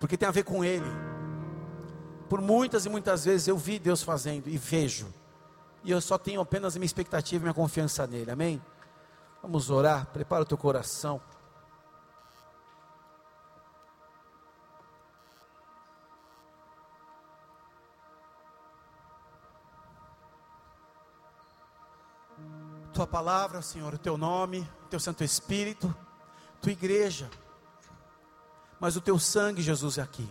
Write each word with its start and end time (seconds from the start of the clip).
porque 0.00 0.16
tem 0.16 0.26
a 0.26 0.32
ver 0.32 0.44
com 0.44 0.64
Ele. 0.64 0.90
Por 2.28 2.40
muitas 2.40 2.86
e 2.86 2.88
muitas 2.88 3.24
vezes 3.24 3.46
eu 3.46 3.58
vi 3.58 3.78
Deus 3.78 4.02
fazendo 4.02 4.48
e 4.48 4.56
vejo, 4.56 5.12
e 5.84 5.90
eu 5.90 6.00
só 6.00 6.16
tenho 6.16 6.40
apenas 6.40 6.74
a 6.74 6.78
minha 6.78 6.86
expectativa 6.86 7.42
e 7.42 7.44
minha 7.44 7.54
confiança 7.54 8.06
nele, 8.06 8.30
amém? 8.30 8.62
Vamos 9.42 9.68
orar, 9.70 10.06
prepara 10.06 10.42
o 10.42 10.46
teu 10.46 10.56
coração. 10.56 11.20
Tua 22.92 23.06
palavra, 23.06 23.62
Senhor, 23.62 23.94
o 23.94 23.98
teu 23.98 24.16
nome, 24.16 24.60
o 24.84 24.88
teu 24.88 25.00
Santo 25.00 25.24
Espírito, 25.24 25.94
tua 26.60 26.72
igreja, 26.72 27.30
mas 28.80 28.96
o 28.96 29.00
teu 29.00 29.18
sangue, 29.18 29.60
Jesus, 29.60 29.98
é 29.98 30.02
aqui. 30.02 30.28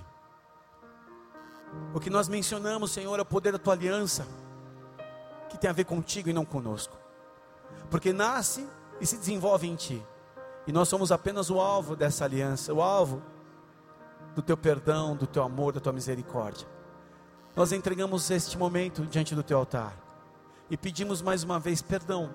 O 1.93 2.00
que 2.00 2.10
nós 2.10 2.28
mencionamos, 2.28 2.91
Senhor, 2.91 3.18
é 3.19 3.21
o 3.21 3.25
poder 3.25 3.51
da 3.51 3.60
tua 3.60 3.74
aliança, 3.74 4.28
que 5.47 5.57
tem 5.57 5.69
a 5.69 5.74
ver 5.74 5.86
contigo 5.86 6.29
e 6.29 6.33
não 6.33 6.43
conosco, 6.43 6.97
porque 7.91 8.11
nasce 8.11 8.68
e 9.00 9.05
se 9.05 9.18
desenvolve 9.18 9.68
em 9.68 9.75
ti, 9.75 10.04
e 10.65 10.71
nós 10.71 10.89
somos 10.89 11.11
apenas 11.11 11.50
o 11.50 11.60
alvo 11.60 11.96
dessa 11.96 12.25
aliança, 12.25 12.74
o 12.74 12.82
alvo 12.82 13.21
do 14.36 14.41
teu 14.41 14.57
perdão, 14.57 15.16
do 15.16 15.27
teu 15.27 15.43
amor, 15.43 15.74
da 15.74 15.79
tua 15.79 15.93
misericórdia. 15.93 16.68
Nós 17.55 17.71
entregamos 17.71 18.29
este 18.32 18.57
momento 18.57 19.05
diante 19.05 19.36
do 19.36 19.43
teu 19.43 19.57
altar 19.57 19.93
e 20.69 20.77
pedimos 20.77 21.21
mais 21.21 21.43
uma 21.43 21.60
vez 21.60 21.82
perdão 21.82 22.29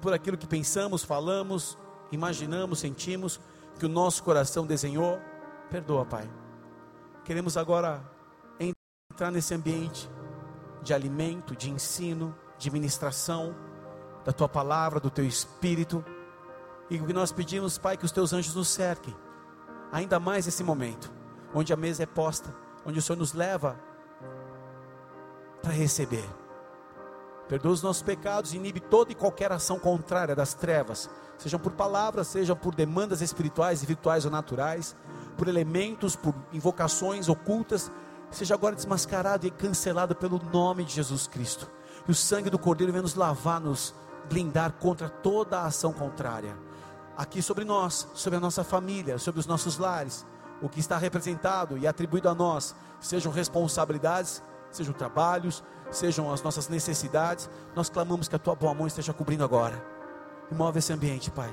por 0.00 0.12
aquilo 0.12 0.36
que 0.36 0.46
pensamos, 0.46 1.02
falamos, 1.02 1.78
imaginamos, 2.12 2.80
sentimos, 2.80 3.40
que 3.78 3.86
o 3.86 3.88
nosso 3.88 4.22
coração 4.22 4.66
desenhou. 4.66 5.20
Perdoa, 5.70 6.04
Pai. 6.04 6.28
Queremos 7.24 7.56
agora 7.56 8.02
entrar 8.58 9.30
nesse 9.30 9.54
ambiente 9.54 10.08
de 10.82 10.94
alimento, 10.94 11.56
de 11.56 11.70
ensino, 11.70 12.34
de 12.58 12.70
ministração 12.70 13.54
da 14.24 14.32
tua 14.32 14.48
palavra, 14.48 15.00
do 15.00 15.10
teu 15.10 15.24
espírito. 15.24 16.04
E 16.88 16.98
o 16.98 17.06
que 17.06 17.12
nós 17.12 17.32
pedimos, 17.32 17.78
Pai, 17.78 17.96
que 17.96 18.04
os 18.04 18.12
teus 18.12 18.32
anjos 18.32 18.54
nos 18.54 18.68
cerquem, 18.68 19.14
ainda 19.90 20.20
mais 20.20 20.46
nesse 20.46 20.62
momento, 20.62 21.12
onde 21.54 21.72
a 21.72 21.76
mesa 21.76 22.04
é 22.04 22.06
posta, 22.06 22.54
onde 22.84 22.98
o 22.98 23.02
Senhor 23.02 23.18
nos 23.18 23.32
leva 23.32 23.76
para 25.62 25.72
receber. 25.72 26.28
Perdoa 27.48 27.72
os 27.72 27.82
nossos 27.82 28.02
pecados, 28.02 28.54
inibe 28.54 28.80
toda 28.80 29.12
e 29.12 29.14
qualquer 29.14 29.50
ação 29.52 29.78
contrária 29.78 30.34
das 30.34 30.54
trevas, 30.54 31.10
sejam 31.38 31.58
por 31.60 31.72
palavras, 31.72 32.28
sejam 32.28 32.56
por 32.56 32.74
demandas 32.74 33.20
espirituais 33.20 33.82
e 33.82 33.86
virtuais 33.86 34.24
ou 34.24 34.30
naturais, 34.30 34.96
por 35.36 35.48
elementos, 35.48 36.16
por 36.16 36.34
invocações 36.52 37.28
ocultas, 37.28 37.90
seja 38.30 38.54
agora 38.54 38.74
desmascarado 38.74 39.46
e 39.46 39.50
cancelado 39.50 40.14
pelo 40.14 40.40
nome 40.52 40.84
de 40.84 40.94
Jesus 40.94 41.26
Cristo. 41.26 41.70
E 42.06 42.10
o 42.10 42.14
sangue 42.14 42.50
do 42.50 42.58
Cordeiro 42.58 42.92
venha 42.92 43.02
nos 43.02 43.14
lavar, 43.14 43.60
nos 43.60 43.94
blindar 44.28 44.72
contra 44.72 45.08
toda 45.08 45.60
a 45.60 45.66
ação 45.66 45.92
contrária. 45.92 46.56
Aqui 47.16 47.40
sobre 47.40 47.64
nós, 47.64 48.08
sobre 48.14 48.36
a 48.36 48.40
nossa 48.40 48.62
família, 48.62 49.18
sobre 49.18 49.40
os 49.40 49.46
nossos 49.46 49.78
lares, 49.78 50.26
o 50.60 50.68
que 50.68 50.80
está 50.80 50.96
representado 50.96 51.78
e 51.78 51.86
atribuído 51.86 52.28
a 52.28 52.34
nós, 52.34 52.74
sejam 53.00 53.32
responsabilidades, 53.32 54.42
sejam 54.70 54.92
trabalhos, 54.92 55.62
sejam 55.90 56.32
as 56.32 56.42
nossas 56.42 56.68
necessidades, 56.68 57.48
nós 57.74 57.88
clamamos 57.88 58.28
que 58.28 58.36
a 58.36 58.38
tua 58.38 58.54
boa 58.54 58.74
mão 58.74 58.86
esteja 58.86 59.12
cobrindo 59.12 59.44
agora. 59.44 59.95
E 60.50 60.54
move 60.54 60.78
esse 60.78 60.92
ambiente, 60.92 61.30
Pai. 61.30 61.52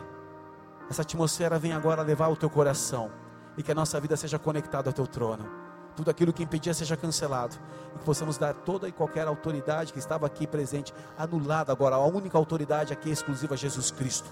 Essa 0.89 1.01
atmosfera 1.01 1.57
vem 1.57 1.73
agora 1.73 2.01
levar 2.01 2.27
o 2.27 2.35
teu 2.35 2.49
coração 2.49 3.11
e 3.57 3.63
que 3.63 3.71
a 3.71 3.75
nossa 3.75 3.99
vida 3.99 4.15
seja 4.15 4.37
conectada 4.37 4.89
ao 4.89 4.93
teu 4.93 5.07
trono. 5.07 5.49
Tudo 5.95 6.09
aquilo 6.09 6.33
que 6.33 6.43
impedia 6.43 6.73
seja 6.73 6.97
cancelado 6.97 7.55
e 7.95 7.99
que 7.99 8.05
possamos 8.05 8.37
dar 8.37 8.53
toda 8.53 8.87
e 8.87 8.91
qualquer 8.91 9.27
autoridade 9.27 9.93
que 9.93 9.99
estava 9.99 10.25
aqui 10.25 10.47
presente 10.47 10.93
anulada 11.17 11.71
agora. 11.71 11.95
A 11.95 12.05
única 12.05 12.37
autoridade 12.37 12.91
aqui 12.91 13.09
é 13.09 13.13
exclusiva 13.13 13.53
a 13.53 13.57
Jesus 13.57 13.91
Cristo. 13.91 14.29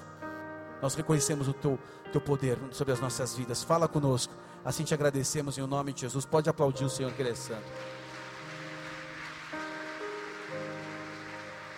Nós 0.82 0.96
reconhecemos 0.96 1.48
o 1.48 1.54
teu, 1.54 1.78
teu 2.12 2.20
poder 2.20 2.58
sobre 2.72 2.94
as 2.94 3.00
nossas 3.00 3.36
vidas. 3.36 3.64
Fala 3.64 3.88
conosco. 3.88 4.34
Assim 4.66 4.84
te 4.84 4.94
agradecemos 4.94 5.58
em 5.58 5.66
nome 5.68 5.94
de 5.94 6.02
Jesus. 6.02 6.26
Pode 6.26 6.50
aplaudir 6.50 6.86
o 6.86 6.90
Senhor 6.90 7.12
que 7.14 7.22
Ele 7.22 7.30
é 7.30 7.36
santo. 7.36 7.62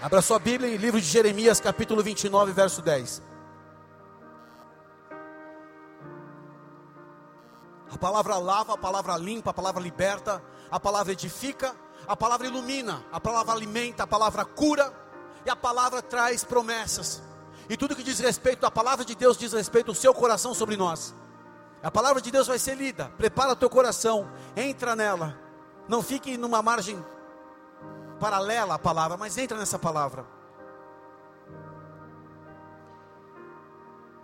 Abra 0.03 0.21
sua 0.21 0.37
Bíblia 0.37 0.69
em 0.69 0.75
livro 0.75 0.99
de 0.99 1.07
Jeremias, 1.07 1.61
capítulo 1.61 2.03
29, 2.03 2.51
verso 2.51 2.81
10. 2.81 3.21
A 7.89 7.97
palavra 7.97 8.37
lava, 8.37 8.73
a 8.73 8.77
palavra 8.77 9.15
limpa, 9.15 9.51
a 9.51 9.53
palavra 9.53 9.81
liberta, 9.81 10.43
a 10.69 10.77
palavra 10.77 11.13
edifica, 11.13 11.73
a 12.05 12.17
palavra 12.17 12.47
ilumina, 12.47 13.01
a 13.13 13.19
palavra 13.21 13.53
alimenta, 13.53 14.03
a 14.03 14.07
palavra 14.07 14.43
cura 14.43 14.93
e 15.45 15.49
a 15.49 15.55
palavra 15.55 16.01
traz 16.01 16.43
promessas. 16.43 17.23
E 17.69 17.77
tudo 17.77 17.95
que 17.95 18.03
diz 18.03 18.19
respeito 18.19 18.65
à 18.65 18.69
palavra 18.69 19.05
de 19.05 19.15
Deus 19.15 19.37
diz 19.37 19.53
respeito 19.53 19.91
ao 19.91 19.95
seu 19.95 20.13
coração 20.13 20.53
sobre 20.53 20.75
nós. 20.75 21.15
A 21.81 21.89
palavra 21.89 22.21
de 22.21 22.29
Deus 22.29 22.47
vai 22.47 22.59
ser 22.59 22.75
lida. 22.75 23.09
Prepara 23.17 23.53
o 23.53 23.55
teu 23.55 23.69
coração, 23.69 24.29
entra 24.53 24.97
nela. 24.97 25.39
Não 25.87 26.03
fique 26.03 26.35
numa 26.37 26.61
margem 26.61 27.01
paralela 28.23 28.75
à 28.75 28.79
palavra, 28.79 29.17
mas 29.17 29.37
entra 29.37 29.57
nessa 29.57 29.77
palavra. 29.77 30.25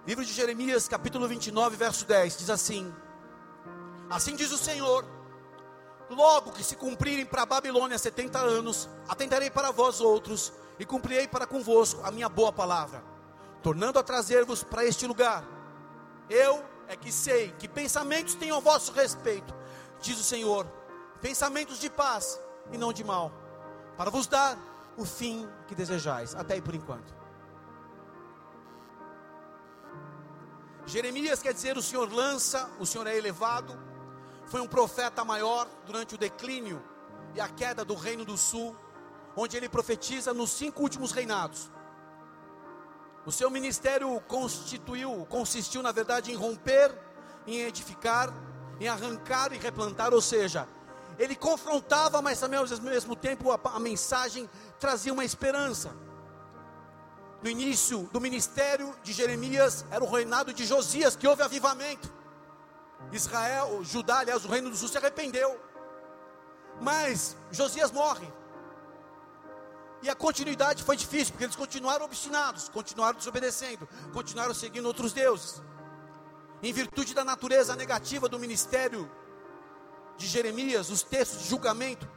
Livro 0.08 0.24
de 0.24 0.32
Jeremias, 0.32 0.88
capítulo 0.88 1.28
29, 1.28 1.76
verso 1.76 2.06
10, 2.06 2.38
diz 2.38 2.50
assim: 2.50 2.96
Assim 4.10 4.38
diz 4.38 4.54
o 4.54 4.58
Senhor: 4.58 5.04
Logo 6.10 6.54
que 6.54 6.64
se 6.64 6.78
cumprirem 6.78 7.26
para 7.26 7.42
a 7.42 7.46
Babilônia 7.46 7.98
70 7.98 8.40
anos, 8.40 8.88
atenderei 9.06 9.50
para 9.50 9.70
vós 9.70 10.00
outros 10.00 10.54
e 10.80 10.86
cumprirei 10.86 11.28
para 11.28 11.46
convosco 11.46 12.00
a 12.06 12.10
minha 12.10 12.30
boa 12.30 12.54
palavra, 12.54 13.04
tornando 13.62 14.00
a 14.00 14.04
trazer-vos 14.04 14.64
para 14.64 14.86
este 14.86 15.06
lugar. 15.06 15.44
Eu 16.30 16.64
é 16.88 16.96
que 16.96 17.12
sei 17.12 17.52
que 17.60 17.68
pensamentos 17.68 18.34
tenho 18.34 18.56
a 18.56 18.62
vosso 18.62 18.94
respeito, 18.94 19.54
diz 20.00 20.18
o 20.18 20.24
Senhor, 20.24 20.66
pensamentos 21.20 21.82
de 21.82 21.90
paz 21.90 22.40
e 22.72 22.78
não 22.78 22.94
de 22.94 23.04
mal 23.04 23.49
para 24.00 24.10
vos 24.10 24.28
dar 24.28 24.58
o 24.96 25.04
fim 25.04 25.46
que 25.68 25.76
desejais. 25.76 26.34
Até 26.34 26.54
aí 26.54 26.62
por 26.62 26.74
enquanto. 26.74 27.14
Jeremias 30.86 31.42
quer 31.42 31.54
dizer: 31.54 31.78
o 31.78 31.82
Senhor 31.82 32.10
lança, 32.10 32.70
o 32.80 32.86
Senhor 32.86 33.06
é 33.08 33.18
elevado. 33.18 33.78
Foi 34.46 34.62
um 34.62 34.68
profeta 34.68 35.26
maior 35.26 35.68
durante 35.86 36.16
o 36.16 36.18
declínio 36.18 36.82
e 37.36 37.42
a 37.42 37.50
queda 37.50 37.84
do 37.84 37.94
reino 37.94 38.24
do 38.24 38.38
sul, 38.38 38.74
onde 39.36 39.58
ele 39.58 39.68
profetiza 39.68 40.34
nos 40.34 40.52
cinco 40.52 40.82
últimos 40.82 41.12
reinados. 41.12 41.70
O 43.26 43.34
seu 43.34 43.50
ministério 43.52 44.18
constituiu, 44.30 45.26
consistiu 45.26 45.84
na 45.84 45.92
verdade 45.92 46.32
em 46.32 46.36
romper, 46.36 46.98
em 47.46 47.64
edificar, 47.64 48.34
em 48.80 48.88
arrancar 48.88 49.52
e 49.52 49.58
replantar, 49.58 50.14
ou 50.14 50.22
seja, 50.22 50.70
ele 51.20 51.36
confrontava, 51.36 52.22
mas 52.22 52.40
também 52.40 52.58
ao 52.58 52.66
mesmo 52.66 53.14
tempo 53.14 53.52
a, 53.52 53.60
a 53.62 53.80
mensagem 53.80 54.50
trazia 54.80 55.12
uma 55.12 55.26
esperança. 55.26 55.94
No 57.44 57.50
início 57.50 58.10
do 58.14 58.22
ministério 58.22 58.96
de 59.04 59.12
Jeremias, 59.12 59.86
era 59.92 60.04
o 60.04 60.10
reinado 60.10 60.54
de 60.54 60.66
Josias 60.66 61.18
que 61.18 61.28
houve 61.28 61.44
avivamento. 61.44 62.12
Israel, 63.12 63.84
Judá, 63.84 64.20
aliás, 64.20 64.46
o 64.46 64.48
reino 64.48 64.70
do 64.70 64.78
sul 64.78 64.88
se 64.88 64.98
arrependeu. 64.98 65.60
Mas 66.82 67.36
Josias 67.52 67.92
morre. 67.92 68.32
E 70.02 70.10
a 70.10 70.16
continuidade 70.16 70.84
foi 70.84 70.96
difícil, 70.96 71.34
porque 71.34 71.44
eles 71.44 71.56
continuaram 71.56 72.06
obstinados, 72.06 72.70
continuaram 72.70 73.18
desobedecendo, 73.18 73.88
continuaram 74.14 74.54
seguindo 74.54 74.86
outros 74.86 75.12
deuses. 75.12 75.62
Em 76.64 76.72
virtude 76.72 77.14
da 77.14 77.26
natureza 77.26 77.76
negativa 77.76 78.30
do 78.30 78.40
ministério 78.40 79.10
de 80.20 80.28
Jeremias, 80.28 80.90
os 80.90 81.02
textos 81.02 81.44
de 81.44 81.50
julgamento, 81.50 82.08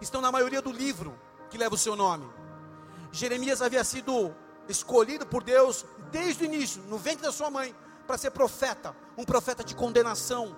estão 0.00 0.20
na 0.20 0.30
maioria 0.30 0.60
do 0.60 0.70
livro 0.70 1.18
que 1.48 1.56
leva 1.56 1.74
o 1.74 1.78
seu 1.78 1.96
nome. 1.96 2.28
Jeremias 3.10 3.62
havia 3.62 3.82
sido 3.82 4.34
escolhido 4.68 5.26
por 5.26 5.42
Deus 5.42 5.86
desde 6.10 6.44
o 6.44 6.46
início, 6.46 6.82
no 6.82 6.98
ventre 6.98 7.22
da 7.22 7.32
sua 7.32 7.50
mãe, 7.50 7.74
para 8.06 8.18
ser 8.18 8.30
profeta, 8.30 8.94
um 9.16 9.24
profeta 9.24 9.64
de 9.64 9.74
condenação. 9.74 10.54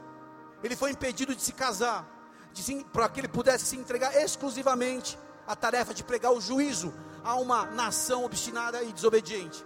Ele 0.63 0.75
foi 0.75 0.91
impedido 0.91 1.35
de 1.35 1.41
se 1.41 1.53
casar, 1.53 2.07
para 2.93 3.09
que 3.09 3.21
ele 3.21 3.29
pudesse 3.29 3.65
se 3.65 3.77
entregar 3.77 4.15
exclusivamente 4.17 5.17
à 5.47 5.55
tarefa 5.55 5.95
de 5.95 6.03
pregar 6.03 6.33
o 6.33 6.41
juízo 6.41 6.93
a 7.23 7.37
uma 7.37 7.65
nação 7.67 8.25
obstinada 8.25 8.83
e 8.83 8.93
desobediente. 8.93 9.65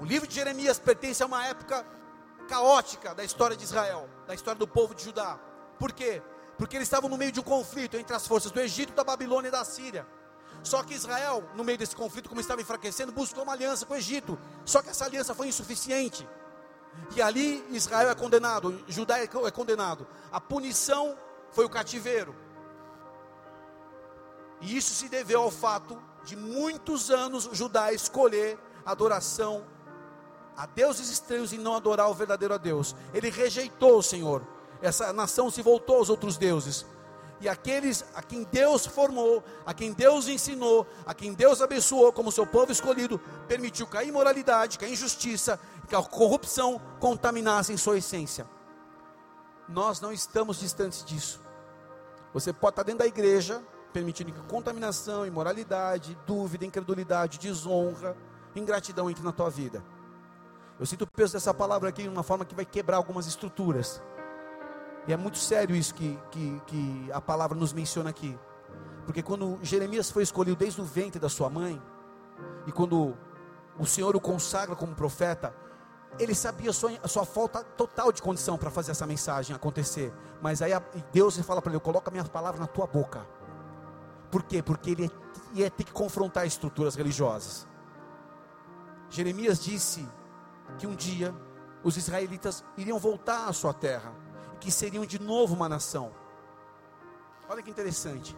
O 0.00 0.04
livro 0.04 0.26
de 0.26 0.34
Jeremias 0.34 0.78
pertence 0.78 1.22
a 1.22 1.26
uma 1.26 1.46
época 1.46 1.84
caótica 2.48 3.14
da 3.14 3.22
história 3.22 3.54
de 3.56 3.64
Israel, 3.64 4.08
da 4.26 4.34
história 4.34 4.58
do 4.58 4.66
povo 4.66 4.94
de 4.94 5.04
Judá. 5.04 5.38
Por 5.82 5.90
quê? 5.90 6.22
Porque 6.56 6.76
eles 6.76 6.86
estavam 6.86 7.10
no 7.10 7.18
meio 7.18 7.32
de 7.32 7.40
um 7.40 7.42
conflito 7.42 7.96
entre 7.96 8.14
as 8.14 8.24
forças 8.24 8.52
do 8.52 8.60
Egito, 8.60 8.92
da 8.92 9.02
Babilônia 9.02 9.48
e 9.48 9.50
da 9.50 9.64
Síria. 9.64 10.06
Só 10.62 10.80
que 10.84 10.94
Israel, 10.94 11.42
no 11.56 11.64
meio 11.64 11.76
desse 11.76 11.96
conflito, 11.96 12.28
como 12.28 12.40
estava 12.40 12.60
enfraquecendo, 12.60 13.10
buscou 13.10 13.42
uma 13.42 13.52
aliança 13.52 13.84
com 13.84 13.92
o 13.92 13.96
Egito. 13.96 14.38
Só 14.64 14.80
que 14.80 14.90
essa 14.90 15.04
aliança 15.04 15.34
foi 15.34 15.48
insuficiente. 15.48 16.24
E 17.16 17.20
ali 17.20 17.66
Israel 17.70 18.10
é 18.10 18.14
condenado, 18.14 18.80
Judá 18.86 19.18
é, 19.18 19.26
condenado. 19.26 20.06
A 20.30 20.40
punição 20.40 21.18
foi 21.50 21.64
o 21.64 21.68
cativeiro. 21.68 22.32
E 24.60 24.76
isso 24.76 24.94
se 24.94 25.08
deveu 25.08 25.42
ao 25.42 25.50
fato 25.50 26.00
de 26.22 26.36
muitos 26.36 27.10
anos 27.10 27.48
Judá 27.50 27.92
escolher 27.92 28.56
adoração 28.86 29.66
a 30.56 30.64
deuses 30.64 31.10
estranhos 31.10 31.52
e 31.52 31.58
não 31.58 31.74
adorar 31.74 32.08
o 32.08 32.14
verdadeiro 32.14 32.54
a 32.54 32.58
Deus. 32.58 32.94
Ele 33.12 33.30
rejeitou 33.30 33.98
o 33.98 34.02
Senhor. 34.02 34.46
Essa 34.82 35.12
nação 35.12 35.48
se 35.50 35.62
voltou 35.62 35.96
aos 35.96 36.10
outros 36.10 36.36
deuses. 36.36 36.84
E 37.40 37.48
aqueles 37.48 38.04
a 38.14 38.22
quem 38.22 38.44
Deus 38.44 38.86
formou, 38.86 39.42
a 39.64 39.72
quem 39.72 39.92
Deus 39.92 40.28
ensinou, 40.28 40.86
a 41.06 41.14
quem 41.14 41.32
Deus 41.32 41.60
abençoou 41.60 42.12
como 42.12 42.30
seu 42.30 42.46
povo 42.46 42.70
escolhido, 42.70 43.18
permitiu 43.48 43.86
que 43.86 43.96
a 43.96 44.04
imoralidade, 44.04 44.78
que 44.78 44.84
a 44.84 44.88
injustiça, 44.88 45.58
que 45.88 45.94
a 45.94 46.02
corrupção 46.02 46.80
contaminassem 47.00 47.76
sua 47.76 47.98
essência. 47.98 48.46
Nós 49.68 50.00
não 50.00 50.12
estamos 50.12 50.60
distantes 50.60 51.04
disso. 51.04 51.40
Você 52.32 52.52
pode 52.52 52.74
estar 52.74 52.82
dentro 52.82 53.00
da 53.00 53.06
igreja, 53.06 53.62
permitindo 53.92 54.32
que 54.32 54.40
contaminação, 54.42 55.26
imoralidade, 55.26 56.16
dúvida, 56.26 56.64
incredulidade, 56.64 57.38
desonra, 57.38 58.16
ingratidão 58.54 59.10
entre 59.10 59.22
na 59.22 59.32
tua 59.32 59.50
vida. 59.50 59.82
Eu 60.78 60.86
sinto 60.86 61.02
o 61.02 61.06
peso 61.06 61.34
dessa 61.34 61.52
palavra 61.52 61.88
aqui 61.88 62.02
de 62.02 62.08
uma 62.08 62.22
forma 62.22 62.44
que 62.44 62.54
vai 62.54 62.64
quebrar 62.64 62.96
algumas 62.96 63.26
estruturas. 63.26 64.00
E 65.06 65.12
é 65.12 65.16
muito 65.16 65.38
sério 65.38 65.74
isso 65.74 65.94
que, 65.94 66.18
que, 66.30 66.62
que 66.66 67.12
a 67.12 67.20
palavra 67.20 67.56
nos 67.56 67.72
menciona 67.72 68.10
aqui. 68.10 68.38
Porque 69.04 69.22
quando 69.22 69.58
Jeremias 69.62 70.10
foi 70.10 70.22
escolhido 70.22 70.56
desde 70.56 70.80
o 70.80 70.84
ventre 70.84 71.18
da 71.18 71.28
sua 71.28 71.50
mãe, 71.50 71.82
e 72.66 72.72
quando 72.72 73.16
o 73.78 73.86
Senhor 73.86 74.14
o 74.14 74.20
consagra 74.20 74.76
como 74.76 74.94
profeta, 74.94 75.54
ele 76.18 76.34
sabia 76.34 76.70
a 76.70 76.72
sua, 76.72 76.90
sua 77.08 77.24
falta 77.24 77.64
total 77.64 78.12
de 78.12 78.22
condição 78.22 78.56
para 78.58 78.70
fazer 78.70 78.92
essa 78.92 79.06
mensagem 79.06 79.56
acontecer. 79.56 80.12
Mas 80.40 80.62
aí 80.62 80.72
a, 80.72 80.82
Deus 81.12 81.36
fala 81.38 81.60
para 81.60 81.72
ele: 81.72 81.80
coloca 81.80 82.10
minhas 82.10 82.28
palavras 82.28 82.60
na 82.60 82.66
tua 82.66 82.86
boca. 82.86 83.26
Por 84.30 84.42
quê? 84.42 84.62
Porque 84.62 84.90
ele 84.90 85.10
ia 85.54 85.70
ter 85.70 85.84
que 85.84 85.92
confrontar 85.92 86.46
estruturas 86.46 86.94
religiosas. 86.94 87.66
Jeremias 89.10 89.62
disse 89.62 90.08
que 90.78 90.86
um 90.86 90.94
dia 90.94 91.34
os 91.82 91.96
israelitas 91.96 92.64
iriam 92.76 92.98
voltar 92.98 93.48
à 93.48 93.52
sua 93.52 93.74
terra, 93.74 94.12
que 94.62 94.70
seriam 94.70 95.04
de 95.04 95.20
novo 95.20 95.54
uma 95.54 95.68
nação. 95.68 96.12
Olha 97.48 97.62
que 97.62 97.70
interessante. 97.70 98.36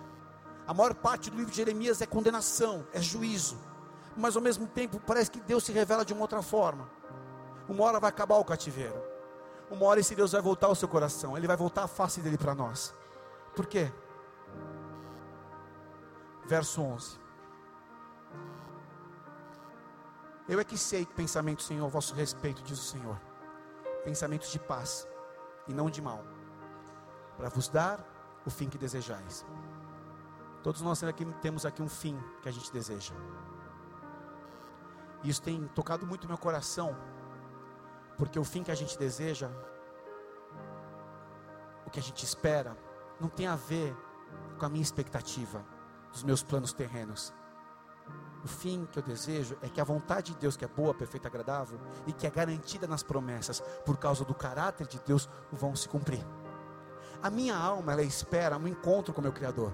A 0.67 0.73
maior 0.73 0.95
parte 0.95 1.31
do 1.31 1.37
livro 1.37 1.51
de 1.51 1.57
Jeremias 1.59 2.01
é 2.01 2.07
condenação, 2.07 2.87
é 2.93 3.01
juízo, 3.01 3.59
mas 4.17 4.35
ao 4.35 4.43
mesmo 4.43 4.67
tempo 4.67 4.99
parece 4.99 5.31
que 5.31 5.39
Deus 5.41 5.65
se 5.65 5.73
revela 5.73 6.05
de 6.05 6.15
uma 6.15 6.23
outra 6.23 6.41
forma. 6.41 6.89
Uma 7.69 7.85
hora 7.85 8.01
vai 8.01 8.09
acabar 8.09 8.37
o 8.37 8.45
cativeiro, 8.45 9.01
uma 9.71 9.85
hora 9.85 10.01
esse 10.01 10.15
Deus 10.15 10.33
vai 10.33 10.41
voltar 10.41 10.69
ao 10.69 10.75
seu 10.75 10.89
coração, 10.89 11.37
ele 11.37 11.47
vai 11.47 11.57
voltar 11.57 11.85
a 11.85 11.89
face 11.89 12.21
dele 12.23 12.39
para 12.39 12.55
nós. 12.55 12.95
Por 13.55 13.67
quê? 13.67 13.93
Verso 16.47 16.81
11. 16.81 17.19
Eu 20.49 20.59
é 20.59 20.65
que 20.65 20.77
sei 20.77 21.05
que 21.05 21.15
pensamentos 21.15 21.69
tenho 21.69 21.85
ao 21.85 21.91
vosso 21.91 22.15
respeito, 22.15 22.63
diz 22.63 22.79
o 22.79 22.83
Senhor. 22.83 23.19
Pensamentos 24.05 24.51
de 24.51 24.59
paz 24.59 25.07
e 25.67 25.75
não 25.75 25.89
de 25.91 26.01
mal, 26.01 26.25
para 27.37 27.49
vos 27.49 27.69
dar 27.69 28.05
o 28.47 28.51
fim 28.51 28.69
que 28.69 28.79
desejais. 28.79 29.45
Todos 30.63 30.81
nós 30.81 31.03
aqui, 31.05 31.25
temos 31.43 31.67
aqui 31.67 31.83
um 31.83 31.89
fim 31.89 32.19
que 32.43 32.49
a 32.49 32.53
gente 32.53 32.73
deseja. 32.73 33.15
Isso 35.23 35.43
tem 35.43 35.67
tocado 35.69 36.07
muito 36.07 36.27
meu 36.27 36.39
coração, 36.39 36.97
porque 38.17 38.39
o 38.39 38.45
fim 38.45 38.63
que 38.63 38.71
a 38.71 38.75
gente 38.75 38.99
deseja, 38.99 39.51
o 41.87 41.91
que 41.91 41.99
a 41.99 42.03
gente 42.03 42.25
espera, 42.25 42.77
não 43.21 43.29
tem 43.29 43.47
a 43.47 43.57
ver 43.57 43.97
com 44.59 44.67
a 44.67 44.69
minha 44.69 44.83
expectativa, 44.83 45.65
dos 46.13 46.23
meus 46.23 46.43
planos 46.43 46.73
terrenos 46.73 47.33
o 48.45 48.49
fim 48.49 48.87
que 48.93 48.99
eu 48.99 49.03
desejo 49.03 49.57
é 49.63 49.69
que 49.71 49.81
a 49.81 49.85
vontade 49.85 50.33
de 50.33 50.39
Deus, 50.39 50.55
que 50.55 50.65
é 50.67 50.69
boa, 50.69 50.93
perfeita, 50.93 51.29
agradável 51.29 51.81
e 52.07 52.13
que 52.13 52.27
é 52.27 52.31
garantida 52.31 52.87
nas 52.87 53.03
promessas, 53.03 53.63
por 53.87 53.97
causa 53.97 54.23
do 54.23 54.35
caráter 54.35 54.87
de 54.87 55.01
Deus, 55.01 55.29
vão 55.51 55.75
se 55.75 55.89
cumprir. 55.89 56.25
A 57.23 57.31
minha 57.31 57.57
alma, 57.57 57.93
ela 57.93 58.03
espera 58.03 58.59
um 58.59 58.69
encontro 58.69 59.15
com 59.15 59.21
o 59.21 59.23
meu 59.23 59.33
Criador. 59.33 59.73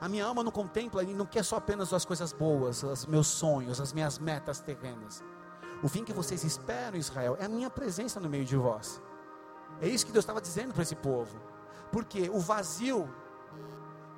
A 0.00 0.08
minha 0.08 0.26
alma 0.26 0.42
não 0.42 0.50
contempla 0.50 1.04
e 1.04 1.14
não 1.14 1.24
quer 1.24 1.44
só 1.44 1.56
apenas 1.56 1.92
as 1.92 2.04
coisas 2.04 2.32
boas, 2.32 2.82
os 2.82 3.06
meus 3.06 3.28
sonhos, 3.28 3.80
as 3.80 3.92
minhas 3.92 4.18
metas 4.18 4.58
terrenas. 4.58 5.22
O 5.80 5.88
fim 5.88 6.04
que 6.04 6.12
vocês 6.12 6.42
esperam, 6.42 6.98
Israel, 6.98 7.36
é 7.38 7.44
a 7.44 7.48
minha 7.48 7.70
presença 7.70 8.18
no 8.18 8.28
meio 8.28 8.44
de 8.44 8.56
vós. 8.56 9.00
É 9.80 9.86
isso 9.86 10.04
que 10.04 10.12
Deus 10.12 10.24
estava 10.24 10.40
dizendo 10.40 10.74
para 10.74 10.82
esse 10.82 10.96
povo. 10.96 11.40
Porque 11.92 12.28
o 12.30 12.40
vazio 12.40 13.08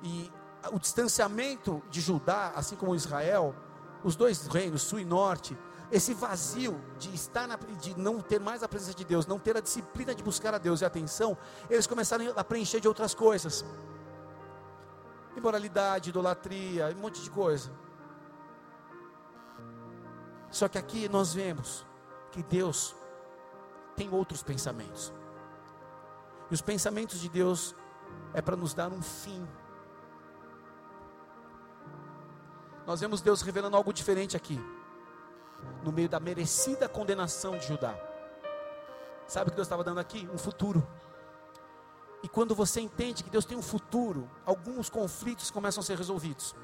e 0.01 0.31
o 0.71 0.79
distanciamento 0.79 1.83
de 1.89 2.01
Judá, 2.01 2.51
assim 2.55 2.75
como 2.75 2.95
Israel, 2.95 3.53
os 4.05 4.15
dois 4.15 4.45
reinos, 4.45 4.83
sul 4.83 4.99
e 4.99 5.05
norte, 5.05 5.57
esse 5.91 6.13
vazio 6.13 6.79
de 6.99 7.13
estar 7.13 7.47
na, 7.47 7.55
de 7.55 7.99
não 7.99 8.21
ter 8.21 8.39
mais 8.39 8.61
a 8.61 8.67
presença 8.67 8.93
de 8.93 9.03
Deus, 9.03 9.25
não 9.25 9.39
ter 9.39 9.57
a 9.57 9.59
disciplina 9.59 10.13
de 10.13 10.21
buscar 10.21 10.53
a 10.53 10.59
Deus 10.59 10.81
e 10.81 10.83
a 10.83 10.87
atenção, 10.87 11.35
eles 11.67 11.87
começaram 11.87 12.31
a 12.35 12.43
preencher 12.43 12.79
de 12.79 12.87
outras 12.87 13.15
coisas. 13.15 13.65
Imoralidade, 15.35 16.11
idolatria, 16.11 16.93
um 16.95 17.01
monte 17.01 17.19
de 17.19 17.31
coisa. 17.31 17.71
Só 20.51 20.67
que 20.67 20.77
aqui 20.77 21.09
nós 21.09 21.33
vemos 21.33 21.83
que 22.31 22.43
Deus 22.43 22.95
tem 23.95 24.13
outros 24.13 24.43
pensamentos. 24.43 25.11
E 26.51 26.53
os 26.53 26.61
pensamentos 26.61 27.19
de 27.19 27.27
Deus 27.27 27.75
é 28.35 28.41
para 28.41 28.55
nos 28.55 28.75
dar 28.75 28.91
um 28.91 29.01
fim 29.01 29.47
nós 32.85 32.99
vemos 32.99 33.21
Deus 33.21 33.41
revelando 33.41 33.75
algo 33.75 33.91
diferente 33.91 34.37
aqui, 34.37 34.59
no 35.83 35.91
meio 35.91 36.07
da 36.07 36.19
merecida 36.19 36.87
condenação 36.87 37.57
de 37.57 37.67
Judá. 37.67 37.95
Sabe 39.27 39.47
o 39.47 39.51
que 39.51 39.55
Deus 39.55 39.67
estava 39.67 39.83
dando 39.83 39.99
aqui? 39.99 40.29
Um 40.31 40.37
futuro. 40.37 40.85
E 42.21 42.27
quando 42.27 42.55
você 42.55 42.81
entende 42.81 43.23
que 43.23 43.29
Deus 43.29 43.45
tem 43.45 43.57
um 43.57 43.61
futuro, 43.61 44.29
alguns 44.45 44.89
conflitos 44.89 45.51
começam 45.51 45.81
a 45.81 45.83
ser 45.83 45.97
resolvidos. 45.97 46.55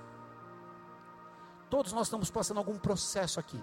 Todos 1.70 1.94
nós 1.94 2.08
estamos 2.08 2.30
passando 2.30 2.58
algum 2.58 2.78
processo 2.78 3.40
aqui, 3.40 3.62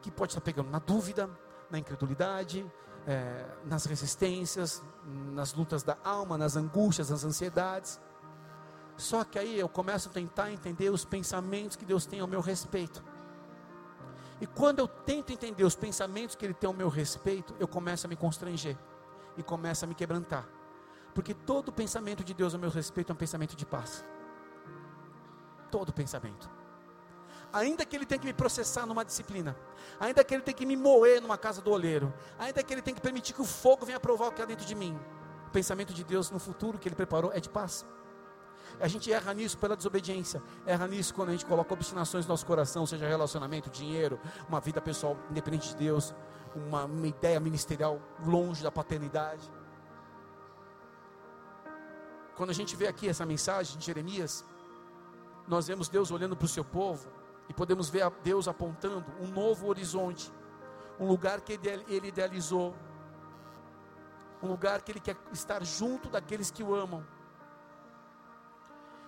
que 0.00 0.10
pode 0.10 0.32
estar 0.32 0.40
pegando 0.40 0.70
na 0.70 0.78
dúvida, 0.78 1.30
na 1.70 1.78
incredulidade, 1.78 2.70
é, 3.06 3.46
nas 3.64 3.84
resistências, 3.86 4.82
nas 5.04 5.54
lutas 5.54 5.82
da 5.82 5.96
alma, 6.04 6.36
nas 6.36 6.56
angústias, 6.56 7.10
nas 7.10 7.24
ansiedades. 7.24 8.00
Só 8.96 9.24
que 9.24 9.38
aí 9.38 9.58
eu 9.58 9.68
começo 9.68 10.08
a 10.08 10.12
tentar 10.12 10.52
entender 10.52 10.90
os 10.90 11.04
pensamentos 11.04 11.76
que 11.76 11.84
Deus 11.84 12.06
tem 12.06 12.20
ao 12.20 12.26
meu 12.26 12.40
respeito. 12.40 13.02
E 14.40 14.46
quando 14.46 14.80
eu 14.80 14.88
tento 14.88 15.32
entender 15.32 15.64
os 15.64 15.76
pensamentos 15.76 16.34
que 16.34 16.44
Ele 16.44 16.54
tem 16.54 16.66
ao 16.66 16.74
meu 16.74 16.88
respeito, 16.88 17.54
eu 17.60 17.68
começo 17.68 18.06
a 18.06 18.08
me 18.08 18.16
constranger 18.16 18.76
e 19.36 19.42
começo 19.42 19.84
a 19.84 19.88
me 19.88 19.94
quebrantar. 19.94 20.48
Porque 21.14 21.32
todo 21.32 21.72
pensamento 21.72 22.24
de 22.24 22.34
Deus 22.34 22.54
ao 22.54 22.60
meu 22.60 22.70
respeito 22.70 23.10
é 23.10 23.12
um 23.12 23.16
pensamento 23.16 23.54
de 23.54 23.64
paz. 23.64 24.04
Todo 25.70 25.92
pensamento. 25.92 26.50
Ainda 27.52 27.84
que 27.84 27.94
ele 27.94 28.06
tenha 28.06 28.18
que 28.18 28.26
me 28.26 28.32
processar 28.32 28.86
numa 28.86 29.04
disciplina, 29.04 29.54
ainda 30.00 30.24
que 30.24 30.34
ele 30.34 30.42
tenha 30.42 30.56
que 30.56 30.64
me 30.64 30.76
moer 30.76 31.20
numa 31.20 31.36
casa 31.36 31.60
do 31.60 31.70
oleiro, 31.70 32.12
ainda 32.38 32.62
que 32.62 32.72
ele 32.72 32.82
tenha 32.82 32.94
que 32.94 33.00
permitir 33.00 33.34
que 33.34 33.42
o 33.42 33.44
fogo 33.44 33.84
venha 33.84 34.00
provar 34.00 34.28
o 34.28 34.32
que 34.32 34.40
há 34.40 34.44
dentro 34.44 34.64
de 34.64 34.74
mim, 34.74 34.98
o 35.46 35.50
pensamento 35.50 35.92
de 35.92 36.02
Deus 36.02 36.30
no 36.30 36.38
futuro 36.38 36.78
que 36.78 36.88
ele 36.88 36.96
preparou 36.96 37.30
é 37.32 37.38
de 37.38 37.48
paz. 37.48 37.86
A 38.80 38.88
gente 38.88 39.12
erra 39.12 39.32
nisso 39.32 39.56
pela 39.58 39.76
desobediência, 39.76 40.42
erra 40.66 40.86
nisso 40.86 41.14
quando 41.14 41.28
a 41.28 41.32
gente 41.32 41.46
coloca 41.46 41.72
obstinações 41.72 42.24
no 42.26 42.30
nosso 42.30 42.46
coração, 42.46 42.86
seja 42.86 43.06
relacionamento, 43.06 43.70
dinheiro, 43.70 44.18
uma 44.48 44.60
vida 44.60 44.80
pessoal 44.80 45.16
independente 45.30 45.68
de 45.68 45.76
Deus, 45.76 46.14
uma, 46.54 46.84
uma 46.84 47.06
ideia 47.06 47.38
ministerial 47.38 48.00
longe 48.24 48.62
da 48.62 48.70
paternidade. 48.70 49.50
Quando 52.36 52.50
a 52.50 52.54
gente 52.54 52.74
vê 52.74 52.86
aqui 52.86 53.08
essa 53.08 53.26
mensagem 53.26 53.78
de 53.78 53.84
Jeremias, 53.84 54.44
nós 55.46 55.66
vemos 55.66 55.88
Deus 55.88 56.10
olhando 56.10 56.36
para 56.36 56.46
o 56.46 56.48
seu 56.48 56.64
povo 56.64 57.08
e 57.48 57.52
podemos 57.52 57.88
ver 57.90 58.10
Deus 58.24 58.48
apontando 58.48 59.04
um 59.20 59.26
novo 59.26 59.68
horizonte, 59.68 60.32
um 60.98 61.06
lugar 61.06 61.40
que 61.40 61.52
ele 61.52 62.08
idealizou, 62.08 62.74
um 64.42 64.48
lugar 64.48 64.82
que 64.82 64.90
ele 64.90 65.00
quer 65.00 65.16
estar 65.32 65.64
junto 65.64 66.08
daqueles 66.08 66.50
que 66.50 66.62
o 66.62 66.74
amam 66.74 67.04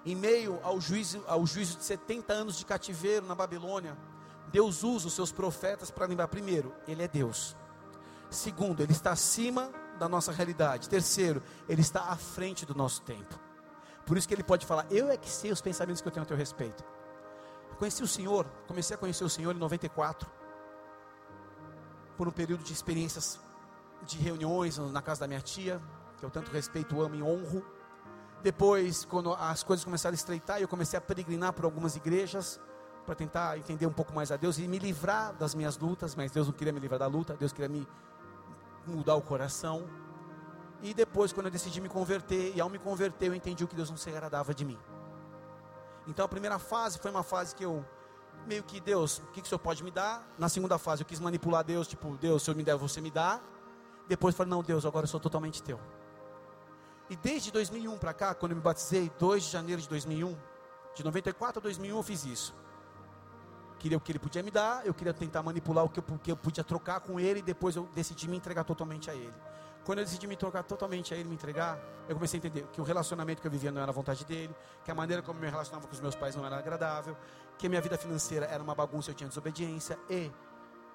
em 0.04 0.14
meio 0.14 0.60
ao 0.62 0.80
juízo, 0.80 1.24
ao 1.26 1.46
juízo 1.46 1.78
de 1.78 1.84
70 1.84 2.32
anos 2.32 2.56
de 2.56 2.64
cativeiro 2.64 3.26
na 3.26 3.34
Babilônia, 3.34 3.96
Deus 4.52 4.84
usa 4.84 5.08
os 5.08 5.14
seus 5.14 5.32
profetas 5.32 5.90
para 5.90 6.06
lembrar: 6.06 6.28
primeiro, 6.28 6.74
Ele 6.86 7.02
é 7.02 7.08
Deus. 7.08 7.56
Segundo, 8.30 8.82
Ele 8.82 8.92
está 8.92 9.12
acima 9.12 9.70
da 9.98 10.08
nossa 10.08 10.32
realidade. 10.32 10.88
Terceiro, 10.88 11.42
Ele 11.68 11.80
está 11.80 12.10
à 12.10 12.16
frente 12.16 12.66
do 12.66 12.74
nosso 12.74 13.02
tempo. 13.02 13.38
Por 14.04 14.16
isso 14.16 14.28
que 14.28 14.34
Ele 14.34 14.42
pode 14.42 14.66
falar: 14.66 14.86
Eu 14.90 15.10
é 15.10 15.16
que 15.16 15.30
sei 15.30 15.50
os 15.50 15.60
pensamentos 15.60 16.02
que 16.02 16.08
eu 16.08 16.12
tenho 16.12 16.24
a 16.24 16.26
teu 16.26 16.36
respeito. 16.36 16.84
Eu 17.70 17.76
conheci 17.76 18.02
o 18.02 18.08
Senhor, 18.08 18.46
comecei 18.68 18.94
a 18.94 18.98
conhecer 18.98 19.24
o 19.24 19.28
Senhor 19.28 19.54
em 19.54 19.58
94, 19.58 20.30
por 22.16 22.28
um 22.28 22.30
período 22.30 22.62
de 22.62 22.72
experiências 22.72 23.40
de 24.02 24.18
reuniões 24.18 24.78
na 24.78 25.02
casa 25.02 25.20
da 25.20 25.26
minha 25.26 25.40
tia, 25.40 25.82
que 26.18 26.24
eu 26.24 26.30
tanto 26.30 26.50
respeito, 26.50 27.00
amo 27.00 27.14
e 27.14 27.22
honro. 27.22 27.64
Depois, 28.44 29.06
quando 29.06 29.32
as 29.32 29.62
coisas 29.62 29.82
começaram 29.82 30.12
a 30.12 30.14
estreitar, 30.14 30.60
eu 30.60 30.68
comecei 30.68 30.98
a 30.98 31.00
peregrinar 31.00 31.54
por 31.54 31.64
algumas 31.64 31.96
igrejas 31.96 32.60
para 33.06 33.14
tentar 33.14 33.56
entender 33.56 33.86
um 33.86 33.92
pouco 33.92 34.12
mais 34.12 34.30
a 34.30 34.36
Deus 34.36 34.58
e 34.58 34.68
me 34.68 34.78
livrar 34.78 35.32
das 35.32 35.54
minhas 35.54 35.78
lutas, 35.78 36.14
mas 36.14 36.30
Deus 36.30 36.46
não 36.46 36.52
queria 36.52 36.70
me 36.70 36.78
livrar 36.78 36.98
da 36.98 37.06
luta, 37.06 37.34
Deus 37.38 37.54
queria 37.54 37.70
me 37.70 37.88
mudar 38.86 39.14
o 39.14 39.22
coração. 39.22 39.88
E 40.82 40.92
depois, 40.92 41.32
quando 41.32 41.46
eu 41.46 41.52
decidi 41.52 41.80
me 41.80 41.88
converter, 41.88 42.54
e 42.54 42.60
ao 42.60 42.68
me 42.68 42.78
converter, 42.78 43.28
eu 43.28 43.34
entendi 43.34 43.64
o 43.64 43.66
que 43.66 43.74
Deus 43.74 43.88
não 43.88 43.96
se 43.96 44.10
agradava 44.10 44.52
de 44.52 44.62
mim. 44.62 44.78
Então, 46.06 46.22
a 46.22 46.28
primeira 46.28 46.58
fase 46.58 46.98
foi 46.98 47.10
uma 47.10 47.22
fase 47.22 47.54
que 47.54 47.64
eu, 47.64 47.82
meio 48.46 48.62
que, 48.62 48.78
Deus, 48.78 49.20
o 49.20 49.26
que, 49.28 49.40
que 49.40 49.46
o 49.46 49.48
Senhor 49.48 49.58
pode 49.58 49.82
me 49.82 49.90
dar? 49.90 50.22
Na 50.36 50.50
segunda 50.50 50.76
fase, 50.76 51.00
eu 51.00 51.06
quis 51.06 51.18
manipular 51.18 51.64
Deus, 51.64 51.88
tipo, 51.88 52.14
Deus, 52.18 52.42
se 52.42 52.50
eu 52.50 52.54
me 52.54 52.62
der, 52.62 52.76
você 52.76 53.00
me 53.00 53.10
dá. 53.10 53.40
Depois, 54.06 54.34
falei, 54.34 54.50
não, 54.50 54.62
Deus, 54.62 54.84
agora 54.84 55.04
eu 55.04 55.08
sou 55.08 55.18
totalmente 55.18 55.62
teu. 55.62 55.80
E 57.08 57.16
desde 57.16 57.50
2001 57.52 57.98
para 57.98 58.14
cá, 58.14 58.34
quando 58.34 58.52
eu 58.52 58.56
me 58.56 58.62
batizei, 58.62 59.10
2 59.18 59.44
de 59.44 59.50
janeiro 59.50 59.82
de 59.82 59.88
2001, 59.88 60.36
de 60.94 61.04
94 61.04 61.58
a 61.58 61.62
2001 61.62 61.96
eu 61.96 62.02
fiz 62.02 62.24
isso. 62.24 62.54
Queria 63.78 63.98
o 63.98 64.00
que 64.00 64.12
ele 64.12 64.18
podia 64.18 64.42
me 64.42 64.50
dar, 64.50 64.86
eu 64.86 64.94
queria 64.94 65.12
tentar 65.12 65.42
manipular 65.42 65.84
o 65.84 65.88
que 65.88 66.00
eu, 66.00 66.04
que 66.22 66.32
eu 66.32 66.36
podia 66.36 66.64
trocar 66.64 67.00
com 67.00 67.20
ele, 67.20 67.40
e 67.40 67.42
depois 67.42 67.76
eu 67.76 67.86
decidi 67.94 68.26
me 68.26 68.36
entregar 68.36 68.64
totalmente 68.64 69.10
a 69.10 69.14
ele. 69.14 69.34
Quando 69.84 69.98
eu 69.98 70.04
decidi 70.06 70.26
me 70.26 70.34
trocar 70.34 70.62
totalmente 70.62 71.12
a 71.12 71.16
ele, 71.16 71.28
me 71.28 71.34
entregar, 71.34 71.78
eu 72.08 72.14
comecei 72.14 72.38
a 72.38 72.40
entender 72.40 72.66
que 72.72 72.80
o 72.80 72.84
relacionamento 72.84 73.42
que 73.42 73.46
eu 73.46 73.50
vivia 73.50 73.70
não 73.70 73.82
era 73.82 73.90
a 73.90 73.94
vontade 73.94 74.24
dele, 74.24 74.56
que 74.82 74.90
a 74.90 74.94
maneira 74.94 75.20
como 75.20 75.38
eu 75.38 75.42
me 75.42 75.50
relacionava 75.50 75.86
com 75.86 75.92
os 75.92 76.00
meus 76.00 76.14
pais 76.14 76.34
não 76.34 76.46
era 76.46 76.56
agradável, 76.56 77.14
que 77.58 77.66
a 77.66 77.68
minha 77.68 77.82
vida 77.82 77.98
financeira 77.98 78.46
era 78.46 78.62
uma 78.62 78.74
bagunça, 78.74 79.10
eu 79.10 79.14
tinha 79.14 79.28
desobediência 79.28 79.98
e 80.08 80.32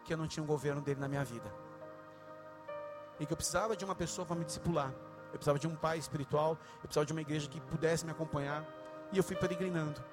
que 0.03 0.11
eu 0.11 0.17
não 0.17 0.27
tinha 0.27 0.43
um 0.43 0.47
governo 0.47 0.81
dele 0.81 0.99
na 0.99 1.07
minha 1.07 1.23
vida. 1.23 1.53
E 3.19 3.27
que 3.27 3.31
eu 3.31 3.37
precisava 3.37 3.77
de 3.77 3.85
uma 3.85 3.93
pessoa 3.93 4.25
para 4.25 4.35
me 4.35 4.43
discipular 4.43 4.91
eu 5.31 5.39
precisava 5.39 5.59
de 5.59 5.67
um 5.67 5.75
pai 5.75 5.97
espiritual, 5.97 6.57
eu 6.75 6.81
precisava 6.81 7.05
de 7.05 7.13
uma 7.13 7.21
igreja 7.21 7.47
que 7.47 7.59
pudesse 7.61 8.05
me 8.05 8.11
acompanhar, 8.11 8.65
e 9.11 9.17
eu 9.17 9.23
fui 9.23 9.35
peregrinando. 9.35 10.03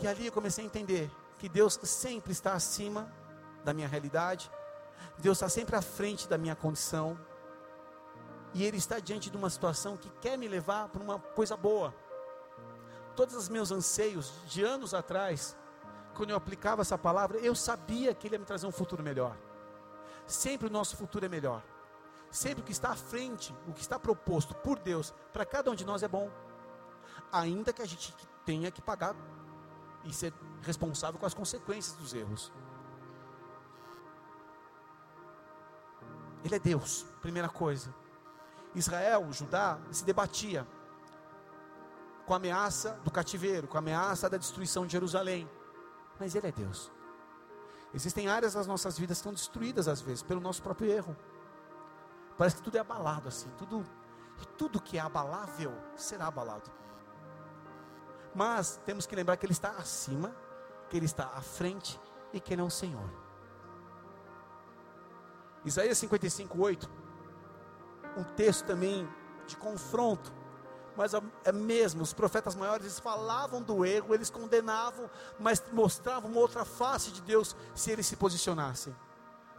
E 0.00 0.06
ali 0.06 0.26
eu 0.26 0.32
comecei 0.32 0.64
a 0.64 0.66
entender 0.66 1.10
que 1.38 1.48
Deus 1.48 1.78
sempre 1.82 2.32
está 2.32 2.52
acima 2.52 3.12
da 3.64 3.72
minha 3.72 3.88
realidade, 3.88 4.50
Deus 5.18 5.38
está 5.38 5.48
sempre 5.48 5.76
à 5.76 5.82
frente 5.82 6.28
da 6.28 6.38
minha 6.38 6.54
condição, 6.54 7.18
e 8.52 8.64
Ele 8.64 8.76
está 8.76 8.98
diante 9.00 9.30
de 9.30 9.36
uma 9.36 9.50
situação 9.50 9.96
que 9.96 10.08
quer 10.20 10.38
me 10.38 10.46
levar 10.46 10.88
para 10.88 11.02
uma 11.02 11.18
coisa 11.18 11.56
boa. 11.56 11.92
Todos 13.16 13.34
os 13.34 13.48
meus 13.48 13.70
anseios 13.70 14.32
de 14.46 14.62
anos 14.62 14.94
atrás, 14.94 15.56
quando 16.14 16.30
eu 16.30 16.36
aplicava 16.36 16.82
essa 16.82 16.96
palavra, 16.96 17.38
eu 17.38 17.54
sabia 17.54 18.14
que 18.14 18.28
Ele 18.28 18.36
ia 18.36 18.38
me 18.38 18.44
trazer 18.44 18.66
um 18.66 18.72
futuro 18.72 19.02
melhor. 19.02 19.36
Sempre 20.26 20.68
o 20.68 20.70
nosso 20.70 20.96
futuro 20.96 21.24
é 21.26 21.28
melhor. 21.28 21.62
Sempre 22.34 22.62
o 22.62 22.64
que 22.64 22.72
está 22.72 22.90
à 22.90 22.96
frente, 22.96 23.54
o 23.68 23.72
que 23.72 23.80
está 23.80 23.96
proposto 23.96 24.56
por 24.56 24.76
Deus 24.76 25.14
para 25.32 25.46
cada 25.46 25.70
um 25.70 25.74
de 25.76 25.84
nós 25.84 26.02
é 26.02 26.08
bom. 26.08 26.28
Ainda 27.30 27.72
que 27.72 27.80
a 27.80 27.86
gente 27.86 28.12
tenha 28.44 28.72
que 28.72 28.82
pagar 28.82 29.14
e 30.02 30.12
ser 30.12 30.34
responsável 30.60 31.20
com 31.20 31.26
as 31.26 31.32
consequências 31.32 31.96
dos 31.96 32.12
erros. 32.12 32.52
Ele 36.44 36.56
é 36.56 36.58
Deus, 36.58 37.06
primeira 37.22 37.48
coisa. 37.48 37.94
Israel, 38.74 39.32
Judá, 39.32 39.78
se 39.92 40.04
debatia 40.04 40.66
com 42.26 42.34
a 42.34 42.36
ameaça 42.36 42.98
do 43.04 43.12
cativeiro, 43.12 43.68
com 43.68 43.76
a 43.76 43.80
ameaça 43.80 44.28
da 44.28 44.36
destruição 44.36 44.84
de 44.84 44.90
Jerusalém. 44.90 45.48
Mas 46.18 46.34
Ele 46.34 46.48
é 46.48 46.52
Deus. 46.52 46.90
Existem 47.94 48.26
áreas 48.26 48.54
das 48.54 48.66
nossas 48.66 48.98
vidas 48.98 49.18
que 49.18 49.20
estão 49.20 49.32
destruídas 49.32 49.86
às 49.86 50.00
vezes 50.00 50.24
pelo 50.24 50.40
nosso 50.40 50.60
próprio 50.60 50.90
erro. 50.90 51.16
Parece 52.36 52.56
que 52.56 52.62
tudo 52.62 52.76
é 52.76 52.80
abalado 52.80 53.28
assim, 53.28 53.48
tudo 53.56 53.84
e 54.40 54.46
tudo 54.46 54.80
que 54.80 54.98
é 54.98 55.00
abalável 55.00 55.72
será 55.96 56.26
abalado. 56.26 56.70
Mas 58.34 58.80
temos 58.84 59.06
que 59.06 59.14
lembrar 59.14 59.36
que 59.36 59.46
ele 59.46 59.52
está 59.52 59.70
acima, 59.70 60.34
que 60.88 60.96
ele 60.96 61.06
está 61.06 61.26
à 61.34 61.40
frente 61.40 62.00
e 62.32 62.40
que 62.40 62.52
ele 62.52 62.60
é 62.60 62.64
um 62.64 62.70
Senhor. 62.70 63.08
Isaías 65.64 65.96
55, 65.98 66.60
8, 66.60 66.90
um 68.16 68.24
texto 68.24 68.66
também 68.66 69.08
de 69.46 69.56
confronto, 69.56 70.32
mas 70.96 71.12
é 71.44 71.52
mesmo, 71.52 72.02
os 72.02 72.12
profetas 72.12 72.54
maiores 72.54 72.84
eles 72.84 72.98
falavam 72.98 73.62
do 73.62 73.84
erro, 73.84 74.14
eles 74.14 74.30
condenavam, 74.30 75.08
mas 75.38 75.62
mostravam 75.72 76.34
outra 76.34 76.64
face 76.64 77.10
de 77.12 77.22
Deus 77.22 77.56
se 77.74 77.90
eles 77.90 78.06
se 78.06 78.16
posicionassem 78.16 78.94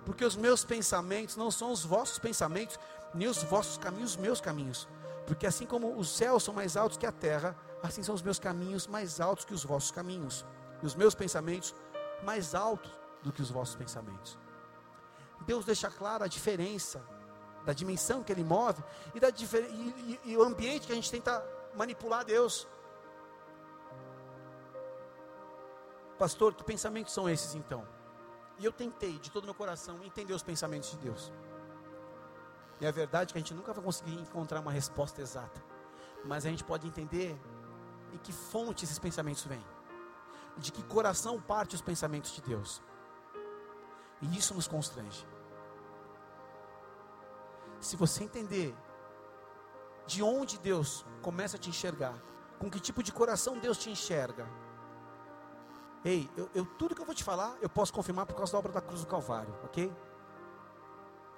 porque 0.05 0.23
os 0.23 0.35
meus 0.35 0.63
pensamentos 0.63 1.35
não 1.35 1.49
são 1.49 1.71
os 1.71 1.83
vossos 1.83 2.19
pensamentos, 2.19 2.79
nem 3.13 3.27
os 3.27 3.41
vossos 3.43 3.77
caminhos, 3.77 4.11
os 4.11 4.17
meus 4.17 4.39
caminhos. 4.39 4.87
Porque 5.25 5.47
assim 5.47 5.65
como 5.65 5.97
os 5.97 6.09
céus 6.09 6.43
são 6.43 6.53
mais 6.53 6.77
altos 6.77 6.97
que 6.97 7.05
a 7.05 7.11
terra, 7.11 7.55
assim 7.81 8.03
são 8.03 8.13
os 8.13 8.21
meus 8.21 8.37
caminhos 8.37 8.85
mais 8.85 9.19
altos 9.19 9.43
que 9.43 9.53
os 9.53 9.63
vossos 9.63 9.91
caminhos, 9.91 10.45
e 10.81 10.85
os 10.85 10.93
meus 10.93 11.15
pensamentos 11.15 11.73
mais 12.23 12.53
altos 12.53 12.91
do 13.23 13.31
que 13.31 13.41
os 13.41 13.49
vossos 13.49 13.75
pensamentos. 13.75 14.37
Deus 15.41 15.65
deixa 15.65 15.89
clara 15.89 16.25
a 16.25 16.27
diferença 16.27 17.03
da 17.65 17.73
dimensão 17.73 18.23
que 18.23 18.31
Ele 18.31 18.43
move 18.43 18.83
e, 19.15 19.19
da, 19.19 19.29
e, 19.29 19.33
e, 19.33 20.31
e 20.31 20.37
o 20.37 20.43
ambiente 20.43 20.85
que 20.85 20.91
a 20.91 20.95
gente 20.95 21.09
tenta 21.09 21.43
manipular 21.75 22.23
Deus. 22.23 22.67
Pastor, 26.17 26.53
que 26.53 26.63
pensamentos 26.63 27.13
são 27.13 27.27
esses 27.27 27.55
então? 27.55 27.94
E 28.57 28.65
eu 28.65 28.71
tentei, 28.71 29.19
de 29.19 29.29
todo 29.29 29.43
o 29.43 29.47
meu 29.47 29.53
coração, 29.53 30.03
entender 30.03 30.33
os 30.33 30.43
pensamentos 30.43 30.91
de 30.91 30.97
Deus. 30.97 31.31
E 32.79 32.85
a 32.85 32.91
verdade 32.91 33.31
é 33.31 33.33
que 33.33 33.37
a 33.37 33.41
gente 33.41 33.53
nunca 33.53 33.73
vai 33.73 33.83
conseguir 33.83 34.13
encontrar 34.13 34.59
uma 34.59 34.71
resposta 34.71 35.21
exata. 35.21 35.63
Mas 36.23 36.45
a 36.45 36.49
gente 36.49 36.63
pode 36.63 36.87
entender 36.87 37.39
em 38.13 38.17
que 38.17 38.31
fonte 38.31 38.85
esses 38.85 38.99
pensamentos 38.99 39.43
vêm. 39.43 39.63
De 40.57 40.71
que 40.71 40.83
coração 40.83 41.41
parte 41.41 41.75
os 41.75 41.81
pensamentos 41.81 42.31
de 42.31 42.41
Deus. 42.41 42.81
E 44.21 44.37
isso 44.37 44.53
nos 44.53 44.67
constrange. 44.67 45.27
Se 47.79 47.95
você 47.95 48.23
entender 48.23 48.75
de 50.07 50.23
onde 50.23 50.57
Deus 50.57 51.05
começa 51.21 51.57
a 51.57 51.59
te 51.59 51.69
enxergar, 51.69 52.15
com 52.57 52.69
que 52.69 52.79
tipo 52.79 53.03
de 53.03 53.11
coração 53.11 53.59
Deus 53.59 53.77
te 53.77 53.89
enxerga, 53.89 54.47
Ei, 56.05 56.29
eu, 56.37 56.47
eu, 56.53 56.65
tudo 56.77 56.93
que 56.93 57.01
eu 57.01 57.05
vou 57.05 57.15
te 57.15 57.23
falar, 57.23 57.57
eu 57.63 57.67
posso 57.67 57.91
confirmar 57.91 58.27
por 58.27 58.35
causa 58.35 58.51
da 58.51 58.59
obra 58.59 58.71
da 58.71 58.79
cruz 58.79 59.01
do 59.01 59.07
Calvário, 59.07 59.51
ok? 59.63 59.91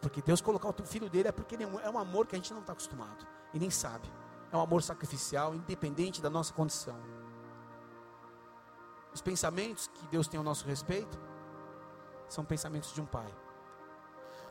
Porque 0.01 0.21
Deus 0.21 0.41
colocar 0.41 0.67
o 0.67 0.85
filho 0.85 1.09
dele 1.09 1.29
é 1.29 1.31
porque 1.31 1.55
é, 1.55 1.63
é 1.63 1.89
um 1.89 1.97
amor 1.97 2.27
que 2.27 2.35
a 2.35 2.37
gente 2.37 2.53
não 2.53 2.59
está 2.59 2.73
acostumado 2.73 3.25
e 3.53 3.59
nem 3.59 3.69
sabe. 3.69 4.11
É 4.51 4.57
um 4.57 4.59
amor 4.59 4.83
sacrificial, 4.83 5.55
independente 5.55 6.21
da 6.21 6.29
nossa 6.29 6.53
condição. 6.53 6.99
Os 9.13 9.21
pensamentos 9.21 9.87
que 9.87 10.05
Deus 10.07 10.27
tem 10.27 10.37
ao 10.37 10.43
nosso 10.43 10.65
respeito 10.65 11.17
são 12.27 12.43
pensamentos 12.43 12.93
de 12.93 12.99
um 12.99 13.05
pai. 13.05 13.33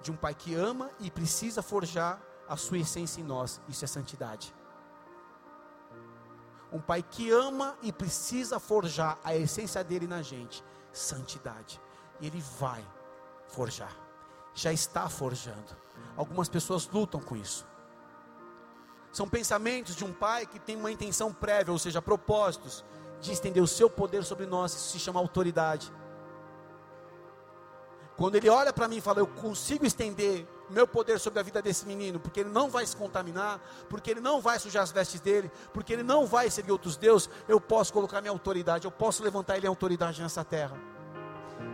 De 0.01 0.11
um 0.11 0.17
pai 0.17 0.35
que 0.35 0.55
ama 0.55 0.91
e 0.99 1.11
precisa 1.11 1.63
forjar 1.63 2.23
a 2.49 2.57
sua 2.57 2.79
essência 2.79 3.21
em 3.21 3.25
nós. 3.25 3.61
Isso 3.69 3.85
é 3.85 3.89
santidade. 3.89 4.55
Um 6.77 6.81
pai 6.81 7.03
que 7.03 7.31
ama 7.31 7.75
e 7.83 7.91
precisa 7.91 8.61
forjar 8.61 9.19
a 9.25 9.35
essência 9.35 9.83
dele 9.83 10.07
na 10.07 10.21
gente, 10.21 10.63
santidade. 10.93 11.81
E 12.21 12.27
ele 12.27 12.43
vai 12.61 12.85
forjar. 13.47 13.97
Já 14.55 14.75
está 14.75 15.09
forjando. 15.09 15.75
Algumas 16.19 16.51
pessoas 16.51 16.87
lutam 16.87 17.19
com 17.19 17.35
isso. 17.35 17.67
São 19.11 19.27
pensamentos 19.27 19.97
de 19.97 20.05
um 20.05 20.13
pai 20.13 20.45
que 20.45 20.59
tem 20.59 20.77
uma 20.77 20.93
intenção 20.93 21.33
prévia, 21.33 21.73
ou 21.73 21.79
seja, 21.79 22.03
propósitos 22.03 22.85
de 23.23 23.33
estender 23.33 23.63
o 23.63 23.67
seu 23.67 23.89
poder 23.89 24.23
sobre 24.23 24.45
nós, 24.45 24.75
isso 24.75 24.91
se 24.91 24.99
chama 24.99 25.19
autoridade. 25.19 25.91
Quando 28.19 28.35
ele 28.35 28.51
olha 28.51 28.71
para 28.75 28.87
mim 28.87 28.97
e 28.97 29.01
fala, 29.01 29.21
eu 29.21 29.27
consigo 29.27 29.87
estender 29.87 30.47
meu 30.69 30.87
poder 30.87 31.19
sobre 31.21 31.39
a 31.39 31.43
vida 31.43 31.63
desse 31.63 31.87
menino, 31.87 32.19
porque 32.19 32.41
ele 32.41 32.51
não 32.51 32.69
vai 32.69 32.85
se 32.87 32.97
contaminar, 32.97 33.61
porque 33.89 34.11
ele 34.11 34.21
não 34.21 34.41
vai 34.41 34.59
sujar 34.59 34.83
as 34.83 34.91
vestes 34.91 35.21
dele, 35.21 35.51
porque 35.73 35.93
ele 35.93 36.03
não 36.03 36.27
vai 36.27 36.51
seguir 36.51 36.73
outros 36.73 36.97
deuses, 36.97 37.31
eu 37.49 37.61
posso 37.61 37.93
colocar 37.93 38.21
minha 38.21 38.33
autoridade, 38.33 38.85
eu 38.85 38.91
posso 38.91 39.23
levantar 39.23 39.57
ele 39.57 39.67
em 39.67 39.69
autoridade 39.69 40.21
nessa 40.21 40.45
terra. 40.45 40.77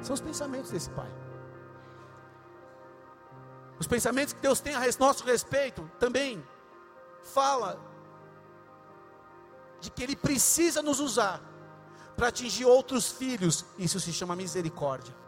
São 0.03 0.15
os 0.15 0.21
pensamentos 0.21 0.71
desse 0.71 0.91
pai. 0.91 1.11
Os 3.79 3.87
pensamentos 3.87 4.33
que 4.33 4.41
Deus 4.41 4.61
tem 4.61 4.75
a 4.75 4.81
nosso 4.99 5.25
respeito 5.25 5.91
também 5.99 6.45
fala 7.23 7.81
de 9.81 9.91
que 9.91 10.03
ele 10.03 10.15
precisa 10.15 10.83
nos 10.83 11.01
usar 11.01 11.41
para 12.17 12.29
atingir 12.29 12.65
outros 12.65 13.11
filhos. 13.11 13.65
Isso 13.77 13.99
se 13.99 14.13
chama 14.13 14.37
misericórdia. 14.37 15.22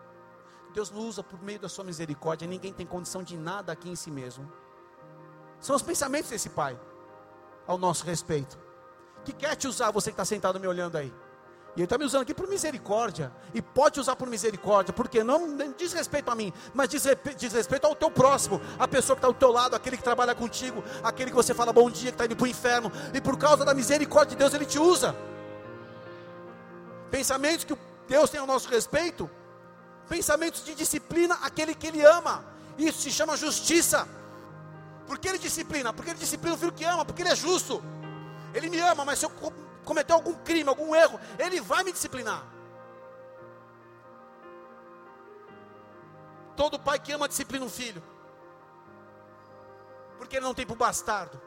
Deus 0.74 0.90
nos 0.90 1.04
usa 1.04 1.22
por 1.22 1.40
meio 1.40 1.60
da 1.60 1.68
sua 1.68 1.84
misericórdia. 1.84 2.48
Ninguém 2.48 2.72
tem 2.72 2.84
condição 2.84 3.22
de 3.22 3.36
nada 3.36 3.72
aqui 3.72 3.88
em 3.88 3.94
si 3.94 4.10
mesmo. 4.10 4.52
São 5.60 5.76
os 5.76 5.82
pensamentos 5.82 6.30
desse 6.30 6.50
Pai 6.50 6.78
ao 7.64 7.78
nosso 7.78 8.04
respeito. 8.04 8.58
Que 9.24 9.32
quer 9.32 9.54
te 9.54 9.68
usar, 9.68 9.92
você 9.92 10.10
que 10.10 10.14
está 10.14 10.24
sentado 10.24 10.58
me 10.58 10.66
olhando 10.66 10.96
aí. 10.96 11.14
E 11.76 11.80
ele 11.80 11.84
está 11.84 11.96
me 11.96 12.04
usando 12.04 12.22
aqui 12.22 12.34
por 12.34 12.48
misericórdia. 12.48 13.32
E 13.54 13.62
pode 13.62 14.00
usar 14.00 14.16
por 14.16 14.28
misericórdia, 14.28 14.92
porque 14.92 15.22
não 15.22 15.56
diz 15.76 15.92
respeito 15.92 16.28
a 16.30 16.34
mim, 16.34 16.52
mas 16.74 16.88
diz, 16.88 17.04
diz 17.36 17.52
respeito 17.52 17.86
ao 17.86 17.94
teu 17.94 18.10
próximo, 18.10 18.60
a 18.76 18.88
pessoa 18.88 19.16
que 19.16 19.18
está 19.20 19.28
ao 19.28 19.34
teu 19.34 19.52
lado, 19.52 19.76
aquele 19.76 19.96
que 19.96 20.02
trabalha 20.02 20.34
contigo, 20.34 20.82
aquele 21.04 21.30
que 21.30 21.36
você 21.36 21.54
fala 21.54 21.72
bom 21.72 21.88
dia, 21.88 22.10
que 22.10 22.16
está 22.16 22.24
indo 22.26 22.36
para 22.36 22.44
o 22.44 22.48
inferno. 22.48 22.90
E 23.12 23.20
por 23.20 23.38
causa 23.38 23.64
da 23.64 23.72
misericórdia 23.72 24.30
de 24.30 24.36
Deus, 24.36 24.52
ele 24.52 24.66
te 24.66 24.78
usa. 24.78 25.14
Pensamentos 27.12 27.64
que 27.64 27.78
Deus 28.08 28.28
tem 28.28 28.40
ao 28.40 28.46
nosso 28.46 28.68
respeito, 28.68 29.30
pensamentos 30.08 30.64
de 30.64 30.74
disciplina 30.74 31.34
aquele 31.42 31.74
que 31.74 31.86
ele 31.86 32.04
ama. 32.04 32.44
Isso 32.76 33.02
se 33.02 33.10
chama 33.10 33.36
justiça. 33.36 34.08
Por 35.06 35.18
que 35.18 35.28
ele 35.28 35.38
disciplina? 35.38 35.92
Porque 35.92 36.10
ele 36.10 36.18
disciplina 36.18 36.54
o 36.54 36.58
filho 36.58 36.72
que 36.72 36.84
ama, 36.84 37.04
porque 37.04 37.22
ele 37.22 37.30
é 37.30 37.36
justo. 37.36 37.82
Ele 38.54 38.68
me 38.68 38.78
ama, 38.78 39.04
mas 39.04 39.18
se 39.18 39.26
eu 39.26 39.30
cometer 39.84 40.12
algum 40.12 40.34
crime, 40.34 40.68
algum 40.68 40.94
erro, 40.94 41.20
Ele 41.38 41.60
vai 41.60 41.84
me 41.84 41.92
disciplinar. 41.92 42.42
Todo 46.56 46.78
pai 46.78 46.98
que 46.98 47.12
ama 47.12 47.28
disciplina 47.28 47.64
um 47.64 47.68
filho, 47.68 48.00
porque 50.18 50.36
ele 50.36 50.44
não 50.44 50.54
tem 50.54 50.64
para 50.64 50.76
bastardo. 50.76 51.40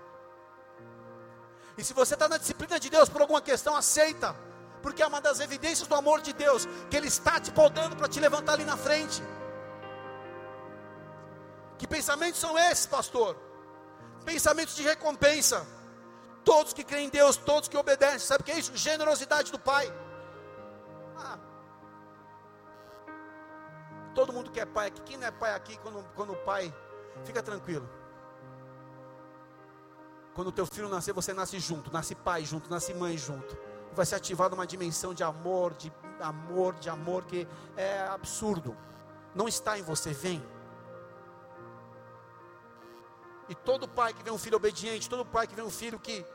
E 1.77 1.83
se 1.83 1.93
você 1.93 2.13
está 2.13 2.27
na 2.27 2.37
disciplina 2.37 2.77
de 2.77 2.89
Deus 2.89 3.07
por 3.07 3.21
alguma 3.21 3.41
questão, 3.41 3.73
aceita, 3.73 4.35
porque 4.81 5.01
é 5.01 5.07
uma 5.07 5.21
das 5.21 5.39
evidências 5.39 5.87
do 5.87 5.95
amor 5.95 6.21
de 6.21 6.33
Deus, 6.33 6.67
que 6.89 6.97
Ele 6.97 7.07
está 7.07 7.39
te 7.39 7.51
podando 7.51 7.95
para 7.95 8.07
te 8.07 8.19
levantar 8.19 8.53
ali 8.53 8.65
na 8.65 8.77
frente. 8.77 9.21
Que 11.77 11.87
pensamentos 11.87 12.39
são 12.39 12.57
esses, 12.57 12.85
pastor? 12.85 13.37
Pensamentos 14.25 14.75
de 14.75 14.83
recompensa 14.83 15.65
Todos 16.47 16.71
que 16.71 16.81
creem 16.81 17.07
em 17.07 17.09
Deus, 17.09 17.35
todos 17.35 17.67
que 17.67 17.75
obedecem, 17.75 18.19
sabe 18.19 18.41
o 18.41 18.45
que 18.45 18.53
é 18.53 18.57
isso? 18.57 18.71
Generosidade 18.73 19.51
do 19.51 19.59
Pai. 19.59 19.93
Ah. 21.17 21.37
Todo 24.15 24.31
mundo 24.31 24.49
que 24.49 24.61
é 24.61 24.65
pai 24.65 24.87
aqui, 24.87 25.01
quem 25.01 25.17
não 25.17 25.27
é 25.27 25.31
pai 25.31 25.53
aqui, 25.53 25.77
quando, 25.79 26.01
quando 26.15 26.31
o 26.31 26.37
pai, 26.37 26.73
fica 27.25 27.43
tranquilo. 27.43 27.87
Quando 30.33 30.47
o 30.47 30.51
teu 30.53 30.65
filho 30.65 30.87
nascer, 30.87 31.11
você 31.11 31.33
nasce 31.33 31.59
junto, 31.59 31.91
nasce 31.91 32.15
pai 32.15 32.45
junto, 32.45 32.69
nasce 32.69 32.93
mãe 32.93 33.17
junto. 33.17 33.57
Vai 33.93 34.05
ser 34.05 34.15
ativada 34.15 34.55
uma 34.55 34.67
dimensão 34.67 35.13
de 35.13 35.23
amor, 35.23 35.73
de 35.73 35.91
amor, 36.19 36.73
de 36.75 36.89
amor 36.89 37.23
que 37.25 37.47
é 37.75 38.01
absurdo. 38.07 38.75
Não 39.33 39.47
está 39.47 39.77
em 39.77 39.81
você, 39.81 40.11
vem. 40.11 40.43
E 43.49 43.55
todo 43.55 43.87
pai 43.87 44.13
que 44.13 44.23
vê 44.23 44.31
um 44.31 44.37
filho 44.37 44.57
obediente, 44.57 45.09
todo 45.09 45.25
pai 45.25 45.47
que 45.47 45.55
vê 45.55 45.61
um 45.61 45.69
filho 45.69 45.99
que 45.99 46.25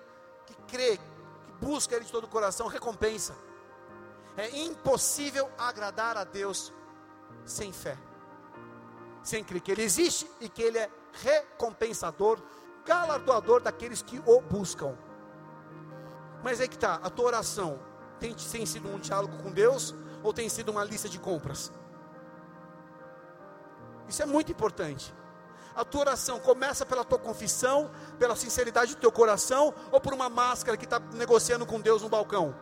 que 0.46 0.54
crê, 0.66 0.96
que 0.96 1.52
busca 1.60 1.94
Ele 1.94 2.04
de 2.04 2.12
todo 2.12 2.24
o 2.24 2.28
coração, 2.28 2.66
recompensa. 2.66 3.34
É 4.36 4.48
impossível 4.60 5.50
agradar 5.58 6.16
a 6.16 6.24
Deus 6.24 6.72
sem 7.44 7.72
fé, 7.72 7.96
sem 9.22 9.44
crer 9.44 9.60
que 9.60 9.72
Ele 9.72 9.82
existe 9.82 10.30
e 10.40 10.48
que 10.48 10.62
Ele 10.62 10.78
é 10.78 10.90
recompensador, 11.12 12.38
galardoador 12.84 13.60
daqueles 13.60 14.02
que 14.02 14.22
o 14.26 14.40
buscam. 14.40 14.96
Mas 16.42 16.60
é 16.60 16.66
que 16.66 16.74
está, 16.74 16.94
a 16.94 17.08
tua 17.08 17.26
oração 17.26 17.78
tem, 18.18 18.34
tem 18.34 18.66
sido 18.66 18.88
um 18.88 18.98
diálogo 18.98 19.42
com 19.42 19.50
Deus 19.50 19.94
ou 20.22 20.32
tem 20.32 20.48
sido 20.48 20.70
uma 20.70 20.84
lista 20.84 21.08
de 21.08 21.18
compras? 21.18 21.72
Isso 24.08 24.22
é 24.22 24.26
muito 24.26 24.50
importante. 24.52 25.14
A 25.74 25.84
tua 25.84 26.02
oração 26.02 26.38
começa 26.38 26.84
pela 26.84 27.04
tua 27.04 27.18
confissão, 27.18 27.90
pela 28.18 28.36
sinceridade 28.36 28.94
do 28.94 29.00
teu 29.00 29.10
coração, 29.10 29.72
ou 29.90 30.00
por 30.00 30.12
uma 30.12 30.28
máscara 30.28 30.76
que 30.76 30.84
está 30.84 31.00
negociando 31.14 31.64
com 31.64 31.80
Deus 31.80 32.02
no 32.02 32.08
balcão? 32.08 32.54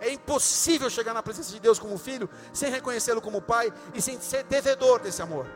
É 0.00 0.10
impossível 0.10 0.88
chegar 0.90 1.14
na 1.14 1.22
presença 1.22 1.50
de 1.50 1.58
Deus 1.58 1.78
como 1.78 1.98
filho 1.98 2.28
sem 2.52 2.70
reconhecê-lo 2.70 3.20
como 3.20 3.42
pai 3.42 3.72
e 3.94 4.02
sem 4.02 4.20
ser 4.20 4.44
devedor 4.44 5.00
desse 5.00 5.22
amor. 5.22 5.46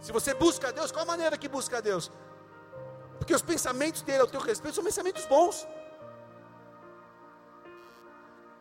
Se 0.00 0.12
você 0.12 0.34
busca 0.34 0.68
a 0.68 0.70
Deus, 0.70 0.92
qual 0.92 1.02
a 1.02 1.06
maneira 1.06 1.36
que 1.36 1.48
busca 1.48 1.78
a 1.78 1.80
Deus? 1.80 2.10
Porque 3.18 3.34
os 3.34 3.42
pensamentos 3.42 4.02
dele 4.02 4.20
ao 4.20 4.26
teu 4.26 4.40
respeito 4.40 4.74
são 4.74 4.84
pensamentos 4.84 5.26
bons. 5.26 5.66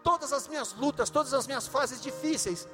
Todas 0.04 0.34
as 0.34 0.48
minhas 0.48 0.74
lutas, 0.74 1.10
todas 1.10 1.34
as 1.34 1.46
minhas 1.46 1.68
fases 1.68 2.02
difíceis, 2.02 2.68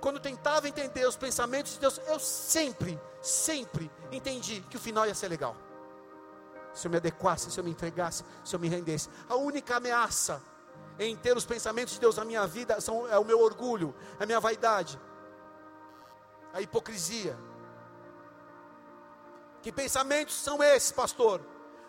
quando 0.00 0.18
tentava 0.18 0.68
entender 0.68 1.06
os 1.06 1.16
pensamentos 1.16 1.72
de 1.72 1.78
Deus, 1.78 2.00
eu 2.06 2.18
sempre, 2.18 2.98
sempre 3.20 3.90
entendi 4.10 4.62
que 4.62 4.76
o 4.76 4.80
final 4.80 5.06
ia 5.06 5.14
ser 5.14 5.28
legal. 5.28 5.54
Se 6.72 6.86
eu 6.86 6.90
me 6.90 6.96
adequasse, 6.96 7.50
se 7.50 7.60
eu 7.60 7.64
me 7.64 7.70
entregasse, 7.70 8.24
se 8.44 8.56
eu 8.56 8.60
me 8.60 8.68
rendesse. 8.68 9.08
A 9.28 9.36
única 9.36 9.76
ameaça 9.76 10.42
em 10.98 11.16
ter 11.16 11.36
os 11.36 11.44
pensamentos 11.44 11.94
de 11.94 12.00
Deus 12.00 12.16
na 12.16 12.24
minha 12.24 12.46
vida 12.46 12.80
são, 12.80 13.06
é 13.08 13.18
o 13.18 13.24
meu 13.24 13.40
orgulho, 13.40 13.94
é 14.18 14.24
a 14.24 14.26
minha 14.26 14.40
vaidade, 14.40 15.00
a 16.52 16.60
hipocrisia. 16.60 17.36
Que 19.62 19.70
pensamentos 19.70 20.34
são 20.34 20.62
esses, 20.62 20.92
pastor? 20.92 21.40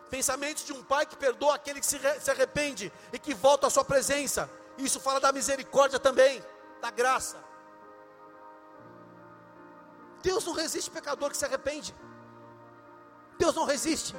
Pensamentos 0.09 0.65
de 0.65 0.73
um 0.73 0.83
pai 0.83 1.05
que 1.05 1.15
perdoa 1.15 1.55
aquele 1.55 1.79
que 1.79 1.85
se, 1.85 1.97
arrepende 2.29 2.91
e 3.13 3.19
que 3.19 3.33
volta 3.33 3.67
à 3.67 3.69
sua 3.69 3.85
presença. 3.85 4.49
Isso 4.77 4.99
fala 4.99 5.19
da 5.19 5.31
misericórdia 5.31 5.99
também, 5.99 6.43
da 6.81 6.91
graça. 6.91 7.37
Deus 10.21 10.45
não 10.45 10.53
resiste 10.53 10.91
pecador 10.91 11.29
que 11.29 11.37
se 11.37 11.45
arrepende. 11.45 11.95
Deus 13.37 13.55
não 13.55 13.65
resiste. 13.65 14.15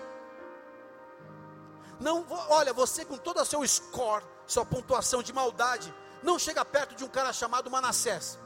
Não, 2.01 2.27
olha, 2.49 2.73
você 2.73 3.05
com 3.05 3.17
todo 3.17 3.41
o 3.41 3.45
seu 3.45 3.67
score, 3.69 4.25
sua 4.47 4.65
pontuação 4.65 5.23
de 5.23 5.33
maldade, 5.33 5.95
não 6.23 6.39
chega 6.39 6.65
perto 6.65 6.95
de 6.95 7.05
um 7.05 7.09
cara 7.09 7.33
chamado 7.33 7.71
Manassés. 7.71 8.39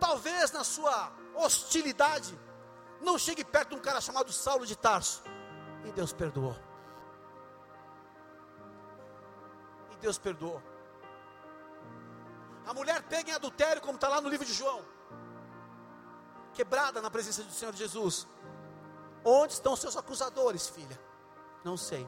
Talvez 0.00 0.50
na 0.52 0.64
sua 0.64 1.12
hostilidade, 1.34 2.36
não 3.00 3.18
chegue 3.18 3.44
perto 3.44 3.70
de 3.70 3.76
um 3.76 3.80
cara 3.80 4.00
chamado 4.00 4.32
Saulo 4.32 4.66
de 4.66 4.76
Tarso. 4.76 5.22
E 5.84 5.92
Deus 5.92 6.12
perdoou. 6.12 6.56
E 9.92 9.96
Deus 9.96 10.18
perdoou. 10.18 10.62
A 12.66 12.74
mulher 12.74 13.02
pega 13.04 13.30
em 13.30 13.34
adultério, 13.34 13.80
como 13.80 13.94
está 13.94 14.08
lá 14.08 14.20
no 14.20 14.28
livro 14.28 14.46
de 14.46 14.52
João 14.52 14.84
quebrada 16.58 17.00
na 17.00 17.08
presença 17.08 17.44
do 17.44 17.52
Senhor 17.52 17.72
Jesus. 17.72 18.26
Onde 19.24 19.52
estão 19.52 19.76
seus 19.76 19.96
acusadores, 19.96 20.68
filha? 20.68 20.98
Não 21.64 21.76
sei. 21.76 22.04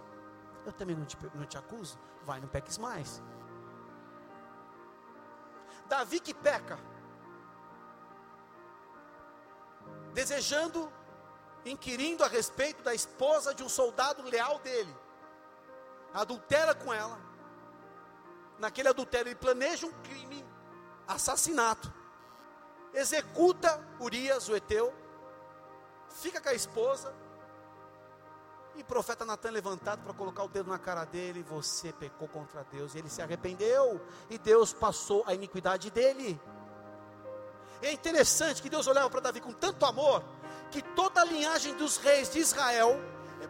Eu 0.66 0.72
também 0.72 0.96
não 0.96 1.04
te, 1.04 1.16
não 1.34 1.46
te 1.46 1.56
acuso. 1.56 1.96
Vai, 2.24 2.40
não 2.40 2.48
peques 2.48 2.76
mais. 2.76 3.22
Davi 5.86 6.18
que 6.18 6.34
peca, 6.34 6.78
desejando, 10.12 10.92
inquirindo 11.64 12.24
a 12.24 12.28
respeito 12.28 12.82
da 12.82 12.94
esposa 12.94 13.54
de 13.54 13.62
um 13.62 13.68
soldado 13.68 14.22
leal 14.22 14.58
dele, 14.58 14.94
adultera 16.12 16.74
com 16.74 16.92
ela. 16.92 17.18
Naquele 18.58 18.88
adultério, 18.88 19.28
ele 19.28 19.36
planeja 19.36 19.86
um 19.86 19.92
crime, 20.02 20.44
assassinato 21.06 22.00
executa 22.94 23.80
Urias, 23.98 24.48
o 24.48 24.56
Eteu, 24.56 24.92
fica 26.08 26.40
com 26.40 26.48
a 26.48 26.54
esposa, 26.54 27.14
e 28.76 28.84
profeta 28.84 29.24
Natan 29.24 29.50
levantado 29.50 30.02
para 30.02 30.14
colocar 30.14 30.44
o 30.44 30.48
dedo 30.48 30.70
na 30.70 30.78
cara 30.78 31.04
dele, 31.04 31.42
você 31.42 31.92
pecou 31.92 32.28
contra 32.28 32.64
Deus, 32.64 32.94
e 32.94 32.98
ele 32.98 33.10
se 33.10 33.20
arrependeu, 33.20 34.00
e 34.28 34.38
Deus 34.38 34.72
passou 34.72 35.22
a 35.26 35.34
iniquidade 35.34 35.90
dele. 35.90 36.40
É 37.82 37.92
interessante 37.92 38.60
que 38.60 38.68
Deus 38.68 38.86
olhava 38.86 39.08
para 39.08 39.20
Davi 39.20 39.40
com 39.40 39.52
tanto 39.52 39.86
amor, 39.86 40.22
que 40.70 40.82
toda 40.82 41.22
a 41.22 41.24
linhagem 41.24 41.74
dos 41.74 41.96
reis 41.96 42.30
de 42.30 42.38
Israel, 42.38 43.00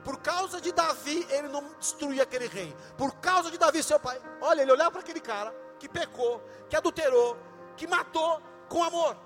por 0.05 0.19
causa 0.19 0.61
de 0.61 0.73
Davi, 0.73 1.27
ele 1.31 1.49
não 1.49 1.65
destruía 1.79 2.23
aquele 2.23 2.47
rei. 2.47 2.75
Por 2.97 3.15
causa 3.17 3.51
de 3.51 3.59
Davi, 3.59 3.83
seu 3.83 3.99
pai, 3.99 4.21
olha, 4.41 4.63
ele 4.63 4.73
olhava 4.73 4.93
para 4.93 5.01
aquele 5.01 5.21
cara 5.21 5.53
que 5.79 5.89
pecou, 5.89 6.41
que 6.69 6.77
adulterou, 6.77 7.37
que 7.77 7.87
matou 7.87 8.41
com 8.69 8.85
amor. 8.85 9.17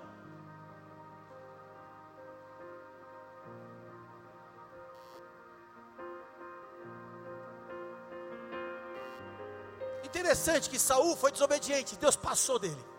Interessante 10.03 10.69
que 10.69 10.79
Saul 10.79 11.15
foi 11.15 11.31
desobediente, 11.31 11.97
Deus 11.97 12.15
passou 12.15 12.57
dele. 12.57 12.94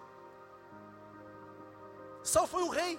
Saul 2.26 2.46
foi 2.46 2.62
um 2.62 2.68
rei 2.68 2.98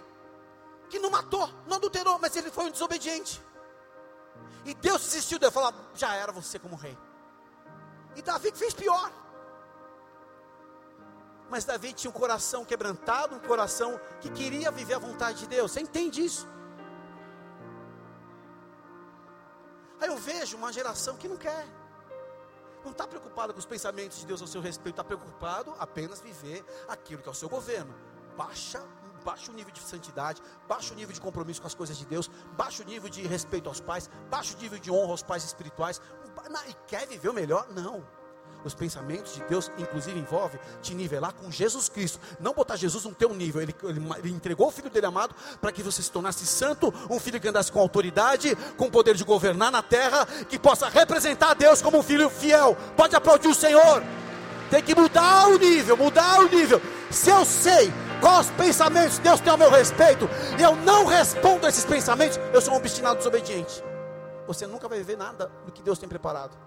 que 0.89 0.99
não 0.99 1.09
matou, 1.09 1.49
não 1.67 1.77
adulterou, 1.77 2.17
mas 2.19 2.35
ele 2.35 2.49
foi 2.49 2.65
um 2.65 2.71
desobediente. 2.71 3.41
E 4.65 4.73
Deus 4.73 5.01
desistiu 5.01 5.39
dele, 5.39 5.51
falou: 5.51 5.73
já 5.95 6.15
era 6.15 6.31
você 6.31 6.57
como 6.59 6.75
rei. 6.75 6.97
E 8.15 8.21
Davi 8.21 8.51
fez 8.53 8.73
pior. 8.73 9.11
Mas 11.49 11.63
Davi 11.63 11.93
tinha 11.93 12.09
um 12.09 12.13
coração 12.13 12.65
quebrantado, 12.65 13.35
um 13.35 13.39
coração 13.39 13.99
que 14.19 14.29
queria 14.29 14.69
viver 14.71 14.95
a 14.95 14.99
vontade 14.99 15.39
de 15.39 15.47
Deus. 15.47 15.71
Você 15.71 15.79
entende 15.79 16.23
isso? 16.23 16.47
Aí 19.99 20.09
eu 20.09 20.17
vejo 20.17 20.57
uma 20.57 20.71
geração 20.71 21.15
que 21.15 21.27
não 21.27 21.37
quer. 21.37 21.65
não 22.83 22.91
está 22.91 23.07
preocupado 23.07 23.53
com 23.53 23.59
os 23.59 23.65
pensamentos 23.65 24.19
de 24.19 24.25
Deus 24.25 24.41
ao 24.41 24.47
seu 24.47 24.61
respeito, 24.61 24.95
está 24.95 25.03
preocupado 25.03 25.73
apenas 25.79 26.19
viver 26.21 26.65
aquilo 26.87 27.21
que 27.21 27.27
é 27.27 27.31
o 27.31 27.35
seu 27.35 27.49
governo. 27.49 27.93
Baixa, 28.35 28.83
baixa 29.27 29.51
o 29.51 29.53
nível 29.53 29.73
de 29.73 29.81
santidade, 29.81 30.41
baixa 30.69 30.93
o 30.93 30.95
nível 30.95 31.13
de 31.13 31.19
compromisso 31.19 31.59
com 31.59 31.67
as 31.67 31.75
coisas 31.75 31.97
de 31.97 32.05
Deus, 32.05 32.31
baixa 32.55 32.81
o 32.81 32.85
nível 32.85 33.09
de 33.09 33.27
respeito 33.27 33.67
aos 33.67 33.81
pais, 33.81 34.09
baixa 34.29 34.55
o 34.55 34.61
nível 34.61 34.79
de 34.79 34.89
honra 34.89 35.11
aos 35.11 35.21
pais 35.21 35.43
espirituais. 35.43 36.01
E 36.69 36.73
quer 36.87 37.05
viver 37.05 37.27
o 37.27 37.33
melhor? 37.33 37.67
Não. 37.75 38.01
Os 38.63 38.73
pensamentos 38.73 39.33
de 39.33 39.43
Deus, 39.43 39.69
inclusive, 39.77 40.17
envolve 40.17 40.57
te 40.81 40.95
nivelar 40.95 41.33
com 41.33 41.51
Jesus 41.51 41.89
Cristo. 41.89 42.21
Não 42.39 42.53
botar 42.53 42.77
Jesus 42.77 43.03
no 43.03 43.13
teu 43.13 43.33
nível. 43.33 43.61
Ele, 43.61 43.75
ele, 43.83 44.01
ele 44.19 44.29
entregou 44.29 44.67
o 44.67 44.71
filho 44.71 44.89
dele 44.89 45.05
amado 45.05 45.35
para 45.59 45.73
que 45.73 45.83
você 45.83 46.01
se 46.01 46.09
tornasse 46.09 46.45
santo, 46.45 46.93
um 47.09 47.19
filho 47.19 47.39
que 47.39 47.49
andasse 47.49 47.69
com 47.69 47.81
autoridade, 47.81 48.55
com 48.77 48.89
poder 48.89 49.15
de 49.15 49.25
governar 49.25 49.71
na 49.71 49.83
terra, 49.83 50.25
que 50.47 50.57
possa 50.57 50.87
representar 50.87 51.51
a 51.51 51.53
Deus 51.53 51.81
como 51.81 51.97
um 51.97 52.03
filho 52.03 52.29
fiel. 52.29 52.77
Pode 52.95 53.13
aplaudir 53.13 53.49
o 53.49 53.53
Senhor. 53.53 54.01
Tem 54.71 54.81
que 54.81 54.95
mudar 54.95 55.49
o 55.49 55.57
nível, 55.57 55.97
mudar 55.97 56.39
o 56.39 56.49
nível. 56.49 56.81
Se 57.11 57.29
eu 57.29 57.45
sei 57.45 57.91
quais 58.21 58.49
pensamentos 58.51 59.19
Deus 59.19 59.39
tem 59.39 59.51
ao 59.51 59.57
meu 59.57 59.69
respeito, 59.69 60.29
e 60.59 60.61
eu 60.61 60.75
não 60.75 61.05
respondo 61.05 61.65
a 61.65 61.69
esses 61.69 61.85
pensamentos, 61.85 62.39
eu 62.53 62.61
sou 62.61 62.73
um 62.73 62.77
obstinado 62.77 63.17
desobediente. 63.17 63.83
Você 64.47 64.65
nunca 64.65 64.87
vai 64.87 64.97
viver 64.99 65.17
nada 65.17 65.51
do 65.65 65.71
que 65.71 65.81
Deus 65.81 65.99
tem 65.99 66.07
preparado. 66.07 66.57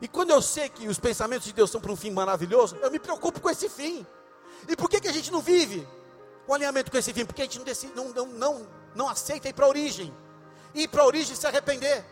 E 0.00 0.06
quando 0.06 0.30
eu 0.30 0.40
sei 0.40 0.68
que 0.68 0.86
os 0.86 0.98
pensamentos 0.98 1.46
de 1.46 1.52
Deus 1.52 1.70
são 1.70 1.80
para 1.80 1.90
um 1.90 1.96
fim 1.96 2.10
maravilhoso, 2.10 2.76
eu 2.76 2.90
me 2.90 2.98
preocupo 2.98 3.40
com 3.40 3.50
esse 3.50 3.68
fim. 3.68 4.06
E 4.68 4.76
por 4.76 4.88
que, 4.88 5.00
que 5.00 5.08
a 5.08 5.12
gente 5.12 5.32
não 5.32 5.40
vive 5.40 5.86
o 6.46 6.54
alinhamento 6.54 6.90
com 6.90 6.96
esse 6.98 7.12
fim? 7.12 7.24
Porque 7.24 7.42
a 7.42 7.44
gente 7.44 7.58
não, 7.58 7.64
decide, 7.64 7.92
não, 7.94 8.08
não, 8.10 8.26
não, 8.26 8.66
não 8.94 9.08
aceita 9.08 9.48
ir 9.48 9.52
para 9.52 9.66
a 9.66 9.68
origem. 9.68 10.14
Ir 10.74 10.86
para 10.88 11.02
a 11.02 11.06
origem 11.06 11.32
e 11.32 11.36
se 11.36 11.46
arrepender. 11.46 12.04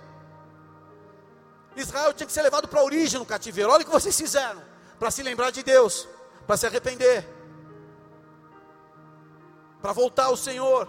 Israel 1.77 2.13
tinha 2.13 2.27
que 2.27 2.33
ser 2.33 2.43
levado 2.43 2.67
para 2.67 2.81
a 2.81 2.85
origem 2.85 3.19
no 3.19 3.27
cativeiro. 3.27 3.71
Olha 3.71 3.83
o 3.83 3.85
que 3.85 3.93
vocês 3.93 4.17
fizeram 4.17 4.61
para 4.99 5.11
se 5.11 5.23
lembrar 5.23 5.51
de 5.51 5.63
Deus, 5.63 6.09
para 6.49 6.57
se 6.57 6.67
arrepender, 6.67 7.29
para 9.83 9.93
voltar 9.93 10.25
ao 10.25 10.37
Senhor. 10.37 10.89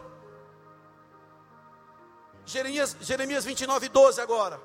Jeremias, 2.45 2.95
Jeremias 3.01 3.43
29, 3.43 3.89
12 3.89 4.21
agora. 4.21 4.57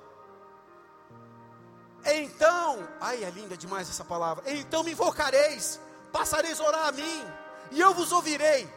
Então, 2.06 2.88
ai 3.00 3.24
é 3.24 3.30
linda 3.30 3.56
demais 3.56 3.90
essa 3.90 4.04
palavra. 4.04 4.44
Então 4.46 4.84
me 4.84 4.92
invocareis, 4.92 5.80
passareis 6.12 6.60
a 6.60 6.64
orar 6.64 6.86
a 6.86 6.92
mim, 6.92 7.26
e 7.72 7.80
eu 7.80 7.92
vos 7.92 8.12
ouvirei. 8.12 8.72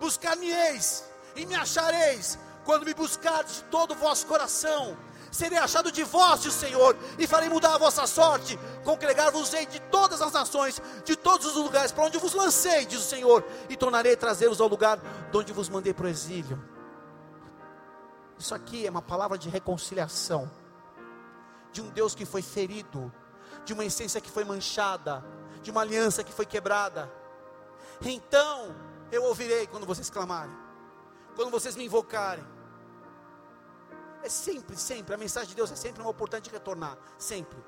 Buscar-me-eis 0.00 1.04
e 1.36 1.44
me 1.44 1.54
achareis, 1.54 2.38
quando 2.64 2.86
me 2.86 2.94
buscardes 2.94 3.56
de 3.56 3.64
todo 3.64 3.90
o 3.90 3.96
vosso 3.96 4.26
coração. 4.26 4.96
Serei 5.34 5.58
achado 5.58 5.90
de 5.90 6.04
vós, 6.04 6.42
diz 6.42 6.54
o 6.54 6.56
Senhor, 6.56 6.96
e 7.18 7.26
farei 7.26 7.48
mudar 7.48 7.74
a 7.74 7.78
vossa 7.78 8.06
sorte. 8.06 8.56
Congregar-vos-ei 8.84 9.66
de 9.66 9.80
todas 9.80 10.22
as 10.22 10.32
nações, 10.32 10.80
de 11.04 11.16
todos 11.16 11.44
os 11.44 11.54
lugares 11.56 11.90
para 11.90 12.04
onde 12.04 12.18
vos 12.18 12.34
lancei, 12.34 12.86
diz 12.86 13.00
o 13.00 13.02
Senhor, 13.02 13.44
e 13.68 13.76
tornarei 13.76 14.14
trazê-los 14.14 14.60
ao 14.60 14.68
lugar 14.68 14.96
de 15.32 15.36
onde 15.36 15.52
vos 15.52 15.68
mandei 15.68 15.92
para 15.92 16.06
o 16.06 16.08
exílio. 16.08 16.62
Isso 18.38 18.54
aqui 18.54 18.86
é 18.86 18.90
uma 18.90 19.02
palavra 19.02 19.36
de 19.36 19.48
reconciliação 19.48 20.48
de 21.72 21.82
um 21.82 21.88
Deus 21.90 22.14
que 22.14 22.24
foi 22.24 22.40
ferido, 22.40 23.12
de 23.64 23.72
uma 23.72 23.84
essência 23.84 24.20
que 24.20 24.30
foi 24.30 24.44
manchada, 24.44 25.24
de 25.62 25.70
uma 25.72 25.80
aliança 25.80 26.22
que 26.22 26.32
foi 26.32 26.46
quebrada. 26.46 27.12
Então 28.00 28.72
eu 29.10 29.24
ouvirei 29.24 29.66
quando 29.66 29.84
vocês 29.84 30.08
clamarem, 30.08 30.54
quando 31.34 31.50
vocês 31.50 31.74
me 31.74 31.86
invocarem. 31.86 32.44
É 34.24 34.28
sempre, 34.30 34.74
sempre, 34.74 35.14
a 35.14 35.18
mensagem 35.18 35.50
de 35.50 35.54
Deus 35.54 35.70
é 35.70 35.76
sempre 35.76 36.00
uma 36.00 36.08
oportunidade 36.08 36.48
de 36.48 36.50
retornar, 36.50 36.96
sempre. 37.18 37.58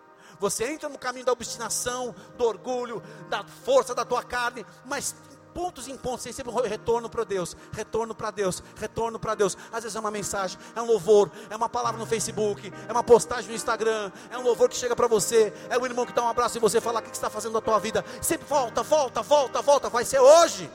Você 0.41 0.65
entra 0.65 0.89
no 0.89 0.97
caminho 0.97 1.27
da 1.27 1.33
obstinação, 1.33 2.15
do 2.39 2.45
orgulho, 2.45 3.03
da 3.29 3.45
força 3.45 3.95
da 3.95 4.07
tua 4.07 4.23
carne, 4.23 4.65
mas 4.87 5.15
pontos 5.53 5.87
em 5.87 5.99
pontos, 5.99 6.25
tem 6.25 6.33
sempre 6.33 6.51
um 6.51 6.57
retorno 6.63 7.11
para 7.11 7.25
Deus, 7.25 7.55
retorno 7.73 8.15
para 8.15 8.31
Deus, 8.31 8.63
retorno 8.75 9.19
para 9.19 9.35
Deus. 9.35 9.55
Às 9.71 9.83
vezes 9.83 9.97
é 9.97 10.01
uma 10.01 10.11
mensagem, 10.11 10.59
é 10.75 10.81
um 10.81 10.87
louvor, 10.87 11.31
é 11.51 11.57
uma 11.57 11.69
palavra 11.69 12.01
no 12.01 12.07
Facebook, 12.07 12.73
é 12.89 12.93
uma 12.93 13.05
postagem 13.05 13.51
no 13.51 13.55
Instagram, 13.55 14.11
é 14.31 14.39
um 14.39 14.43
louvor 14.43 14.71
que 14.71 14.77
chega 14.77 14.97
para 14.97 15.07
você, 15.07 15.53
é 15.69 15.77
o 15.77 15.85
irmão 15.85 16.07
que 16.07 16.13
dá 16.15 16.23
um 16.23 16.29
abraço 16.29 16.57
e 16.57 16.61
você 16.61 16.81
fala: 16.81 17.01
O 17.01 17.03
que 17.03 17.09
você 17.09 17.17
está 17.17 17.29
fazendo 17.29 17.53
na 17.53 17.61
tua 17.61 17.79
vida? 17.79 18.03
Sempre 18.23 18.47
volta, 18.47 18.83
volta, 18.83 19.21
volta, 19.21 19.61
volta, 19.61 19.89
vai 19.91 20.07
ser 20.07 20.21
hoje. 20.21 20.71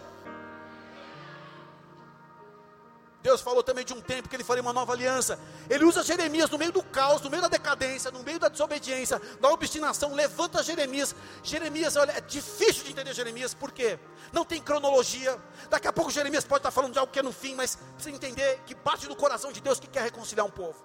Deus 3.22 3.40
falou 3.42 3.62
também 3.62 3.86
de 3.86 3.94
um 3.94 4.02
tempo 4.02 4.28
que 4.28 4.36
ele 4.36 4.44
faria 4.44 4.62
uma 4.62 4.74
nova 4.74 4.94
aliança. 4.94 5.40
Ele 5.70 5.86
usa 5.86 6.04
Jeremias 6.04 6.50
no 6.50 6.58
meio 6.58 6.72
do 6.72 6.82
caos, 6.82 7.22
no 7.22 7.30
meio 7.30 7.42
da 7.42 7.48
decadência, 7.48 8.10
no 8.10 8.24
meio 8.24 8.40
da 8.40 8.50
desobediência, 8.50 9.22
da 9.40 9.50
obstinação. 9.50 10.14
Levanta 10.14 10.64
Jeremias. 10.64 11.16
Jeremias, 11.44 11.96
olha, 11.96 12.14
é 12.14 12.22
difícil 12.22 12.84
de 12.84 12.92
entender 12.92 13.14
Jeremias, 13.14 13.54
por 13.54 13.72
quê? 13.72 14.00
Não 14.34 14.44
tem 14.44 14.62
cronologia. 14.62 15.40
Daqui 15.70 15.88
a 15.88 15.94
pouco 15.94 16.10
Jeremias 16.10 16.44
pode 16.44 16.60
estar 16.60 16.72
falando 16.72 16.94
de 16.94 17.00
algo 17.00 17.12
que 17.12 17.20
é 17.20 17.24
no 17.24 17.32
fim, 17.32 17.54
mas 17.54 17.76
precisa 17.94 18.16
entender 18.16 18.60
que 18.66 18.74
parte 18.74 19.08
do 19.08 19.16
coração 19.16 19.52
de 19.52 19.62
Deus 19.62 19.80
que 19.80 19.88
quer 19.88 20.02
reconciliar 20.02 20.46
um 20.46 20.52
povo. 20.52 20.84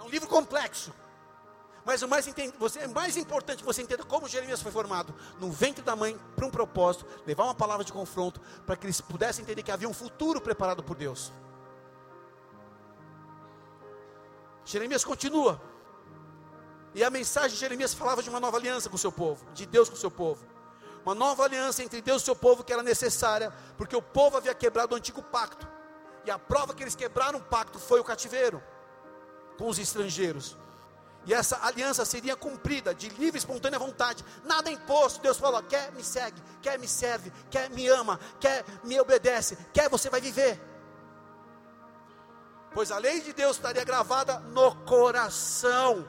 É 0.00 0.02
um 0.02 0.08
livro 0.08 0.28
complexo. 0.28 0.92
Mas 1.84 2.00
o 2.02 2.08
mais, 2.08 2.28
você, 2.58 2.80
é 2.80 2.86
mais 2.86 3.16
importante 3.16 3.58
que 3.58 3.64
você 3.64 3.82
entenda 3.82 4.04
como 4.04 4.28
Jeremias 4.28 4.62
foi 4.62 4.70
formado 4.70 5.14
no 5.40 5.50
ventre 5.50 5.82
da 5.82 5.96
mãe 5.96 6.18
para 6.36 6.46
um 6.46 6.50
propósito, 6.50 7.06
levar 7.26 7.44
uma 7.44 7.54
palavra 7.54 7.84
de 7.84 7.92
confronto, 7.92 8.40
para 8.64 8.76
que 8.76 8.86
eles 8.86 9.00
pudessem 9.00 9.42
entender 9.42 9.62
que 9.62 9.70
havia 9.70 9.88
um 9.88 9.94
futuro 9.94 10.40
preparado 10.40 10.82
por 10.82 10.96
Deus. 10.96 11.32
Jeremias 14.64 15.04
continua. 15.04 15.60
E 16.94 17.02
a 17.02 17.10
mensagem 17.10 17.50
de 17.50 17.56
Jeremias 17.56 17.94
falava 17.94 18.22
de 18.22 18.30
uma 18.30 18.38
nova 18.38 18.58
aliança 18.58 18.88
com 18.88 18.96
o 18.96 18.98
seu 18.98 19.10
povo, 19.10 19.44
de 19.52 19.66
Deus 19.66 19.88
com 19.88 19.96
o 19.96 19.98
seu 19.98 20.10
povo. 20.10 20.44
Uma 21.04 21.14
nova 21.16 21.42
aliança 21.42 21.82
entre 21.82 22.00
Deus 22.00 22.22
e 22.22 22.24
o 22.24 22.26
seu 22.26 22.36
povo 22.36 22.62
que 22.62 22.72
era 22.72 22.82
necessária, 22.82 23.52
porque 23.76 23.96
o 23.96 24.02
povo 24.02 24.36
havia 24.36 24.54
quebrado 24.54 24.94
o 24.94 24.98
antigo 24.98 25.20
pacto. 25.20 25.66
E 26.24 26.30
a 26.30 26.38
prova 26.38 26.74
que 26.74 26.82
eles 26.82 26.94
quebraram 26.94 27.40
o 27.40 27.42
pacto 27.42 27.78
foi 27.78 27.98
o 27.98 28.04
cativeiro 28.04 28.62
com 29.58 29.68
os 29.68 29.78
estrangeiros. 29.78 30.56
E 31.24 31.32
essa 31.32 31.58
aliança 31.64 32.04
seria 32.04 32.34
cumprida 32.34 32.94
de 32.94 33.08
livre 33.10 33.36
e 33.36 33.38
espontânea 33.38 33.78
vontade, 33.78 34.24
nada 34.44 34.70
imposto. 34.70 35.20
Deus 35.20 35.38
falou: 35.38 35.62
quer 35.62 35.92
me 35.92 36.02
segue, 36.02 36.40
quer 36.60 36.78
me 36.78 36.88
serve, 36.88 37.32
quer 37.50 37.70
me 37.70 37.86
ama, 37.88 38.18
quer 38.40 38.64
me 38.82 38.98
obedece, 39.00 39.56
quer 39.72 39.88
você 39.88 40.10
vai 40.10 40.20
viver. 40.20 40.60
Pois 42.74 42.90
a 42.90 42.98
lei 42.98 43.20
de 43.20 43.32
Deus 43.32 43.56
estaria 43.56 43.84
gravada 43.84 44.38
no 44.40 44.74
coração 44.84 46.06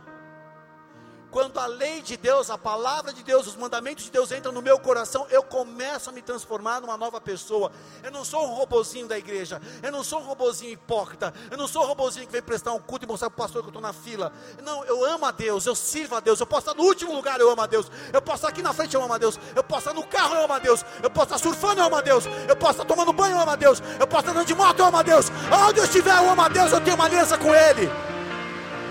quando 1.34 1.60
a 1.60 1.65
lei 1.65 2.00
de 2.00 2.15
Deus, 2.15 2.52
a 2.52 2.60
palavra 2.60 3.12
de 3.12 3.24
Deus, 3.24 3.48
os 3.48 3.56
mandamentos 3.56 4.06
de 4.06 4.12
Deus 4.12 4.32
entram 4.32 4.52
no 4.52 4.62
meu 4.62 4.78
coração, 4.78 5.26
eu 5.32 5.41
começo 5.41 6.12
a 6.12 6.13
me 6.13 6.22
transformar 6.22 6.80
numa 6.80 6.96
nova 6.96 7.19
pessoa. 7.19 7.72
Eu 8.04 8.12
não 8.12 8.24
sou 8.24 8.46
um 8.46 8.54
robozinho 8.54 9.08
da 9.08 9.17
igreja, 9.17 9.60
eu 9.82 9.91
não 9.91 10.04
sou 10.04 10.19
um 10.19 10.24
robozinho 10.24 10.72
hipócrita, 10.72 11.34
eu 11.50 11.58
não 11.58 11.67
sou 11.67 11.84
um 11.84 11.88
robozinho 11.88 12.28
que 12.28 12.32
vem 12.32 12.41
prestar 12.41 12.74
um 12.74 12.80
culto 12.80 13.06
e 13.06 13.08
mostrar 13.08 13.32
para 13.32 13.36
o 13.36 13.38
pastor 13.43 13.63
que 13.63 13.67
eu 13.67 13.72
estou 13.72 13.82
na 13.82 13.91
fila. 13.91 14.32
Não, 14.62 14.86
eu 14.86 15.04
amo 15.04 15.26
a 15.26 15.32
Deus, 15.32 15.65
eu 15.65 15.74
sirvo 15.74 16.15
a 16.15 16.19
Deus, 16.19 16.39
eu 16.39 16.46
posso 16.46 16.69
estar 16.69 16.76
no 16.76 16.88
último 16.88 17.12
lugar, 17.12 17.39
eu 17.39 17.50
amo 17.50 17.63
a 17.63 17.65
Deus, 17.65 17.91
eu 18.13 18.22
posso 18.22 18.38
estar 18.38 18.50
aqui 18.50 18.62
na 18.62 18.72
frente, 18.72 18.93
eu 18.93 19.02
amo 19.02 19.13
a 19.13 19.17
Deus, 19.17 19.39
eu 19.56 19.63
posso 19.63 19.89
estar 19.89 19.93
no 20.00 20.06
carro, 20.06 20.36
eu 20.36 20.43
amo 20.43 20.54
a 20.54 20.60
Deus, 20.60 20.86
eu 21.02 21.10
posso 21.10 21.34
estar 21.34 21.39
surfando, 21.39 21.82
eu 21.82 21.86
amo 21.86 21.96
a 21.96 22.02
Deus, 22.02 22.26
eu 22.48 22.56
posso 22.56 22.74
estar 22.74 22.86
tomando 22.86 23.12
banho, 23.12 23.36
eu 23.36 23.41
amo 23.41 23.52
a 23.52 23.56
Deus, 23.56 23.82
eu 24.00 24.06
posso 24.06 24.19
estar 24.22 24.32
andando 24.34 24.46
de 24.46 24.54
moto, 24.54 24.78
eu 24.78 24.86
amo 24.86 24.98
a 24.98 25.02
Deus, 25.02 25.32
onde 25.67 25.80
eu 25.80 25.86
estiver, 25.86 26.15
eu 26.15 26.30
amo 26.30 26.41
a 26.43 26.48
Deus, 26.48 26.72
eu 26.72 26.80
tenho 26.80 26.96
uma 26.96 27.06
aliança 27.06 27.39
com 27.39 27.56
Ele. 27.56 28.12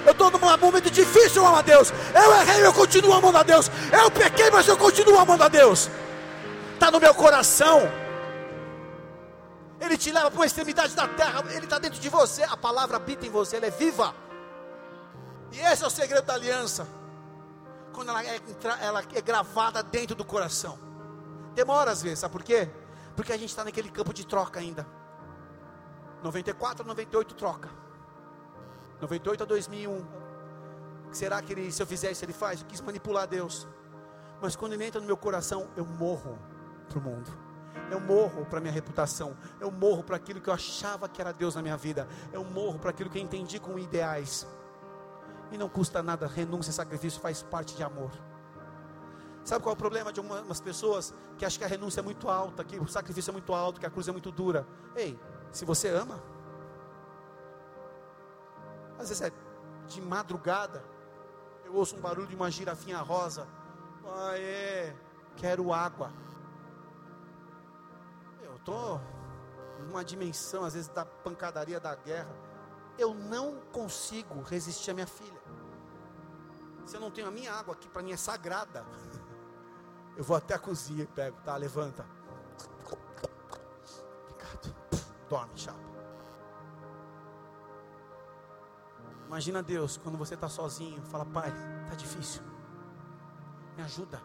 Eu 0.05 0.13
estou 0.13 0.31
num 0.31 0.39
momento 0.39 0.91
difícil, 0.91 1.45
amo 1.45 1.57
a 1.57 1.63
Deus. 1.63 1.93
Eu 2.15 2.35
errei, 2.35 2.67
eu 2.67 2.73
continuo 2.73 3.13
amando 3.13 3.39
a 3.39 3.43
Deus. 3.43 3.71
Eu 3.93 4.11
pequei, 4.11 4.51
mas 4.51 4.67
eu 4.67 4.77
continuo 4.77 5.19
amando 5.19 5.45
a 5.45 5.49
Deus. 5.49 5.89
Está 6.75 6.91
no 6.91 6.99
meu 6.99 7.15
coração. 7.15 7.81
Ele 9.81 9.97
te 9.97 10.11
leva 10.11 10.31
para 10.31 10.39
uma 10.39 10.47
extremidade 10.47 10.95
da 10.95 11.07
terra. 11.09 11.45
Ele 11.51 11.65
está 11.65 11.79
dentro 11.79 12.01
de 12.01 12.09
você. 12.09 12.43
A 12.45 12.57
palavra 12.57 12.97
habita 12.97 13.27
em 13.27 13.31
você, 13.31 13.57
ela 13.57 13.67
é 13.67 13.71
viva. 13.71 14.15
E 15.53 15.61
esse 15.61 15.85
é 15.85 15.87
o 15.87 15.91
segredo 15.91 16.25
da 16.25 16.35
aliança. 16.35 16.87
Quando 17.93 18.09
ela 18.09 18.25
é, 18.25 18.41
ela 18.81 19.03
é 19.15 19.21
gravada 19.21 19.83
dentro 19.83 20.17
do 20.17 20.25
coração. 20.25 20.79
Demora 21.55 21.91
às 21.91 22.03
vezes, 22.03 22.21
sabe 22.21 22.33
por 22.33 22.43
quê? 22.43 22.71
Porque 23.15 23.33
a 23.33 23.37
gente 23.37 23.51
está 23.51 23.63
naquele 23.63 23.91
campo 23.91 24.13
de 24.13 24.27
troca 24.27 24.59
ainda. 24.59 24.87
94, 26.23 26.87
98 26.87 27.35
troca. 27.35 27.82
98 29.03 29.43
a 29.43 29.47
2001. 29.47 30.07
Será 31.11 31.43
que 31.43 31.53
ele, 31.53 31.73
se 31.73 31.83
eu 31.83 31.87
fizer 31.87 32.13
isso, 32.13 32.25
ele 32.25 32.33
faz? 32.33 32.61
Eu 32.61 32.67
quis 32.69 32.81
manipular 32.81 33.27
Deus. 33.27 33.67
Mas 34.41 34.55
quando 34.55 34.75
ele 34.75 34.85
entra 34.85 35.01
no 35.01 35.07
meu 35.07 35.17
coração, 35.17 35.69
eu 35.77 35.85
morro 35.85 36.39
para 36.89 36.99
o 36.99 37.03
mundo. 37.03 37.31
Eu 37.91 38.01
morro 38.01 38.47
para 38.47 38.61
minha 38.61 38.73
reputação. 38.73 39.37
Eu 39.61 39.73
morro 39.73 40.05
para 40.05 40.17
aquilo 40.17 40.41
que 40.41 40.49
eu 40.49 40.55
achava 40.55 41.09
que 41.09 41.21
era 41.21 41.33
Deus 41.33 41.57
na 41.57 41.63
minha 41.63 41.77
vida. 41.77 42.07
Eu 42.33 42.45
morro 42.45 42.79
para 42.79 42.91
aquilo 42.91 43.11
que 43.11 43.19
eu 43.19 43.23
entendi 43.23 43.59
como 43.59 43.77
ideais. 43.77 44.47
E 45.51 45.59
não 45.59 45.69
custa 45.69 46.01
nada, 46.01 46.29
renúncia 46.29 46.73
sacrifício 46.73 47.21
faz 47.21 47.43
parte 47.43 47.75
de 47.75 47.83
amor. 47.83 48.13
Sabe 49.45 49.65
qual 49.65 49.73
é 49.73 49.75
o 49.75 49.79
problema 49.79 50.13
de 50.13 50.21
algumas 50.21 50.61
pessoas 50.61 51.13
que 51.37 51.45
acham 51.45 51.59
que 51.59 51.65
a 51.65 51.69
renúncia 51.69 52.01
é 52.01 52.03
muito 52.03 52.29
alta, 52.29 52.63
que 52.63 52.79
o 52.79 52.87
sacrifício 52.87 53.31
é 53.31 53.33
muito 53.33 53.53
alto, 53.53 53.81
que 53.81 53.87
a 53.87 53.91
cruz 53.91 54.07
é 54.07 54.13
muito 54.13 54.31
dura? 54.31 54.65
Ei, 54.95 55.19
se 55.51 55.65
você 55.65 55.89
ama, 55.89 56.23
às 59.03 59.09
vezes 59.09 59.23
é 59.23 59.33
de 59.89 60.01
madrugada, 60.01 60.83
eu 61.65 61.75
ouço 61.75 61.97
um 61.97 62.01
barulho 62.01 62.29
de 62.29 62.37
uma 62.37 62.51
girafinha 62.51 62.99
rosa. 62.99 63.47
Ah, 64.07 64.39
é, 64.39 64.95
quero 65.37 65.73
água. 65.73 66.13
Eu 68.43 68.57
estou 68.57 69.01
numa 69.81 70.05
dimensão, 70.05 70.65
às 70.65 70.75
vezes, 70.75 70.89
da 70.89 71.05
pancadaria 71.05 71.81
da 71.81 71.95
guerra. 71.95 72.35
Eu 72.99 73.15
não 73.15 73.57
consigo 73.73 74.41
resistir 74.43 74.91
à 74.91 74.95
minha 74.95 75.07
filha. 75.07 75.41
Se 76.87 76.97
eu 76.97 77.01
não 77.01 77.11
tenho 77.11 77.29
a 77.29 77.31
minha 77.31 77.53
água 77.53 77.75
aqui, 77.75 77.89
para 77.89 78.03
mim 78.03 78.13
é 78.13 78.17
sagrada. 78.17 78.85
Eu 80.15 80.23
vou 80.23 80.37
até 80.37 80.53
a 80.55 80.59
cozinha 80.59 81.05
e 81.05 81.07
pego, 81.07 81.39
tá? 81.43 81.57
Levanta. 81.57 82.05
Obrigado. 84.27 84.75
Dorme, 85.27 85.57
chapa. 85.57 85.92
Imagina 89.33 89.63
Deus 89.63 89.97
quando 89.97 90.19
você 90.19 90.35
está 90.35 90.47
sozinho, 90.47 91.01
fala, 91.05 91.25
pai, 91.25 91.51
está 91.85 91.95
difícil. 91.95 92.43
Me 93.75 93.83
ajuda. 93.83 94.21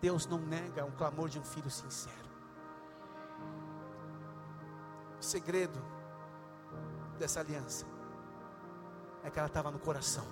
Deus 0.00 0.26
não 0.26 0.38
nega 0.38 0.82
um 0.86 0.90
clamor 0.92 1.28
de 1.28 1.38
um 1.38 1.44
filho 1.44 1.70
sincero. 1.70 2.26
O 5.20 5.22
segredo 5.22 5.78
dessa 7.18 7.40
aliança 7.40 7.84
é 9.22 9.28
que 9.28 9.38
ela 9.38 9.46
estava 9.46 9.70
no 9.70 9.78
coração, 9.78 10.24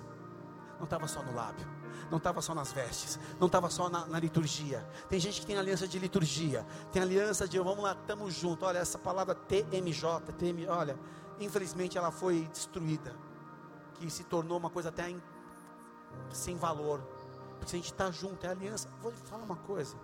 não 0.79 0.85
estava 0.85 1.07
só 1.07 1.21
no 1.21 1.35
lábio, 1.35 1.67
não 2.09 2.17
estava 2.17 2.41
só 2.41 2.55
nas 2.55 2.73
vestes, 2.73 3.19
não 3.39 3.45
estava 3.45 3.69
só 3.69 3.89
na, 3.89 4.07
na, 4.07 4.19
liturgia. 4.19 4.83
Tem 5.07 5.19
gente 5.19 5.41
que 5.41 5.45
tem 5.45 5.55
aliança 5.55 5.87
de 5.87 5.99
liturgia, 5.99 6.65
tem 6.91 6.99
aliança 6.99 7.47
de 7.47 7.59
vamos 7.59 7.83
lá, 7.83 7.91
estamos 7.91 8.33
juntos. 8.33 8.67
Olha, 8.67 8.79
essa 8.79 8.97
palavra 8.97 9.35
TMJ, 9.35 10.33
TM, 10.35 10.67
olha, 10.67 10.97
infelizmente 11.39 11.95
ela 11.95 12.09
foi 12.09 12.47
destruída, 12.51 13.15
que 13.95 14.09
se 14.09 14.23
tornou 14.23 14.57
uma 14.57 14.69
coisa 14.69 14.89
até 14.89 15.15
sem 16.31 16.55
valor, 16.57 17.01
porque 17.51 17.69
se 17.69 17.75
a 17.75 17.79
gente 17.79 17.91
está 17.91 18.11
junto, 18.11 18.45
é 18.45 18.49
aliança. 18.49 18.89
Vou 19.01 19.11
falar 19.11 19.43
uma 19.43 19.55
coisa: 19.55 19.97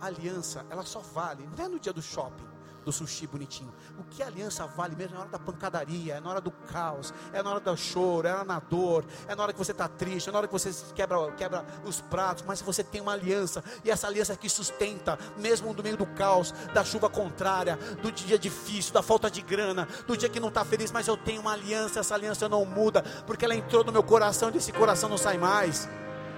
a 0.00 0.06
aliança, 0.06 0.66
ela 0.70 0.84
só 0.84 1.00
vale, 1.00 1.48
não 1.56 1.64
é 1.64 1.68
no 1.68 1.78
dia 1.78 1.92
do 1.92 2.02
shopping 2.02 2.55
do 2.86 2.92
sushi 2.92 3.26
bonitinho. 3.26 3.74
O 3.98 4.04
que 4.04 4.22
a 4.22 4.28
aliança 4.28 4.64
vale 4.64 4.94
mesmo 4.94 5.14
é 5.14 5.18
na 5.18 5.20
hora 5.22 5.30
da 5.30 5.38
pancadaria, 5.40 6.14
é 6.14 6.20
na 6.20 6.30
hora 6.30 6.40
do 6.40 6.52
caos, 6.52 7.12
é 7.32 7.42
na 7.42 7.50
hora 7.50 7.58
do 7.58 7.76
choro, 7.76 8.28
é 8.28 8.44
na 8.44 8.60
dor, 8.60 9.04
é 9.26 9.34
na 9.34 9.42
hora 9.42 9.52
que 9.52 9.58
você 9.58 9.72
está 9.72 9.88
triste, 9.88 10.28
é 10.28 10.32
na 10.32 10.38
hora 10.38 10.46
que 10.46 10.52
você 10.52 10.70
quebra, 10.94 11.32
quebra 11.32 11.66
os 11.84 12.00
pratos, 12.00 12.44
mas 12.46 12.62
você 12.62 12.84
tem 12.84 13.00
uma 13.00 13.12
aliança, 13.12 13.62
e 13.84 13.90
essa 13.90 14.06
aliança 14.06 14.36
que 14.36 14.48
sustenta, 14.48 15.18
mesmo 15.36 15.74
no 15.74 15.82
meio 15.82 15.96
do 15.96 16.06
caos, 16.06 16.52
da 16.72 16.84
chuva 16.84 17.10
contrária, 17.10 17.76
do 18.00 18.12
dia 18.12 18.38
difícil, 18.38 18.94
da 18.94 19.02
falta 19.02 19.28
de 19.28 19.42
grana, 19.42 19.88
do 20.06 20.16
dia 20.16 20.28
que 20.28 20.38
não 20.38 20.48
está 20.48 20.64
feliz, 20.64 20.92
mas 20.92 21.08
eu 21.08 21.16
tenho 21.16 21.40
uma 21.40 21.54
aliança, 21.54 21.98
essa 21.98 22.14
aliança 22.14 22.48
não 22.48 22.64
muda, 22.64 23.02
porque 23.26 23.44
ela 23.44 23.54
entrou 23.56 23.82
no 23.82 23.90
meu 23.90 24.04
coração 24.04 24.48
e 24.48 24.52
desse 24.52 24.72
coração 24.72 25.08
não 25.08 25.18
sai 25.18 25.38
mais. 25.38 25.88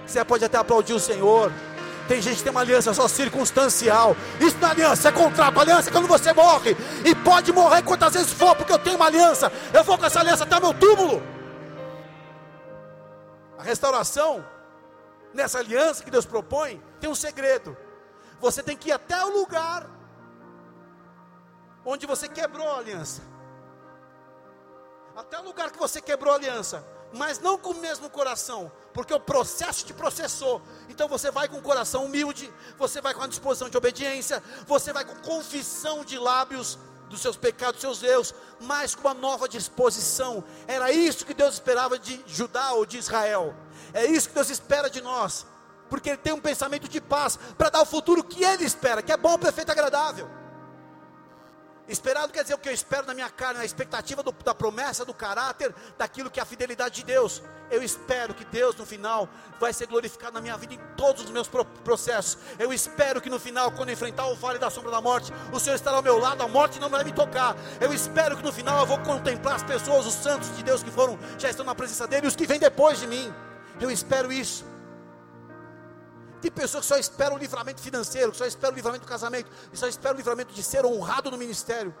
Você 0.09 0.25
pode 0.25 0.43
até 0.43 0.57
aplaudir 0.57 0.93
o 0.93 0.99
Senhor. 0.99 1.51
Tem 2.09 2.19
gente 2.23 2.37
que 2.37 2.43
tem 2.43 2.49
uma 2.51 2.61
aliança 2.61 2.91
só 2.91 3.07
circunstancial. 3.07 4.15
Isso 4.41 4.57
não 4.57 4.67
é 4.67 4.71
aliança, 4.71 5.09
é 5.09 5.11
contrato. 5.11 5.59
Aliança 5.59 5.91
é 5.91 5.93
quando 5.93 6.07
você 6.07 6.33
morre. 6.33 6.75
E 7.05 7.13
pode 7.13 7.53
morrer 7.53 7.83
quantas 7.83 8.13
vezes 8.13 8.33
for, 8.33 8.55
porque 8.55 8.73
eu 8.73 8.79
tenho 8.79 8.95
uma 8.95 9.05
aliança. 9.05 9.51
Eu 9.71 9.83
vou 9.83 9.95
com 9.95 10.07
essa 10.07 10.19
aliança 10.19 10.43
até 10.43 10.57
o 10.57 10.61
meu 10.61 10.73
túmulo. 10.73 11.21
A 13.59 13.61
restauração, 13.61 14.43
nessa 15.35 15.59
aliança 15.59 16.03
que 16.03 16.09
Deus 16.09 16.25
propõe, 16.25 16.81
tem 16.99 17.07
um 17.07 17.13
segredo. 17.13 17.77
Você 18.41 18.63
tem 18.63 18.75
que 18.75 18.89
ir 18.89 18.93
até 18.93 19.23
o 19.23 19.29
lugar 19.29 19.85
onde 21.85 22.07
você 22.07 22.27
quebrou 22.27 22.67
a 22.71 22.79
aliança. 22.79 23.21
Até 25.15 25.37
o 25.37 25.43
lugar 25.43 25.69
que 25.69 25.77
você 25.77 26.01
quebrou 26.01 26.33
a 26.33 26.37
aliança 26.37 26.83
mas 27.13 27.39
não 27.39 27.57
com 27.57 27.71
o 27.71 27.79
mesmo 27.79 28.09
coração, 28.09 28.71
porque 28.93 29.13
o 29.13 29.19
processo 29.19 29.85
te 29.85 29.93
processou. 29.93 30.61
Então 30.87 31.07
você 31.07 31.31
vai 31.31 31.47
com 31.47 31.57
o 31.57 31.61
coração 31.61 32.05
humilde, 32.05 32.51
você 32.77 33.01
vai 33.01 33.13
com 33.13 33.23
a 33.23 33.27
disposição 33.27 33.69
de 33.69 33.77
obediência, 33.77 34.43
você 34.67 34.93
vai 34.93 35.05
com 35.05 35.15
confissão 35.15 36.03
de 36.03 36.17
lábios 36.17 36.77
dos 37.09 37.21
seus 37.21 37.35
pecados, 37.35 37.81
dos 37.81 37.99
seus 37.99 38.03
erros, 38.03 38.35
mas 38.61 38.93
com 38.93 39.07
uma 39.07 39.13
nova 39.13 39.49
disposição. 39.49 40.43
Era 40.67 40.91
isso 40.91 41.25
que 41.25 41.33
Deus 41.33 41.55
esperava 41.55 41.97
de 41.97 42.23
Judá 42.27 42.73
ou 42.73 42.85
de 42.85 42.97
Israel. 42.97 43.55
É 43.93 44.05
isso 44.05 44.29
que 44.29 44.35
Deus 44.35 44.49
espera 44.49 44.89
de 44.89 45.01
nós, 45.01 45.45
porque 45.89 46.09
Ele 46.09 46.17
tem 46.17 46.33
um 46.33 46.39
pensamento 46.39 46.87
de 46.87 47.01
paz 47.01 47.37
para 47.57 47.69
dar 47.69 47.81
o 47.81 47.85
futuro 47.85 48.23
que 48.23 48.43
Ele 48.43 48.63
espera, 48.63 49.01
que 49.01 49.11
é 49.11 49.17
bom, 49.17 49.37
perfeito 49.37 49.69
e 49.69 50.38
agradável. 51.89 51.93
Esperado 51.93 52.31
quer 52.31 52.43
dizer 52.43 52.53
o 52.53 52.57
que 52.57 52.69
eu 52.69 52.73
espero 52.73 53.07
na 53.07 53.13
minha 53.13 53.29
carne, 53.29 53.59
a 53.59 53.65
expectativa 53.65 54.21
do, 54.21 54.31
da 54.31 54.53
promessa, 54.53 55.03
do 55.03 55.13
caráter, 55.13 55.73
daquilo 55.97 56.29
que 56.29 56.39
é 56.39 56.43
a 56.43 56.45
fidelidade 56.45 56.95
de 56.95 57.03
Deus. 57.03 57.41
Eu 57.71 57.83
espero 57.83 58.33
que 58.33 58.45
Deus 58.45 58.75
no 58.75 58.85
final 58.85 59.29
vai 59.59 59.73
ser 59.73 59.87
glorificado 59.87 60.33
na 60.33 60.41
minha 60.41 60.57
vida 60.57 60.73
em 60.73 60.79
todos 60.95 61.23
os 61.23 61.29
meus 61.29 61.47
processos. 61.83 62.37
Eu 62.57 62.73
espero 62.73 63.21
que 63.21 63.29
no 63.29 63.39
final, 63.39 63.71
quando 63.71 63.91
enfrentar 63.91 64.27
o 64.27 64.35
vale 64.35 64.57
da 64.57 64.69
sombra 64.69 64.91
da 64.91 65.01
morte, 65.01 65.31
o 65.51 65.59
Senhor 65.59 65.75
estará 65.75 65.97
ao 65.97 66.03
meu 66.03 66.17
lado, 66.17 66.41
a 66.41 66.47
morte 66.47 66.79
não 66.79 66.89
vai 66.89 67.03
me 67.03 67.11
tocar. 67.11 67.55
Eu 67.79 67.93
espero 67.93 68.37
que 68.37 68.43
no 68.43 68.51
final 68.51 68.79
eu 68.79 68.85
vou 68.85 68.99
contemplar 68.99 69.55
as 69.55 69.63
pessoas, 69.63 70.05
os 70.05 70.13
santos 70.13 70.55
de 70.55 70.63
Deus 70.63 70.81
que 70.81 70.91
foram, 70.91 71.17
já 71.37 71.49
estão 71.49 71.65
na 71.65 71.75
presença 71.75 72.07
dele, 72.07 72.25
e 72.25 72.29
os 72.29 72.35
que 72.35 72.47
vêm 72.47 72.59
depois 72.59 72.99
de 72.99 73.07
mim. 73.07 73.33
Eu 73.79 73.91
espero 73.91 74.31
isso. 74.31 74.65
Tem 76.41 76.49
pessoas 76.49 76.85
que 76.85 76.87
só 76.87 76.97
esperam 76.97 77.35
o 77.35 77.39
livramento 77.39 77.81
financeiro, 77.81 78.31
que 78.31 78.37
só 78.37 78.45
esperam 78.45 78.73
o 78.73 78.75
livramento 78.75 79.05
do 79.05 79.09
casamento, 79.09 79.51
que 79.69 79.77
só 79.77 79.87
esperam 79.87 80.15
o 80.15 80.17
livramento 80.17 80.53
de 80.53 80.63
ser 80.63 80.85
honrado 80.85 81.29
no 81.29 81.37
ministério. 81.37 81.93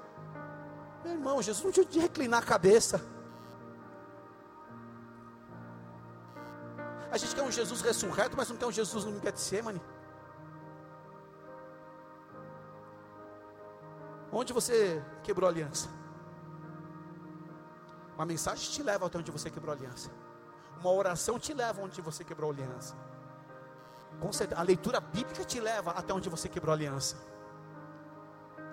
Meu 1.03 1.13
irmão, 1.13 1.41
Jesus 1.41 1.63
não 1.63 1.71
tinha 1.71 1.85
de 1.85 1.99
reclinar 1.99 2.41
a 2.41 2.45
cabeça. 2.45 3.01
A 7.11 7.17
gente 7.17 7.35
quer 7.35 7.41
um 7.41 7.51
Jesus 7.51 7.81
ressurreto, 7.81 8.37
mas 8.37 8.49
não 8.49 8.55
quer 8.55 8.65
um 8.65 8.71
Jesus 8.71 9.03
no 9.03 9.19
Getsemane. 9.19 9.81
Onde 14.31 14.53
você 14.53 15.03
quebrou 15.23 15.47
a 15.47 15.51
aliança? 15.51 15.89
Uma 18.15 18.25
mensagem 18.25 18.71
te 18.71 18.83
leva 18.83 19.07
até 19.07 19.17
onde 19.17 19.31
você 19.31 19.49
quebrou 19.49 19.73
a 19.73 19.77
aliança. 19.77 20.11
Uma 20.79 20.91
oração 20.91 21.39
te 21.39 21.53
leva 21.53 21.81
onde 21.81 21.99
você 21.99 22.23
quebrou 22.23 22.51
a 22.51 22.53
aliança. 22.53 22.95
A 24.55 24.63
leitura 24.63 24.99
bíblica 24.99 25.45
te 25.45 25.59
leva 25.59 25.91
até 25.91 26.13
onde 26.13 26.29
você 26.29 26.49
quebrou 26.49 26.71
a 26.71 26.75
aliança. 26.75 27.17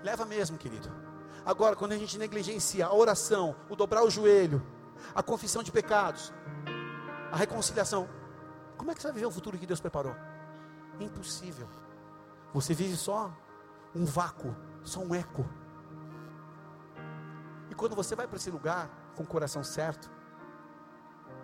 Leva 0.03 0.25
mesmo, 0.25 0.59
querido. 0.59 0.91
Agora, 1.45 1.77
quando 1.77 1.93
a 1.93 1.97
gente 1.97 2.19
negligencia 2.19 2.87
a 2.87 2.95
oração, 2.95 3.55
o 3.71 3.77
dobrar 3.77 4.03
o 4.03 4.11
joelho, 4.11 4.61
a 5.15 5.23
confissão 5.23 5.63
de 5.63 5.71
pecados, 5.71 6.33
a 7.31 7.37
reconciliação, 7.37 8.09
como 8.77 8.91
é 8.91 8.95
que 8.95 9.01
você 9.01 9.09
vai 9.09 9.15
viver 9.15 9.27
o 9.27 9.31
futuro 9.31 9.57
que 9.57 9.67
Deus 9.67 9.81
preparou? 9.81 10.15
Impossível. 10.99 11.69
Você 12.53 12.75
vive 12.75 12.97
só 12.97 13.33
um 13.95 14.05
vácuo, 14.05 14.55
só 14.83 15.01
um 15.01 15.15
eco. 15.15 15.49
E 17.71 17.75
quando 17.75 17.95
você 17.95 18.15
vai 18.17 18.27
para 18.27 18.37
esse 18.37 18.51
lugar 18.51 18.91
com 19.15 19.23
o 19.23 19.27
coração 19.27 19.63
certo, 19.63 20.11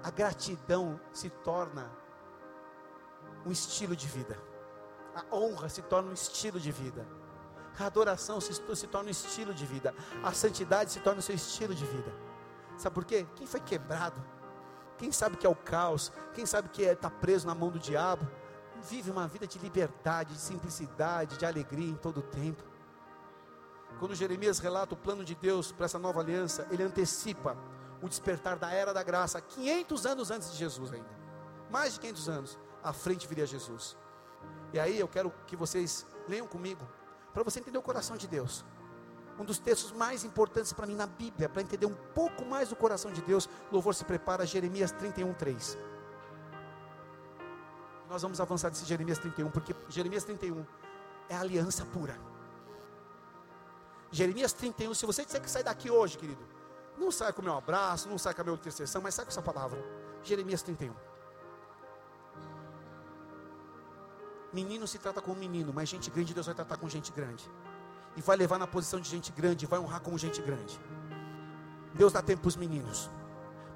a 0.03 0.11
gratidão 0.11 1.01
se 1.13 1.31
torna 1.31 1.91
um 3.47 3.51
estilo 3.51 3.95
de 3.97 4.07
vida. 4.07 4.39
A 5.15 5.35
honra 5.35 5.69
se 5.69 5.83
torna 5.83 6.11
um 6.11 6.15
estilo 6.15 6.59
de 6.59 6.73
vida. 6.73 7.07
A 7.79 7.87
adoração 7.87 8.41
se, 8.41 8.53
se 8.53 8.87
torna 8.87 9.09
um 9.09 9.11
estilo 9.11 9.53
de 9.53 9.67
vida. 9.67 9.95
A 10.23 10.33
santidade 10.33 10.93
se 10.93 11.01
torna 11.01 11.21
o 11.21 11.23
seu 11.23 11.35
estilo 11.35 11.75
de 11.75 11.85
vida. 11.85 12.13
Sabe 12.77 12.95
por 12.95 13.05
quê? 13.05 13.27
Quem 13.37 13.47
foi 13.47 13.61
quebrado, 13.61 14.23
quem 14.99 15.13
sabe 15.13 15.37
que 15.37 15.47
é 15.47 15.51
o 15.51 15.55
caos, 15.55 16.13
quem 16.35 16.47
sabe 16.47 16.69
que 16.69 16.83
está 16.83 17.09
é, 17.09 17.11
preso 17.11 17.47
na 17.47 17.55
mão 17.55 17.71
do 17.71 17.79
diabo, 17.79 18.27
vive 18.83 19.11
uma 19.11 19.27
vida 19.27 19.47
de 19.47 19.59
liberdade, 19.59 20.35
de 20.35 20.41
simplicidade, 20.41 21.37
de 21.37 21.47
alegria 21.47 21.91
em 21.91 21.97
todo 21.97 22.19
o 22.19 22.23
tempo. 22.23 22.63
Quando 23.99 24.15
Jeremias 24.15 24.59
relata 24.59 24.95
o 24.95 24.97
plano 24.97 25.25
de 25.25 25.35
Deus 25.35 25.71
para 25.71 25.87
essa 25.87 25.99
nova 25.99 26.21
aliança, 26.21 26.67
ele 26.71 26.83
antecipa 26.83 27.57
o 28.01 28.09
despertar 28.09 28.59
da 28.59 28.73
era 28.73 28.93
da 28.93 29.03
graça, 29.03 29.41
500 29.41 30.07
anos 30.07 30.31
antes 30.31 30.51
de 30.53 30.59
Jesus 30.59 30.93
ainda. 30.93 31.11
Mais 31.71 31.95
de 31.95 32.01
500 32.01 32.29
anos 32.29 32.59
à 32.83 32.93
frente 32.93 33.27
viria 33.27 33.47
Jesus. 33.47 33.97
E 34.73 34.79
aí 34.79 34.99
eu 34.99 35.09
quero 35.09 35.33
que 35.47 35.57
vocês 35.57 36.07
leiam 36.29 36.47
comigo, 36.47 36.87
para 37.33 37.43
você 37.43 37.61
entender 37.61 37.79
o 37.79 37.83
coração 37.83 38.17
de 38.17 38.27
Deus. 38.27 38.65
Um 39.39 39.45
dos 39.45 39.59
textos 39.59 39.93
mais 39.93 40.25
importantes 40.25 40.73
para 40.73 40.87
mim 40.87 40.95
na 40.95 41.07
Bíblia, 41.07 41.49
para 41.49 41.63
entender 41.63 41.87
um 41.87 41.95
pouco 42.15 42.45
mais 42.45 42.69
do 42.69 42.77
coração 42.77 43.11
de 43.13 43.23
Deus, 43.23 43.49
louvor 43.71 43.95
se 43.95 44.05
prepara, 44.05 44.47
Jeremias 44.47 44.93
31, 44.93 45.33
3. 45.35 45.79
Nós 48.09 48.21
vamos 48.21 48.41
avançar 48.41 48.69
desse 48.71 48.85
Jeremias 48.85 49.19
31, 49.19 49.51
porque 49.51 49.75
Jeremias 49.89 50.25
31 50.25 50.67
é 51.29 51.35
aliança 51.35 51.85
pura. 51.87 52.19
Jeremias 54.11 54.53
31, 54.53 54.93
se 54.93 55.07
você 55.07 55.25
disser 55.25 55.41
que 55.41 55.51
sai 55.51 55.63
daqui 55.63 55.91
hoje, 55.91 56.19
querido, 56.19 56.47
não 56.99 57.11
sai 57.11 57.33
com 57.33 57.41
o 57.41 57.45
meu 57.45 57.57
abraço, 57.57 58.09
não 58.09 58.19
sai 58.19 58.35
com 58.35 58.43
a 58.43 58.45
minha 58.45 58.55
intercessão, 58.55 59.01
mas 59.01 59.15
sai 59.15 59.25
com 59.25 59.31
essa 59.31 59.41
palavra. 59.41 59.83
Jeremias 60.23 60.63
31. 60.63 61.12
Menino 64.53 64.87
se 64.87 64.99
trata 64.99 65.21
com 65.23 65.35
menino, 65.35 65.73
mas 65.73 65.89
gente 65.89 66.11
grande 66.11 66.35
Deus 66.35 66.47
vai 66.47 66.55
tratar 66.55 66.77
com 66.77 66.89
gente 66.89 67.11
grande. 67.11 67.51
E 68.17 68.21
vai 68.21 68.37
levar 68.37 68.59
na 68.59 68.67
posição 68.67 69.01
de 69.01 69.09
gente 69.09 69.33
grande, 69.33 69.65
vai 69.65 69.79
honrar 69.79 70.01
como 70.01 70.19
gente 70.19 70.43
grande. 70.43 70.79
Deus 71.95 72.13
dá 72.13 72.21
tempo 72.21 72.43
para 72.43 72.49
os 72.49 72.57
meninos. 72.57 73.11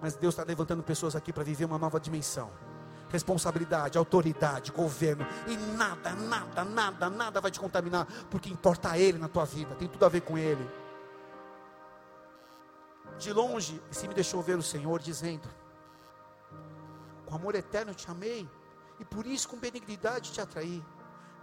Mas 0.01 0.15
Deus 0.15 0.35
está 0.35 0.45
levantando 0.45 0.83
pessoas 0.83 1.17
aqui 1.17 1.33
para 1.33 1.43
viver 1.43 1.65
uma 1.65 1.79
nova 1.79 1.99
dimensão. 1.99 2.51
Responsabilidade, 3.09 3.97
autoridade, 3.97 4.73
governo. 4.73 5.27
E 5.47 5.57
nada, 5.57 6.13
nada, 6.15 6.65
nada, 6.65 7.09
nada 7.09 7.41
vai 7.41 7.51
te 7.51 7.59
contaminar. 7.59 8.07
Porque 8.31 8.51
importa 8.51 8.99
Ele 8.99 9.19
na 9.19 9.29
tua 9.29 9.45
vida. 9.45 9.75
Tem 9.77 9.89
tudo 9.89 10.05
a 10.05 10.09
ver 10.09 10.21
com 10.21 10.37
Ele. 10.37 10.69
De 13.19 13.33
longe, 13.33 13.81
se 13.91 14.07
me 14.07 14.13
deixou 14.13 14.43
ver 14.43 14.59
o 14.59 14.63
Senhor 14.63 15.01
dizendo: 15.01 15.49
Com 17.25 17.35
amor 17.35 17.55
eterno 17.55 17.95
te 17.95 18.11
amei. 18.11 18.47
E 18.99 19.05
por 19.05 19.27
isso 19.27 19.49
com 19.49 19.57
benignidade 19.57 20.33
te 20.33 20.41
atraí. 20.41 20.85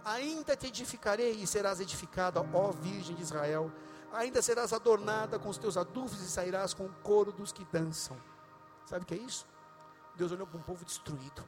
Ainda 0.04 0.56
te 0.56 0.66
edificarei 0.66 1.32
e 1.32 1.46
serás 1.46 1.80
edificada, 1.80 2.44
ó 2.52 2.70
Virgem 2.72 3.14
de 3.14 3.22
Israel. 3.22 3.72
Ainda 4.12 4.42
serás 4.42 4.72
adornada 4.72 5.38
com 5.38 5.48
os 5.48 5.58
teus 5.58 5.76
adufes 5.76 6.20
e 6.20 6.28
sairás 6.28 6.74
com 6.74 6.84
o 6.84 6.92
coro 7.02 7.32
dos 7.32 7.52
que 7.52 7.64
dançam. 7.72 8.16
Sabe 8.86 9.02
o 9.02 9.06
que 9.06 9.14
é 9.14 9.18
isso? 9.18 9.46
Deus 10.14 10.30
olhou 10.30 10.46
para 10.46 10.58
um 10.58 10.62
povo 10.62 10.84
destruído. 10.84 11.42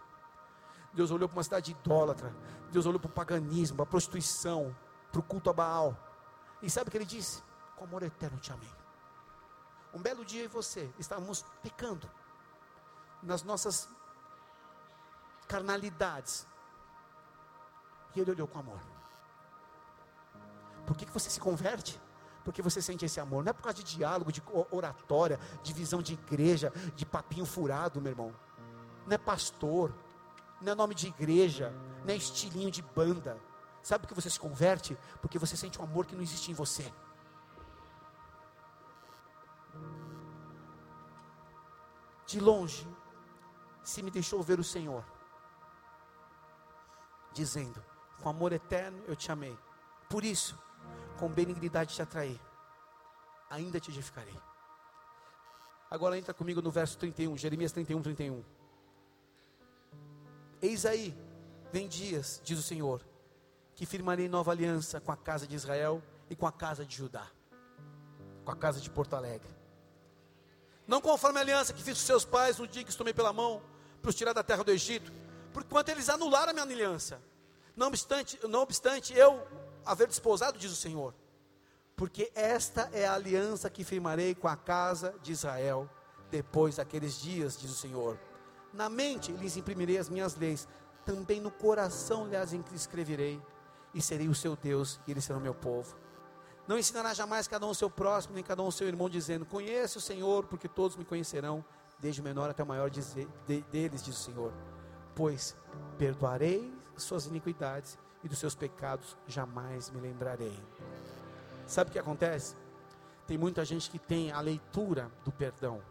Deus 0.93 1.11
olhou 1.11 1.29
para 1.29 1.37
uma 1.37 1.45
cidade 1.45 1.73
idólatra. 1.73 2.35
Deus 2.73 2.87
olhou 2.87 2.99
para 2.99 3.11
o 3.11 3.13
paganismo, 3.13 3.77
para 3.77 3.85
a 3.85 3.89
prostituição, 3.89 4.75
para 5.13 5.21
o 5.21 5.23
culto 5.23 5.51
a 5.51 5.53
Baal. 5.53 5.97
E 6.63 6.71
sabe 6.71 6.89
o 6.89 6.91
que 6.91 6.97
ele 6.97 7.05
disse? 7.05 7.43
Com 7.77 7.85
amor 7.85 8.03
eterno 8.03 8.39
te 8.39 8.51
amei. 8.51 8.73
Um 9.93 10.01
belo 10.01 10.25
dia 10.25 10.45
e 10.45 10.49
você 10.49 10.91
estávamos 10.99 11.45
pecando 11.63 12.11
nas 13.23 13.43
nossas 13.43 13.89
carnalidades. 15.47 16.47
E 18.15 18.21
ele 18.21 18.31
olhou 18.31 18.49
com 18.49 18.59
amor. 18.59 18.81
Por 20.87 20.97
que, 20.97 21.05
que 21.05 21.13
você 21.13 21.29
se 21.29 21.41
converte? 21.41 22.01
Porque 22.45 22.63
você 22.63 22.81
sente 22.81 23.05
esse 23.05 23.19
amor. 23.19 23.43
Não 23.45 23.51
é 23.51 23.53
por 23.53 23.63
causa 23.63 23.79
de 23.79 23.85
diálogo, 23.85 24.31
de 24.31 24.43
oratória, 24.71 25.39
de 25.63 25.73
visão 25.73 26.01
de 26.01 26.15
igreja, 26.15 26.73
de 26.95 27.05
papinho 27.05 27.45
furado, 27.45 28.01
meu 28.01 28.13
irmão. 28.13 28.35
Não 29.05 29.15
é 29.15 29.19
pastor, 29.19 29.93
não 30.61 30.73
é 30.73 30.75
nome 30.75 30.95
de 30.95 31.09
igreja, 31.09 31.73
não 32.05 32.15
é 32.15 32.17
estilinho 32.17 32.71
de 32.71 32.83
banda. 32.83 33.37
Sabe 33.83 34.03
por 34.03 34.09
que 34.09 34.15
você 34.15 34.31
se 34.31 34.41
converte? 34.41 34.97
Porque 35.21 35.39
você 35.39 35.57
sente 35.57 35.81
um 35.81 35.85
amor 35.85 36.07
que 36.07 36.15
não 36.15 36.23
existe 36.23 36.51
em 36.51 36.55
você. 36.55 36.93
De 42.27 42.41
longe, 42.41 42.89
se 43.83 44.03
me 44.03 44.11
deixou 44.11 44.43
ver 44.43 44.59
o 44.59 44.65
Senhor, 44.65 45.05
dizendo: 47.37 47.85
Com 48.23 48.31
amor 48.31 48.53
eterno 48.53 49.05
eu 49.07 49.15
te 49.15 49.31
amei. 49.31 49.57
Por 50.09 50.25
isso, 50.25 50.59
com 51.19 51.29
benignidade 51.29 51.95
te 51.95 52.03
atraí, 52.03 52.41
ainda 53.51 53.79
te 53.79 53.91
edificarei. 53.91 54.35
Agora 55.91 56.19
entra 56.19 56.35
comigo 56.35 56.61
no 56.63 56.71
verso 56.71 56.99
31, 56.99 57.37
Jeremias 57.37 57.73
31, 57.73 58.03
31. 58.03 58.45
Eis 60.61 60.87
aí, 60.87 61.17
vem 61.71 61.87
dias, 61.87 62.41
diz 62.43 62.59
o 62.59 62.63
Senhor, 62.63 63.07
que 63.75 63.87
firmarei 63.87 64.29
nova 64.29 64.51
aliança 64.51 65.01
com 65.01 65.13
a 65.13 65.17
casa 65.17 65.47
de 65.47 65.55
Israel 65.55 66.03
e 66.31 66.35
com 66.35 66.47
a 66.47 66.53
casa 66.53 66.85
de 66.85 66.97
Judá, 66.97 67.27
com 68.45 68.51
a 68.51 68.57
casa 68.57 68.81
de 68.81 68.91
Porto 68.91 69.15
Alegre. 69.15 69.55
Não 70.87 71.01
conforme 71.01 71.39
a 71.39 71.43
aliança 71.43 71.73
que 71.73 71.83
fiz 71.83 71.99
com 71.99 72.07
seus 72.07 72.25
pais 72.25 72.59
no 72.59 72.67
dia 72.67 72.83
que 72.83 72.91
os 72.91 72.97
tomei 72.97 73.13
pela 73.13 73.33
mão 73.33 73.63
para 74.01 74.09
os 74.09 74.15
tirar 74.15 74.33
da 74.33 74.43
terra 74.43 74.65
do 74.65 74.71
Egito, 74.71 75.13
porquanto 75.57 75.91
eles 75.91 76.11
anularam 76.11 76.51
a 76.51 76.53
minha 76.53 76.67
aliança. 76.67 77.19
Não 77.75 77.87
obstante, 77.87 78.39
não 78.47 78.61
obstante 78.61 79.15
eu 79.15 79.43
haver 79.87 80.07
desposado, 80.07 80.59
diz 80.59 80.71
o 80.71 80.77
Senhor, 80.77 81.15
porque 81.97 82.31
esta 82.35 82.91
é 82.93 83.07
a 83.07 83.15
aliança 83.15 83.71
que 83.71 83.83
firmarei 83.83 84.35
com 84.35 84.49
a 84.49 84.55
casa 84.55 85.15
de 85.23 85.33
Israel 85.33 85.89
depois 86.31 86.77
daqueles 86.77 87.19
dias, 87.19 87.59
diz 87.59 87.71
o 87.71 87.75
Senhor. 87.75 88.19
Na 88.71 88.91
mente 88.91 89.33
lhes 89.33 89.57
imprimirei 89.57 89.97
as 89.97 90.11
minhas 90.11 90.37
leis, 90.37 90.69
também 91.07 91.41
no 91.41 91.51
coração 91.51 92.29
lhes 92.29 92.53
escreverei, 92.75 93.41
e 93.95 94.03
serei 94.03 94.29
o 94.29 94.35
seu 94.35 94.57
Deus, 94.57 95.01
e 95.07 95.11
eles 95.11 95.25
serão 95.25 95.41
meu 95.41 95.55
povo. 95.55 95.97
Não 96.69 96.77
ensinará 96.77 97.15
jamais 97.15 97.49
cada 97.49 97.65
um 97.65 97.71
o 97.71 97.75
seu 97.75 97.89
próximo, 97.89 98.35
nem 98.35 98.45
cada 98.45 98.63
um 98.63 98.67
o 98.67 98.73
seu 98.73 98.89
irmão, 98.89 99.09
dizendo: 99.09 99.47
Conhece 99.47 99.97
o 99.97 100.03
Senhor, 100.03 100.45
porque 100.45 100.69
todos 100.69 100.99
me 100.99 101.05
conhecerão, 101.05 101.65
desde 101.99 102.21
o 102.21 102.25
menor 102.25 102.51
até 102.51 102.63
o 102.63 102.67
maior 102.67 102.91
de, 102.91 103.01
deles, 103.71 104.03
diz 104.03 104.19
o 104.19 104.23
Senhor. 104.23 104.53
Pois 105.17 105.57
perdoarei 105.97 106.71
suas 106.95 107.25
iniquidades 107.25 107.99
e 108.23 108.29
dos 108.29 108.39
seus 108.39 108.55
pecados 108.55 109.17
jamais 109.27 109.91
me 109.91 109.99
lembrarei. 109.99 110.63
Sabe 111.67 111.89
o 111.89 111.93
que 111.93 111.99
acontece? 111.99 112.55
Tem 113.27 113.39
muita 113.39 113.65
gente 113.65 113.91
que 113.91 113.99
tem 113.99 114.31
a 114.31 114.41
leitura 114.41 115.11
do 115.25 115.33
perdão, 115.33 115.83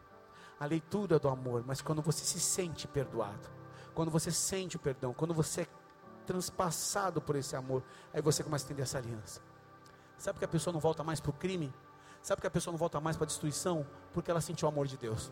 a 0.60 0.66
leitura 0.66 1.18
do 1.18 1.28
amor, 1.28 1.64
mas 1.66 1.82
quando 1.82 2.04
você 2.04 2.24
se 2.24 2.40
sente 2.40 2.88
perdoado, 2.88 3.50
quando 3.96 4.12
você 4.12 4.32
sente 4.32 4.76
o 4.76 4.80
perdão, 4.80 5.12
quando 5.12 5.34
você 5.34 5.62
é 5.62 5.68
transpassado 6.28 7.20
por 7.20 7.36
esse 7.36 7.56
amor, 7.56 7.84
aí 8.14 8.22
você 8.22 8.44
começa 8.44 8.64
a 8.64 8.68
entender 8.68 8.84
essa 8.84 9.00
aliança. 9.00 9.42
Sabe 10.20 10.38
que 10.38 10.46
a 10.46 10.48
pessoa 10.48 10.72
não 10.72 10.80
volta 10.80 11.04
mais 11.04 11.20
para 11.20 11.32
o 11.32 11.34
crime? 11.34 11.74
Sabe 12.22 12.42
que 12.42 12.48
a 12.48 12.52
pessoa 12.52 12.72
não 12.72 12.78
volta 12.78 13.02
mais 13.02 13.18
para 13.18 13.26
a 13.26 13.28
destruição? 13.28 13.88
Porque 14.14 14.30
ela 14.30 14.40
sentiu 14.40 14.68
o 14.68 14.72
amor 14.72 14.86
de 14.86 14.98
Deus. 14.98 15.32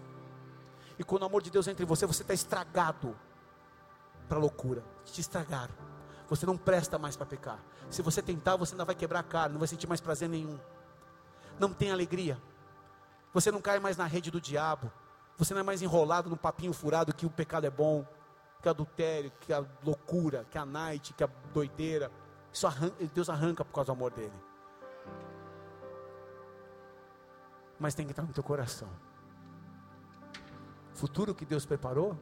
E 0.98 1.04
quando 1.04 1.22
o 1.22 1.26
amor 1.26 1.44
de 1.44 1.52
Deus 1.52 1.68
entra 1.68 1.84
em 1.84 1.88
você, 1.88 2.08
você 2.08 2.24
está 2.24 2.34
estragado 2.34 3.16
para 4.34 4.40
loucura. 4.40 4.84
Te 5.06 5.22
estragaram. 5.22 5.76
Você 6.28 6.44
não 6.44 6.58
presta 6.58 6.98
mais 6.98 7.16
para 7.16 7.28
pecar. 7.28 7.60
Se 7.92 8.02
você 8.02 8.20
tentar, 8.20 8.56
você 8.56 8.74
ainda 8.74 8.84
vai 8.84 8.96
quebrar 8.96 9.20
a 9.20 9.24
cara, 9.24 9.52
não 9.52 9.60
vai 9.60 9.68
sentir 9.68 9.86
mais 9.86 10.02
prazer 10.02 10.28
nenhum. 10.28 10.60
Não 11.60 11.72
tem 11.72 11.92
alegria. 11.92 12.42
Você 13.32 13.52
não 13.52 13.62
cai 13.62 13.80
mais 13.80 13.96
na 13.96 14.06
rede 14.06 14.32
do 14.32 14.42
diabo. 14.42 14.92
Você 15.38 15.54
não 15.54 15.62
é 15.62 15.64
mais 15.64 15.84
enrolado 15.84 16.32
no 16.32 16.38
papinho 16.38 16.74
furado 16.74 17.14
que 17.14 17.28
o 17.28 17.30
pecado 17.30 17.66
é 17.66 17.70
bom, 17.70 18.04
que 18.60 18.68
o 18.68 18.72
adultério, 18.72 19.32
que 19.40 19.54
a 19.54 19.64
loucura, 19.84 20.48
que 20.50 20.58
a 20.58 20.66
night, 20.66 21.14
que 21.14 21.24
a 21.24 21.30
doideira. 21.54 22.12
Isso 22.52 22.66
arranca, 22.66 22.96
Deus 23.14 23.30
arranca 23.30 23.64
por 23.64 23.74
causa 23.74 23.88
do 23.88 23.92
amor 23.92 24.12
dele. 24.12 24.34
Mas 27.80 27.94
tem 27.94 28.06
que 28.06 28.14
estar 28.14 28.24
no 28.24 28.34
teu 28.34 28.44
coração. 28.44 28.90
Futuro 30.96 31.36
que 31.36 31.46
Deus 31.46 31.66
preparou, 31.66 32.18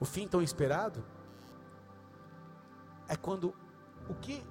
o 0.00 0.04
fim 0.04 0.26
tão 0.28 0.40
esperado, 0.42 1.04
é 3.08 3.16
quando 3.16 3.54
o 4.08 4.14
que 4.14 4.44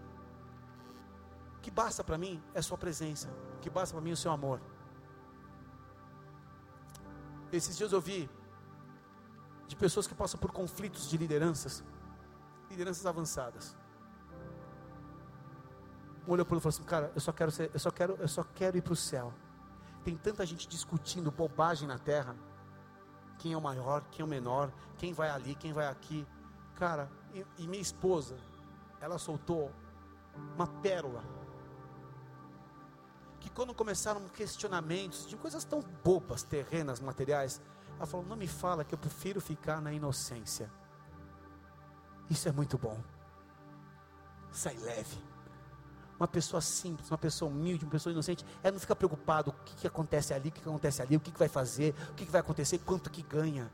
o 1.58 1.60
que 1.60 1.72
basta 1.72 2.04
para 2.04 2.18
mim 2.18 2.42
é 2.54 2.62
sua 2.62 2.78
presença, 2.78 3.30
o 3.56 3.60
que 3.60 3.70
basta 3.70 3.94
para 3.94 4.04
mim 4.04 4.12
é 4.12 4.14
o 4.14 4.18
seu 4.18 4.32
amor. 4.32 4.62
Esses 7.52 7.78
dias 7.78 7.92
eu 7.92 8.02
vi 8.02 8.30
de 9.68 9.76
pessoas 9.76 10.08
que 10.08 10.16
passam 10.16 10.40
por 10.40 10.52
conflitos 10.52 11.10
de 11.10 11.18
lideranças, 11.18 11.84
lideranças 12.70 13.06
avançadas. 13.06 13.76
Um 16.28 16.32
olhou 16.32 16.46
para 16.46 16.56
ele 16.56 16.60
e 16.60 16.64
falou 16.64 16.76
assim: 16.76 16.84
"Cara, 16.84 17.12
eu 17.16 17.22
só 17.22 17.32
quero 17.32 17.52
ser, 17.52 17.72
eu 17.74 17.80
só 17.80 17.92
quero, 17.92 18.16
eu 18.20 18.28
só 18.28 18.44
quero 18.44 18.78
ir 18.78 18.82
para 18.82 18.94
o 18.94 18.96
céu. 18.96 19.34
Tem 20.04 20.16
tanta 20.16 20.46
gente 20.46 20.68
discutindo 20.68 21.32
bobagem 21.32 21.88
na 21.88 21.98
terra. 21.98 22.36
Quem 23.38 23.54
é 23.54 23.58
o 23.58 23.62
maior, 23.62 24.04
quem 24.12 24.23
é 24.23 24.26
o 24.26 24.28
menor, 24.28 24.71
quem 24.97 25.13
vai 25.13 25.30
ali, 25.30 25.56
quem 25.56 25.73
vai 25.73 25.88
aqui. 25.88 26.26
Cara, 26.76 27.10
e, 27.34 27.45
e 27.58 27.67
minha 27.67 27.82
esposa, 27.82 28.38
ela 29.00 29.17
soltou 29.17 29.71
uma 30.56 30.67
pérola 30.67 31.23
que 33.39 33.50
quando 33.50 33.73
começaram 33.73 34.28
questionamentos 34.30 35.28
de 35.28 35.38
coisas 35.38 35.63
tão 35.63 35.82
bobas, 36.04 36.43
terrenas, 36.43 37.00
materiais, 37.00 37.62
ela 37.95 38.06
falou: 38.06 38.26
Não 38.26 38.36
me 38.36 38.47
fala 38.47 38.84
que 38.84 38.93
eu 38.93 38.97
prefiro 38.97 39.39
ficar 39.39 39.82
na 39.82 39.93
inocência. 39.93 40.71
Isso 42.30 42.50
é 42.50 42.52
muito 42.52 42.78
bom. 42.78 43.02
Sai 44.52 44.76
leve. 44.78 45.27
Uma 46.20 46.28
pessoa 46.28 46.62
simples, 46.62 47.12
uma 47.12 47.18
pessoa 47.18 47.52
humilde, 47.52 47.86
uma 47.86 47.92
pessoa 47.92 48.12
inocente, 48.12 48.44
ela 48.64 48.72
não 48.72 48.80
fica 48.80 48.96
preocupado 48.96 49.52
o 49.52 49.54
que, 49.64 49.76
que 49.76 49.88
acontece 49.88 50.34
ali, 50.34 50.50
o 50.50 50.52
que, 50.52 50.62
que 50.62 50.68
acontece 50.68 51.02
ali, 51.02 51.16
o 51.16 51.20
que, 51.20 51.32
que 51.32 51.38
vai 51.38 51.48
fazer, 51.48 51.94
o 52.10 52.14
que, 52.16 52.26
que 52.26 52.32
vai 52.32 52.42
acontecer, 52.42 52.80
quanto 52.80 53.10
que 53.12 53.22
ganha. 53.22 53.72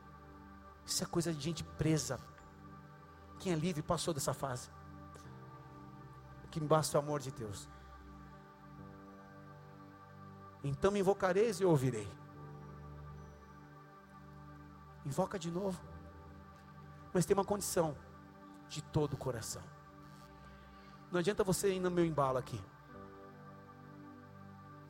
Isso 0.86 1.04
é 1.04 1.06
coisa 1.06 1.34
de 1.34 1.40
gente 1.40 1.64
presa. 1.64 2.20
Quem 3.39 3.54
é 3.54 3.56
livre 3.56 3.82
passou 3.82 4.14
dessa 4.14 4.34
fase. 4.34 4.70
O 6.44 6.48
que 6.50 6.60
me 6.60 6.68
basta 6.68 6.98
é 6.98 7.00
o 7.00 7.04
amor 7.04 7.22
de 7.22 7.32
Deus. 7.32 7.70
Então 10.64 10.91
me 10.91 11.00
invocareis 11.00 11.60
e 11.60 11.64
eu 11.64 11.70
ouvirei. 11.70 12.08
Invoca 15.06 15.38
de 15.38 15.52
novo. 15.52 15.80
Mas 17.14 17.26
tem 17.26 17.36
uma 17.36 17.46
condição: 17.46 17.96
de 18.70 18.82
todo 18.82 19.14
o 19.14 19.18
coração. 19.18 19.62
Não 21.14 21.20
adianta 21.20 21.43
você 21.43 21.72
ir 21.72 21.80
no 21.80 21.91
meu 21.91 22.03
embalo 22.03 22.39
aqui. 22.39 22.59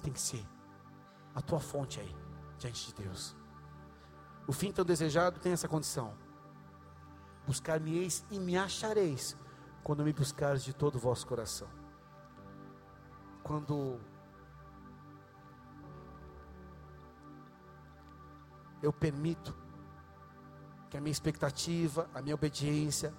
Tem 0.01 0.13
que 0.13 0.21
ser 0.21 0.41
a 1.35 1.41
tua 1.41 1.59
fonte 1.59 1.99
aí, 1.99 2.15
diante 2.57 2.87
de 2.87 3.03
Deus. 3.03 3.35
O 4.47 4.53
fim 4.53 4.71
tão 4.71 4.85
desejado 4.85 5.37
tem 5.41 5.51
essa 5.51 5.67
condição: 5.67 6.13
buscar-me-eis 7.45 8.25
e 8.31 8.39
me 8.39 8.57
achareis, 8.57 9.35
quando 9.83 10.05
me 10.05 10.13
buscares 10.13 10.63
de 10.63 10.73
todo 10.73 10.95
o 10.95 10.99
vosso 10.99 11.27
coração. 11.27 11.67
Quando 13.43 13.99
eu 18.81 18.93
permito 18.93 19.53
que 20.89 20.95
a 20.95 21.01
minha 21.01 21.11
expectativa, 21.11 22.09
a 22.13 22.21
minha 22.21 22.35
obediência 22.35 23.13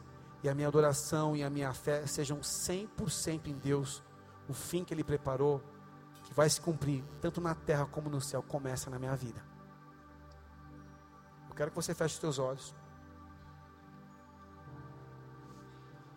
e 0.44 0.48
a 0.48 0.54
minha 0.54 0.68
adoração 0.68 1.34
e 1.34 1.42
a 1.42 1.48
minha 1.48 1.72
fé 1.72 2.06
sejam 2.06 2.40
100% 2.40 3.46
em 3.46 3.54
Deus. 3.54 4.02
O 4.46 4.52
fim 4.52 4.84
que 4.84 4.92
Ele 4.92 5.02
preparou, 5.02 5.62
que 6.24 6.34
vai 6.34 6.50
se 6.50 6.60
cumprir, 6.60 7.02
tanto 7.18 7.40
na 7.40 7.54
terra 7.54 7.86
como 7.86 8.10
no 8.10 8.20
céu, 8.20 8.42
começa 8.42 8.90
na 8.90 8.98
minha 8.98 9.16
vida. 9.16 9.42
Eu 11.48 11.54
quero 11.54 11.70
que 11.70 11.76
você 11.76 11.94
feche 11.94 12.16
os 12.16 12.20
seus 12.20 12.38
olhos. 12.38 12.74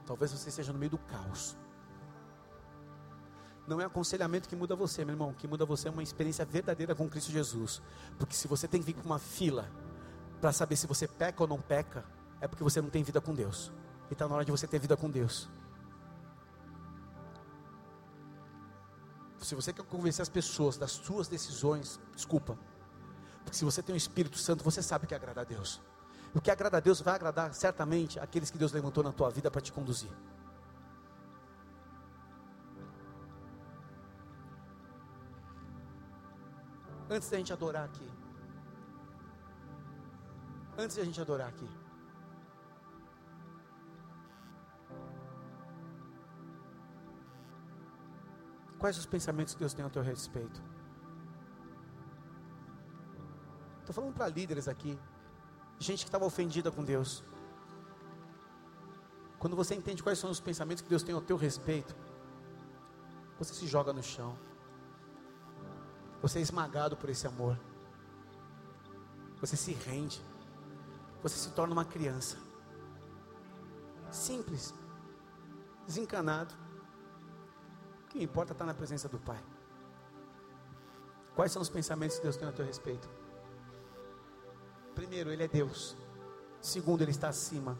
Talvez 0.05 0.29
você 0.29 0.49
esteja 0.49 0.73
no 0.73 0.79
meio 0.79 0.91
do 0.91 0.97
caos. 0.97 1.57
Não 3.65 3.79
é 3.79 3.85
aconselhamento 3.85 4.49
que 4.49 4.57
muda 4.57 4.75
você, 4.75 5.05
meu 5.05 5.13
irmão. 5.13 5.29
O 5.29 5.33
que 5.35 5.47
muda 5.47 5.65
você 5.65 5.87
é 5.87 5.91
uma 5.91 6.03
experiência 6.03 6.43
verdadeira 6.43 6.93
com 6.93 7.09
Cristo 7.09 7.31
Jesus. 7.31 7.81
Porque 8.19 8.35
se 8.35 8.45
você 8.45 8.67
tem 8.67 8.81
que 8.81 8.87
vir 8.87 8.95
para 8.95 9.05
uma 9.05 9.19
fila 9.19 9.71
para 10.41 10.51
saber 10.51 10.75
se 10.75 10.85
você 10.85 11.07
peca 11.07 11.43
ou 11.43 11.47
não 11.47 11.61
peca, 11.61 12.03
é 12.41 12.47
porque 12.47 12.63
você 12.63 12.81
não 12.81 12.89
tem 12.89 13.03
vida 13.03 13.21
com 13.21 13.33
Deus. 13.33 13.71
E 14.09 14.13
está 14.13 14.27
na 14.27 14.35
hora 14.35 14.45
de 14.45 14.51
você 14.51 14.67
ter 14.67 14.79
vida 14.79 14.95
com 14.95 15.09
Deus. 15.09 15.49
Se 19.39 19.55
você 19.55 19.71
quer 19.71 19.85
convencer 19.85 20.21
as 20.21 20.29
pessoas 20.29 20.77
das 20.77 20.91
suas 20.91 21.27
decisões, 21.27 21.99
desculpa. 22.13 22.57
Porque 23.43 23.55
se 23.55 23.63
você 23.63 23.81
tem 23.81 23.95
o 23.95 23.97
Espírito 23.97 24.37
Santo, 24.37 24.63
você 24.63 24.81
sabe 24.81 25.05
o 25.05 25.07
que 25.07 25.15
agrada 25.15 25.41
a 25.41 25.43
Deus. 25.43 25.81
O 26.33 26.41
que 26.41 26.51
agrada 26.51 26.77
a 26.77 26.79
Deus 26.81 26.99
vai 26.99 27.15
agradar 27.15 27.53
certamente 27.53 28.19
aqueles 28.19 28.51
que 28.51 28.57
Deus 28.57 28.73
levantou 28.73 29.03
na 29.03 29.13
tua 29.13 29.29
vida 29.29 29.49
para 29.49 29.61
te 29.61 29.71
conduzir. 29.71 30.11
Antes 37.09 37.29
da 37.29 37.37
gente 37.37 37.53
adorar 37.53 37.85
aqui. 37.85 38.11
Antes 40.77 40.97
da 40.97 41.05
gente 41.05 41.21
adorar 41.21 41.47
aqui. 41.47 41.86
Quais 48.87 48.97
os 48.97 49.05
pensamentos 49.05 49.53
que 49.53 49.59
Deus 49.59 49.73
tem 49.73 49.83
a 49.83 49.89
teu 49.89 50.01
respeito? 50.01 50.63
Estou 53.81 53.93
falando 53.93 54.13
para 54.13 54.29
líderes 54.29 54.69
aqui, 54.69 54.97
gente 55.77 56.05
que 56.05 56.07
estava 56.07 56.23
ofendida 56.23 56.71
com 56.71 56.85
Deus. 56.85 57.21
Quando 59.37 59.57
você 59.57 59.75
entende 59.75 60.01
quais 60.01 60.17
são 60.17 60.29
os 60.29 60.39
pensamentos 60.39 60.81
que 60.81 60.87
Deus 60.87 61.03
tem 61.03 61.13
ao 61.13 61.19
teu 61.19 61.35
respeito, 61.35 61.93
você 63.37 63.53
se 63.53 63.67
joga 63.67 63.91
no 63.91 64.01
chão. 64.01 64.37
Você 66.21 66.39
é 66.39 66.41
esmagado 66.41 66.95
por 66.95 67.09
esse 67.09 67.27
amor. 67.27 67.59
Você 69.41 69.57
se 69.57 69.73
rende. 69.73 70.21
Você 71.21 71.35
se 71.35 71.51
torna 71.51 71.73
uma 71.73 71.83
criança. 71.83 72.37
Simples. 74.09 74.73
Desencanado. 75.85 76.66
Que 78.17 78.23
importa 78.23 78.51
estar 78.51 78.65
na 78.65 78.73
presença 78.73 79.07
do 79.07 79.19
Pai. 79.19 79.37
Quais 81.35 81.51
são 81.51 81.61
os 81.61 81.69
pensamentos 81.69 82.17
que 82.17 82.23
Deus 82.23 82.35
tem 82.35 82.47
a 82.47 82.51
teu 82.51 82.65
respeito? 82.65 83.07
Primeiro, 84.95 85.31
Ele 85.31 85.43
é 85.43 85.47
Deus. 85.47 85.95
Segundo, 86.59 87.03
Ele 87.03 87.11
está 87.11 87.27
acima. 87.27 87.77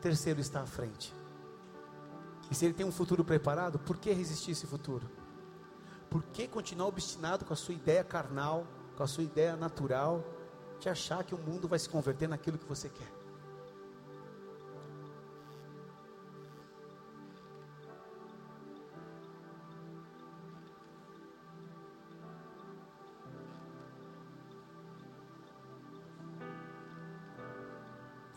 Terceiro, 0.00 0.40
está 0.40 0.62
à 0.62 0.66
frente. 0.66 1.14
E 2.50 2.56
se 2.56 2.64
Ele 2.64 2.74
tem 2.74 2.84
um 2.84 2.90
futuro 2.90 3.24
preparado, 3.24 3.78
por 3.78 3.98
que 3.98 4.10
resistir 4.10 4.50
esse 4.50 4.66
futuro? 4.66 5.08
Por 6.10 6.24
que 6.24 6.48
continuar 6.48 6.88
obstinado 6.88 7.44
com 7.44 7.52
a 7.52 7.56
sua 7.56 7.74
ideia 7.74 8.02
carnal, 8.02 8.66
com 8.96 9.04
a 9.04 9.06
sua 9.06 9.22
ideia 9.22 9.54
natural, 9.54 10.24
de 10.80 10.88
achar 10.88 11.22
que 11.22 11.36
o 11.36 11.38
mundo 11.38 11.68
vai 11.68 11.78
se 11.78 11.88
converter 11.88 12.28
naquilo 12.28 12.58
que 12.58 12.66
você 12.66 12.88
quer? 12.88 13.17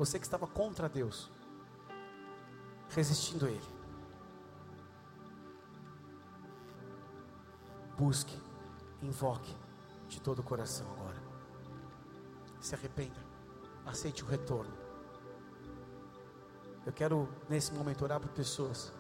Você 0.02 0.18
que 0.18 0.26
estava 0.26 0.48
contra 0.48 0.90
Deus, 0.90 1.30
resistindo 2.90 3.46
a 3.46 3.52
Ele. 3.52 3.72
Busque, 7.96 8.36
invoque 9.04 9.56
de 10.08 10.20
todo 10.20 10.40
o 10.40 10.44
coração 10.44 10.92
agora. 10.94 11.22
Se 12.60 12.74
arrependa, 12.74 13.20
aceite 13.86 14.24
o 14.24 14.26
retorno. 14.26 14.76
Eu 16.84 16.92
quero 16.92 17.30
nesse 17.48 17.72
momento 17.72 18.04
orar 18.04 18.20
por 18.20 18.30
pessoas 18.30 18.92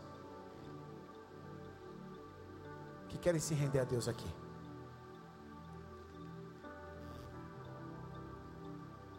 que 3.10 3.18
querem 3.18 3.41
se 3.41 3.56
render 3.56 3.80
a 3.80 3.86
Deus 3.86 4.08
aqui. 4.08 4.30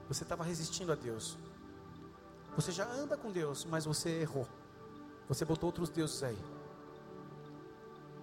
Você 0.06 0.22
estava 0.22 0.44
resistindo 0.44 0.92
a 0.92 0.94
Deus. 0.94 1.36
Você 2.54 2.70
já 2.70 2.86
anda 2.90 3.16
com 3.16 3.32
Deus, 3.32 3.64
mas 3.64 3.84
você 3.84 4.20
errou. 4.20 4.46
Você 5.28 5.44
botou 5.44 5.68
outros 5.68 5.88
deuses 5.88 6.22
aí. 6.22 6.38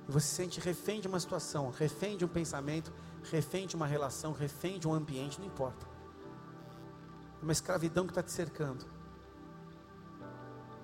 E 0.07 0.11
você 0.11 0.27
se 0.27 0.35
sente 0.35 0.59
refém 0.59 1.01
de 1.01 1.07
uma 1.07 1.19
situação, 1.19 1.71
refém 1.71 2.17
de 2.17 2.25
um 2.25 2.27
pensamento, 2.27 2.91
refém 3.23 3.65
de 3.65 3.75
uma 3.75 3.87
relação, 3.87 4.31
refém 4.31 4.79
de 4.79 4.87
um 4.87 4.93
ambiente, 4.93 5.39
não 5.39 5.47
importa. 5.47 5.87
É 7.39 7.43
uma 7.43 7.51
escravidão 7.51 8.05
que 8.05 8.11
está 8.11 8.21
te 8.21 8.31
cercando. 8.31 8.85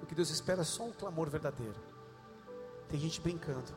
O 0.02 0.06
que 0.06 0.16
Deus 0.16 0.30
espera 0.30 0.62
é 0.62 0.64
só 0.64 0.84
um 0.84 0.92
clamor 0.92 1.30
verdadeiro. 1.30 1.80
Tem 2.88 3.00
gente 3.00 3.20
brincando. 3.20 3.72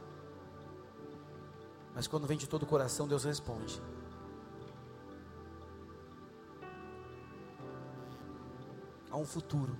Mas 1.94 2.06
quando 2.06 2.26
vem 2.26 2.38
de 2.38 2.46
todo 2.46 2.62
o 2.62 2.66
coração, 2.66 3.08
Deus 3.08 3.24
responde. 3.24 3.82
Um 9.18 9.26
futuro. 9.26 9.76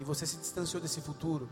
E 0.00 0.04
você 0.04 0.26
se 0.26 0.36
distanciou 0.36 0.80
desse 0.80 1.00
futuro. 1.00 1.48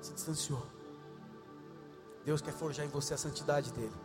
Se 0.00 0.12
distanciou. 0.12 0.66
Deus 2.24 2.40
quer 2.40 2.52
forjar 2.52 2.86
em 2.86 2.88
você 2.88 3.14
a 3.14 3.18
santidade 3.18 3.72
dele. 3.72 3.96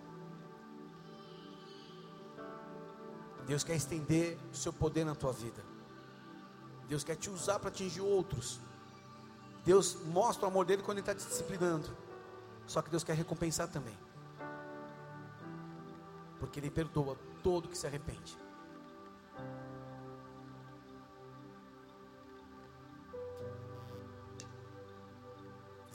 Deus 3.45 3.63
quer 3.63 3.75
estender 3.75 4.37
o 4.51 4.55
seu 4.55 4.73
poder 4.73 5.05
na 5.05 5.13
tua 5.13 5.31
vida. 5.31 5.63
Deus 6.87 7.03
quer 7.03 7.15
te 7.15 7.29
usar 7.29 7.59
para 7.59 7.69
atingir 7.69 8.01
outros. 8.01 8.59
Deus 9.63 9.95
mostra 10.05 10.45
o 10.45 10.49
amor 10.49 10.65
dele 10.65 10.81
quando 10.81 10.97
ele 10.97 11.07
está 11.07 11.15
te 11.15 11.25
disciplinando. 11.27 11.89
Só 12.67 12.81
que 12.81 12.89
Deus 12.89 13.03
quer 13.03 13.13
recompensar 13.13 13.67
também. 13.67 13.97
Porque 16.39 16.59
ele 16.59 16.69
perdoa 16.69 17.17
todo 17.43 17.69
que 17.69 17.77
se 17.77 17.87
arrepende. 17.87 18.44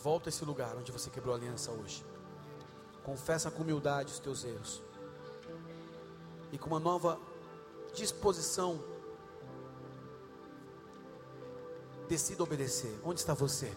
Volta 0.03 0.29
a 0.29 0.31
esse 0.31 0.45
lugar 0.45 0.75
onde 0.77 0.91
você 0.91 1.11
quebrou 1.11 1.35
a 1.35 1.37
aliança 1.37 1.71
hoje. 1.71 2.05
Confessa 3.05 3.51
com 3.51 3.63
humildade 3.63 4.13
os 4.13 4.19
teus 4.19 4.45
erros. 4.45 4.83
E 6.53 6.59
com 6.59 6.69
uma 6.69 6.81
nova 6.81 7.19
disposição, 7.95 8.83
decida 12.09 12.43
obedecer. 12.43 12.99
Onde 13.05 13.21
está 13.21 13.35
você? 13.35 13.71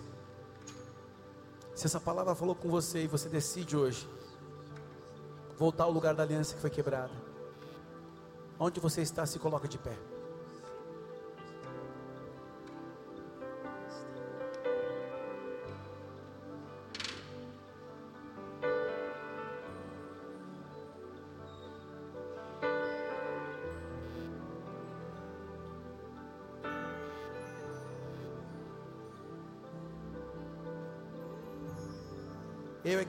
Se 1.75 1.87
essa 1.87 1.99
palavra 1.99 2.33
falou 2.35 2.55
com 2.55 2.69
você 2.69 3.03
e 3.03 3.07
você 3.07 3.27
decide 3.27 3.75
hoje 3.75 4.07
voltar 5.57 5.83
ao 5.83 5.91
lugar 5.91 6.15
da 6.15 6.23
aliança 6.23 6.55
que 6.55 6.61
foi 6.61 6.69
quebrada, 6.69 7.13
onde 8.57 8.79
você 8.79 9.01
está, 9.01 9.25
se 9.25 9.39
coloca 9.39 9.67
de 9.67 9.77
pé. 9.77 10.12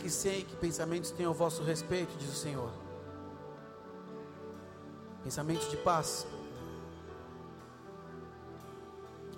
Que 0.05 0.11
sei 0.11 0.45
que 0.45 0.55
pensamentos 0.57 1.11
têm 1.11 1.25
ao 1.25 1.33
vosso 1.33 1.63
respeito, 1.63 2.15
diz 2.19 2.29
o 2.29 2.37
Senhor. 2.37 2.71
Pensamentos 5.23 5.71
de 5.71 5.79
paz 5.79 6.27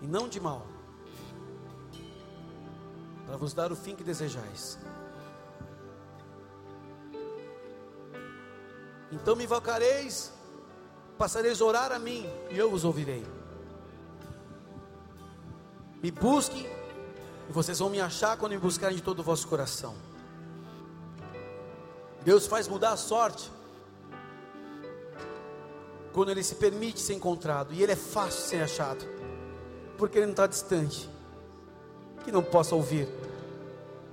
e 0.03 0.09
não 0.09 0.29
de 0.29 0.41
mal, 0.41 0.67
para 3.27 3.37
vos 3.37 3.55
dar 3.55 3.71
o 3.71 3.77
fim 3.77 3.95
que 3.95 4.03
desejais. 4.03 4.77
Então 9.13 9.37
me 9.37 9.45
invocareis, 9.45 10.33
passareis 11.17 11.63
a 11.63 11.65
orar 11.65 11.93
a 11.93 11.99
mim, 12.01 12.29
e 12.51 12.59
eu 12.59 12.69
vos 12.69 12.85
ouvirei. 12.85 13.25
Me 16.03 16.11
busquem, 16.11 16.67
e 17.49 17.53
vocês 17.53 17.79
vão 17.79 17.89
me 17.89 18.01
achar 18.01 18.37
quando 18.37 18.51
me 18.51 18.59
buscarem 18.59 18.97
de 18.97 19.03
todo 19.03 19.21
o 19.21 19.23
vosso 19.23 19.47
coração. 19.47 20.16
Deus 22.27 22.45
faz 22.45 22.67
mudar 22.67 22.91
a 22.91 22.97
sorte 22.97 23.49
quando 26.13 26.33
Ele 26.33 26.43
se 26.43 26.57
permite 26.57 26.99
ser 26.99 27.15
encontrado, 27.15 27.73
e 27.73 27.81
Ele 27.81 27.93
é 27.93 27.97
fácil 27.97 28.49
ser 28.49 28.63
achado, 28.65 29.07
porque 29.97 30.19
Ele 30.19 30.27
não 30.27 30.33
está 30.33 30.49
distante, 30.49 31.09
que 32.25 32.33
não 32.33 32.43
possa 32.43 32.75
ouvir, 32.75 33.07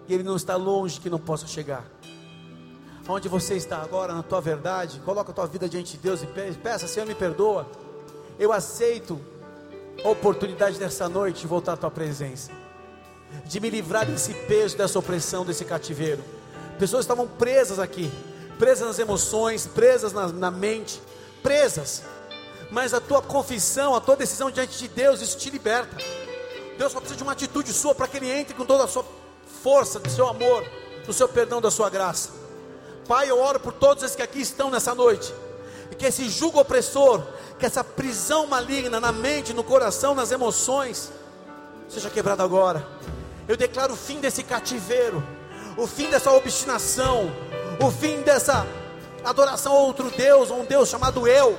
e 0.07 0.13
Ele 0.13 0.21
não 0.21 0.35
está 0.35 0.55
longe, 0.55 0.99
que 0.99 1.09
não 1.09 1.17
possa 1.17 1.47
chegar. 1.47 1.89
Onde 3.09 3.27
você 3.27 3.55
está 3.55 3.81
agora, 3.81 4.13
na 4.13 4.21
tua 4.21 4.39
verdade, 4.39 4.99
coloca 4.99 5.31
a 5.31 5.33
tua 5.33 5.47
vida 5.47 5.67
diante 5.67 5.93
de 5.93 5.97
Deus 5.97 6.21
e 6.21 6.27
peça, 6.55 6.87
Senhor, 6.87 7.07
me 7.07 7.15
perdoa. 7.15 7.65
Eu 8.37 8.53
aceito 8.53 9.19
a 10.05 10.09
oportunidade 10.09 10.77
dessa 10.77 11.09
noite 11.09 11.41
de 11.41 11.47
voltar 11.47 11.73
à 11.73 11.77
tua 11.77 11.89
presença, 11.89 12.51
de 13.45 13.59
me 13.59 13.71
livrar 13.71 14.05
desse 14.05 14.35
peso, 14.35 14.77
dessa 14.77 14.99
opressão, 14.99 15.43
desse 15.43 15.65
cativeiro. 15.65 16.23
Pessoas 16.79 17.03
estavam 17.03 17.27
presas 17.27 17.79
aqui, 17.79 18.11
presas 18.57 18.87
nas 18.87 18.99
emoções, 18.99 19.67
presas 19.67 20.13
na, 20.13 20.27
na 20.27 20.51
mente, 20.51 21.01
presas. 21.41 22.03
Mas 22.71 22.93
a 22.93 22.99
tua 22.99 23.21
confissão, 23.21 23.95
a 23.95 24.01
tua 24.01 24.15
decisão 24.15 24.49
diante 24.49 24.77
de 24.77 24.87
Deus, 24.87 25.21
isso 25.21 25.37
te 25.37 25.49
liberta. 25.49 25.95
Deus 26.77 26.91
só 26.91 26.99
precisa 26.99 27.17
de 27.17 27.23
uma 27.23 27.33
atitude 27.33 27.71
sua 27.71 27.93
para 27.93 28.07
que 28.07 28.17
Ele 28.17 28.31
entre 28.31 28.53
com 28.53 28.65
toda 28.65 28.83
a 28.83 28.87
sua 28.87 29.05
força, 29.61 29.99
do 29.99 30.09
seu 30.09 30.27
amor, 30.27 30.65
do 31.05 31.13
seu 31.13 31.27
perdão, 31.27 31.61
da 31.61 31.69
sua 31.69 31.89
graça. 31.89 32.31
Pai, 33.07 33.29
eu 33.29 33.39
oro 33.39 33.59
por 33.59 33.73
todos 33.73 34.03
os 34.03 34.15
que 34.15 34.21
aqui 34.21 34.41
estão 34.41 34.71
nessa 34.71 34.95
noite. 34.95 35.33
E 35.91 35.95
que 35.95 36.05
esse 36.05 36.27
jugo 36.29 36.59
opressor, 36.59 37.21
que 37.59 37.65
essa 37.65 37.83
prisão 37.83 38.47
maligna 38.47 38.99
na 38.99 39.11
mente, 39.11 39.53
no 39.53 39.63
coração, 39.63 40.15
nas 40.15 40.31
emoções, 40.31 41.11
seja 41.87 42.09
quebrado 42.09 42.41
agora. 42.41 42.85
Eu 43.47 43.55
declaro 43.55 43.93
o 43.93 43.97
fim 43.97 44.19
desse 44.19 44.41
cativeiro, 44.41 45.23
o 45.77 45.87
fim 45.87 46.09
dessa 46.09 46.31
obstinação, 46.31 47.31
o 47.81 47.91
fim 47.91 48.21
dessa 48.21 48.65
adoração 49.23 49.73
a 49.73 49.79
outro 49.79 50.11
Deus, 50.11 50.51
a 50.51 50.53
um 50.53 50.65
Deus 50.65 50.89
chamado 50.89 51.27
eu, 51.27 51.57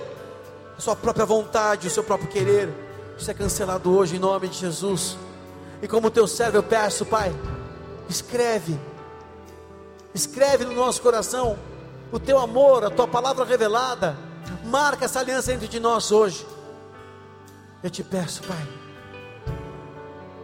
a 0.76 0.80
sua 0.80 0.94
própria 0.94 1.24
vontade, 1.24 1.88
o 1.88 1.90
seu 1.90 2.04
próprio 2.04 2.28
querer. 2.28 2.68
Isso 3.18 3.30
é 3.30 3.34
cancelado 3.34 3.96
hoje 3.96 4.16
em 4.16 4.18
nome 4.18 4.48
de 4.48 4.58
Jesus. 4.58 5.16
E 5.80 5.88
como 5.88 6.10
teu 6.10 6.26
servo 6.26 6.58
eu 6.58 6.62
peço, 6.62 7.04
Pai, 7.04 7.34
escreve 8.08 8.78
Escreve 10.14 10.64
no 10.64 10.72
nosso 10.72 11.02
coração 11.02 11.58
o 12.12 12.20
teu 12.20 12.38
amor, 12.38 12.84
a 12.84 12.90
tua 12.90 13.08
palavra 13.08 13.44
revelada. 13.44 14.16
Marca 14.64 15.06
essa 15.06 15.18
aliança 15.18 15.52
entre 15.52 15.80
nós 15.80 16.12
hoje. 16.12 16.46
Eu 17.82 17.90
te 17.90 18.04
peço, 18.04 18.40
Pai, 18.44 18.68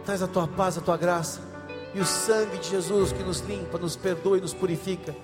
traz 0.05 0.21
a 0.21 0.27
tua 0.27 0.45
paz, 0.45 0.77
a 0.77 0.81
tua 0.81 0.97
graça 0.97 1.50
e 1.93 1.99
o 1.99 2.05
sangue 2.05 2.57
de 2.57 2.69
Jesus 2.69 3.11
que 3.11 3.23
nos 3.23 3.39
limpa, 3.41 3.77
nos 3.77 3.95
perdoa 3.95 4.37
e 4.37 4.41
nos 4.41 4.53
purifica. 4.53 5.15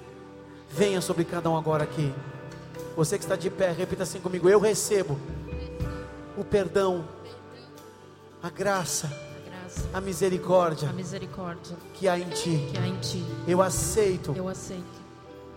Venha 0.70 1.01
sobre 1.01 1.24
cada 1.24 1.49
um 1.49 1.57
agora 1.57 1.84
aqui. 1.84 2.13
Você 2.95 3.18
que 3.18 3.24
está 3.24 3.36
de 3.36 3.49
pé, 3.49 3.72
repita 3.72 4.03
assim 4.03 4.20
comigo: 4.20 4.49
Eu 4.49 4.59
recebo 4.59 5.18
o 6.38 6.43
perdão, 6.43 7.07
a 8.41 8.49
graça 8.49 9.11
a 9.93 10.01
misericórdia, 10.01 10.89
a 10.89 10.93
misericórdia 10.93 11.78
que 11.93 12.07
há 12.07 12.18
em 12.18 12.30
ti. 12.30 12.68
Que 12.72 12.78
há 12.78 12.88
em 12.88 12.97
ti. 12.99 13.26
Eu 13.47 13.61
aceito. 13.61 14.34
Eu 14.36 14.47
aceito 14.47 14.97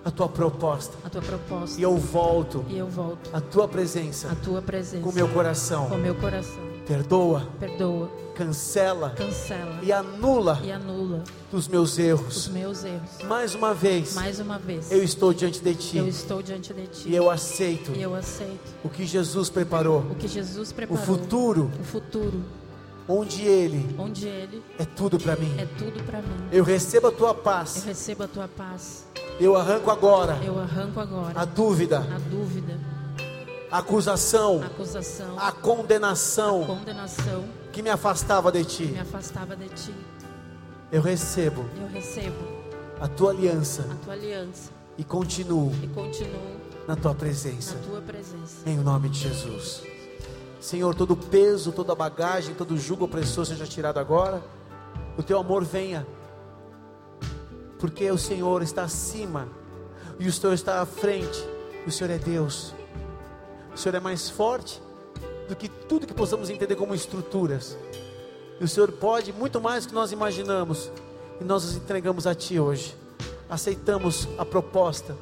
a 0.04 0.10
tua 0.10 0.28
proposta. 0.28 0.96
A 1.04 1.10
tua 1.10 1.22
proposta. 1.22 1.78
E 1.78 1.82
eu 1.82 1.96
volto. 1.96 2.64
E 2.68 2.78
eu 2.78 2.88
volto. 2.88 3.30
A 3.32 3.40
tua 3.40 3.68
presença. 3.68 4.30
A 4.30 4.34
tua 4.34 4.62
presença. 4.62 5.02
Com 5.02 5.12
meu 5.12 5.28
coração. 5.28 5.88
Com 5.88 5.96
meu 5.96 6.14
coração. 6.14 6.70
Perdoa. 6.86 7.48
Perdoa. 7.58 8.10
Cancela. 8.34 9.10
Cancela. 9.10 9.78
E 9.82 9.92
anula. 9.92 10.60
E 10.64 10.72
anula. 10.72 11.22
Dos 11.50 11.68
meus 11.68 11.98
erros. 11.98 12.46
Os 12.46 12.48
meus 12.48 12.84
erros. 12.84 13.22
Mais 13.24 13.54
uma 13.54 13.74
vez. 13.74 14.14
Mais 14.14 14.40
uma 14.40 14.58
vez. 14.58 14.90
Eu 14.90 15.02
estou 15.02 15.32
diante 15.34 15.60
de 15.60 15.74
ti. 15.74 15.98
Eu 15.98 16.08
estou 16.08 16.42
diante 16.42 16.72
de 16.72 16.86
ti. 16.86 17.08
E 17.08 17.14
eu 17.14 17.30
aceito. 17.30 17.92
E 17.92 18.02
eu 18.02 18.14
aceito. 18.14 18.74
O 18.82 18.88
que 18.88 19.04
Jesus 19.04 19.50
preparou. 19.50 20.00
O 20.10 20.14
que 20.14 20.26
Jesus 20.28 20.72
preparou. 20.72 21.02
O 21.02 21.06
futuro. 21.06 21.70
O 21.80 21.84
futuro 21.84 22.42
onde 23.10 23.42
ele, 23.42 23.96
onde 23.98 24.28
ele 24.28 24.62
é 24.78 24.84
tudo 24.84 25.18
para 25.18 25.34
mim. 25.34 25.52
É 25.58 25.66
tudo 25.66 26.02
para 26.04 26.22
mim. 26.22 26.48
Eu 26.52 26.62
recebo 26.62 27.08
a 27.08 27.12
tua 27.12 27.34
paz. 27.34 27.78
Eu 27.78 27.82
recebo 27.84 28.22
a 28.22 28.28
tua 28.28 28.48
paz. 28.48 29.04
Eu 29.40 29.56
arranco 29.56 29.90
agora. 29.90 30.38
Eu 30.44 30.58
arranco 30.58 31.00
agora. 31.00 31.32
A 31.34 31.44
dúvida. 31.44 31.98
A 31.98 32.18
dúvida. 32.30 32.78
Acusação. 33.70 34.62
A 34.62 34.66
acusação. 34.66 35.38
A 35.38 35.52
condenação. 35.52 36.62
A 36.62 36.66
condenação 36.66 37.44
que 37.72 37.82
me 37.82 37.90
afastava 37.90 38.50
de 38.50 38.64
ti. 38.64 38.86
Me 38.86 38.98
afastava 38.98 39.54
de 39.54 39.68
ti. 39.68 39.94
Eu 40.90 41.00
recebo. 41.00 41.64
Eu 41.80 41.86
recebo 41.86 42.60
a 43.00 43.06
tua 43.06 43.30
aliança. 43.30 43.86
A 43.90 44.04
tua 44.04 44.12
aliança. 44.14 44.70
E 44.98 45.04
continuo. 45.04 45.72
E 45.82 45.86
continuo 45.86 46.60
na 46.86 46.96
tua 46.96 47.14
presença. 47.14 47.76
Na 47.76 47.80
tua 47.86 48.00
presença. 48.00 48.68
Em 48.68 48.76
nome 48.76 49.08
de 49.08 49.20
Jesus. 49.20 49.82
Senhor, 50.60 50.94
todo 50.94 51.16
peso, 51.16 51.70
toda 51.70 51.94
bagagem, 51.94 52.54
todo 52.54 52.76
jugo 52.76 53.04
opressor 53.04 53.46
seja 53.46 53.66
tirado 53.66 53.98
agora. 53.98 54.42
O 55.16 55.22
teu 55.22 55.38
amor 55.38 55.64
venha. 55.64 56.06
Porque 57.78 58.10
o 58.10 58.18
Senhor 58.18 58.62
está 58.62 58.82
acima 58.82 59.48
e 60.18 60.26
o 60.26 60.32
Senhor 60.32 60.52
está 60.52 60.82
à 60.82 60.86
frente. 60.86 61.42
O 61.86 61.90
Senhor 61.90 62.10
é 62.10 62.18
Deus. 62.18 62.74
O 63.74 63.78
Senhor 63.78 63.94
é 63.94 64.00
mais 64.00 64.28
forte 64.28 64.82
do 65.48 65.56
que 65.56 65.68
tudo 65.68 66.06
que 66.06 66.14
possamos 66.14 66.50
entender 66.50 66.76
como 66.76 66.94
estruturas. 66.94 67.76
E 68.60 68.64
o 68.64 68.68
Senhor 68.68 68.92
pode 68.92 69.32
muito 69.32 69.60
mais 69.60 69.84
do 69.84 69.88
que 69.88 69.94
nós 69.94 70.12
imaginamos. 70.12 70.90
E 71.40 71.44
nós 71.44 71.64
nos 71.64 71.76
entregamos 71.76 72.26
a 72.26 72.34
Ti 72.34 72.60
hoje. 72.60 72.96
Aceitamos 73.48 74.28
a 74.38 74.44
proposta 74.44 75.16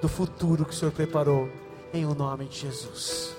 do 0.00 0.08
futuro 0.08 0.64
que 0.64 0.72
o 0.72 0.74
Senhor 0.74 0.92
preparou 0.92 1.48
em 1.92 2.06
o 2.06 2.14
nome 2.14 2.46
de 2.46 2.60
Jesus. 2.60 3.34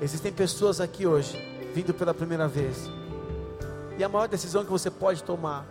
Existem 0.00 0.32
pessoas 0.32 0.80
aqui 0.80 1.06
hoje, 1.06 1.36
vindo 1.74 1.92
pela 1.92 2.14
primeira 2.14 2.46
vez, 2.46 2.88
e 3.98 4.04
a 4.04 4.08
maior 4.08 4.28
decisão 4.28 4.64
que 4.64 4.70
você 4.70 4.90
pode 4.90 5.24
tomar 5.24 5.66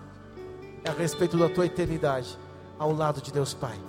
é 0.83 0.89
a 0.89 0.93
respeito 0.93 1.37
da 1.37 1.47
tua 1.47 1.65
eternidade 1.65 2.37
ao 2.77 2.91
lado 2.91 3.21
de 3.21 3.31
Deus 3.31 3.53
Pai. 3.53 3.79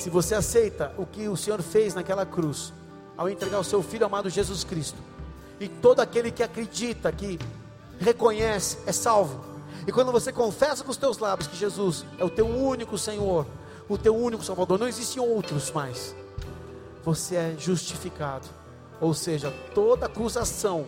Se 0.00 0.08
você 0.08 0.34
aceita 0.34 0.94
o 0.96 1.04
que 1.04 1.28
o 1.28 1.36
Senhor 1.36 1.60
fez 1.60 1.94
naquela 1.94 2.24
cruz, 2.24 2.72
ao 3.18 3.28
entregar 3.28 3.58
o 3.58 3.64
seu 3.64 3.82
Filho 3.82 4.06
amado 4.06 4.30
Jesus 4.30 4.64
Cristo, 4.64 4.96
e 5.60 5.68
todo 5.68 6.00
aquele 6.00 6.30
que 6.30 6.42
acredita, 6.42 7.12
que 7.12 7.38
reconhece, 7.98 8.78
é 8.86 8.92
salvo. 8.92 9.44
E 9.86 9.92
quando 9.92 10.10
você 10.10 10.32
confessa 10.32 10.82
com 10.82 10.90
os 10.90 10.96
teus 10.96 11.18
lábios 11.18 11.48
que 11.48 11.54
Jesus 11.54 12.06
é 12.18 12.24
o 12.24 12.30
teu 12.30 12.46
único 12.46 12.96
Senhor, 12.96 13.46
o 13.90 13.98
teu 13.98 14.16
único 14.16 14.42
Salvador, 14.42 14.78
não 14.78 14.88
existem 14.88 15.22
outros 15.22 15.70
mais. 15.70 16.16
Você 17.04 17.36
é 17.36 17.54
justificado. 17.58 18.48
Ou 19.02 19.12
seja, 19.12 19.52
toda 19.74 20.06
acusação, 20.06 20.86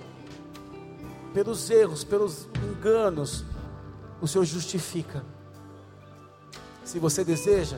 pelos 1.34 1.68
erros, 1.68 2.02
pelos 2.02 2.48
enganos, 2.64 3.44
o 4.22 4.26
Senhor 4.26 4.46
justifica. 4.46 5.22
Se 6.82 6.98
você 6.98 7.22
deseja, 7.22 7.76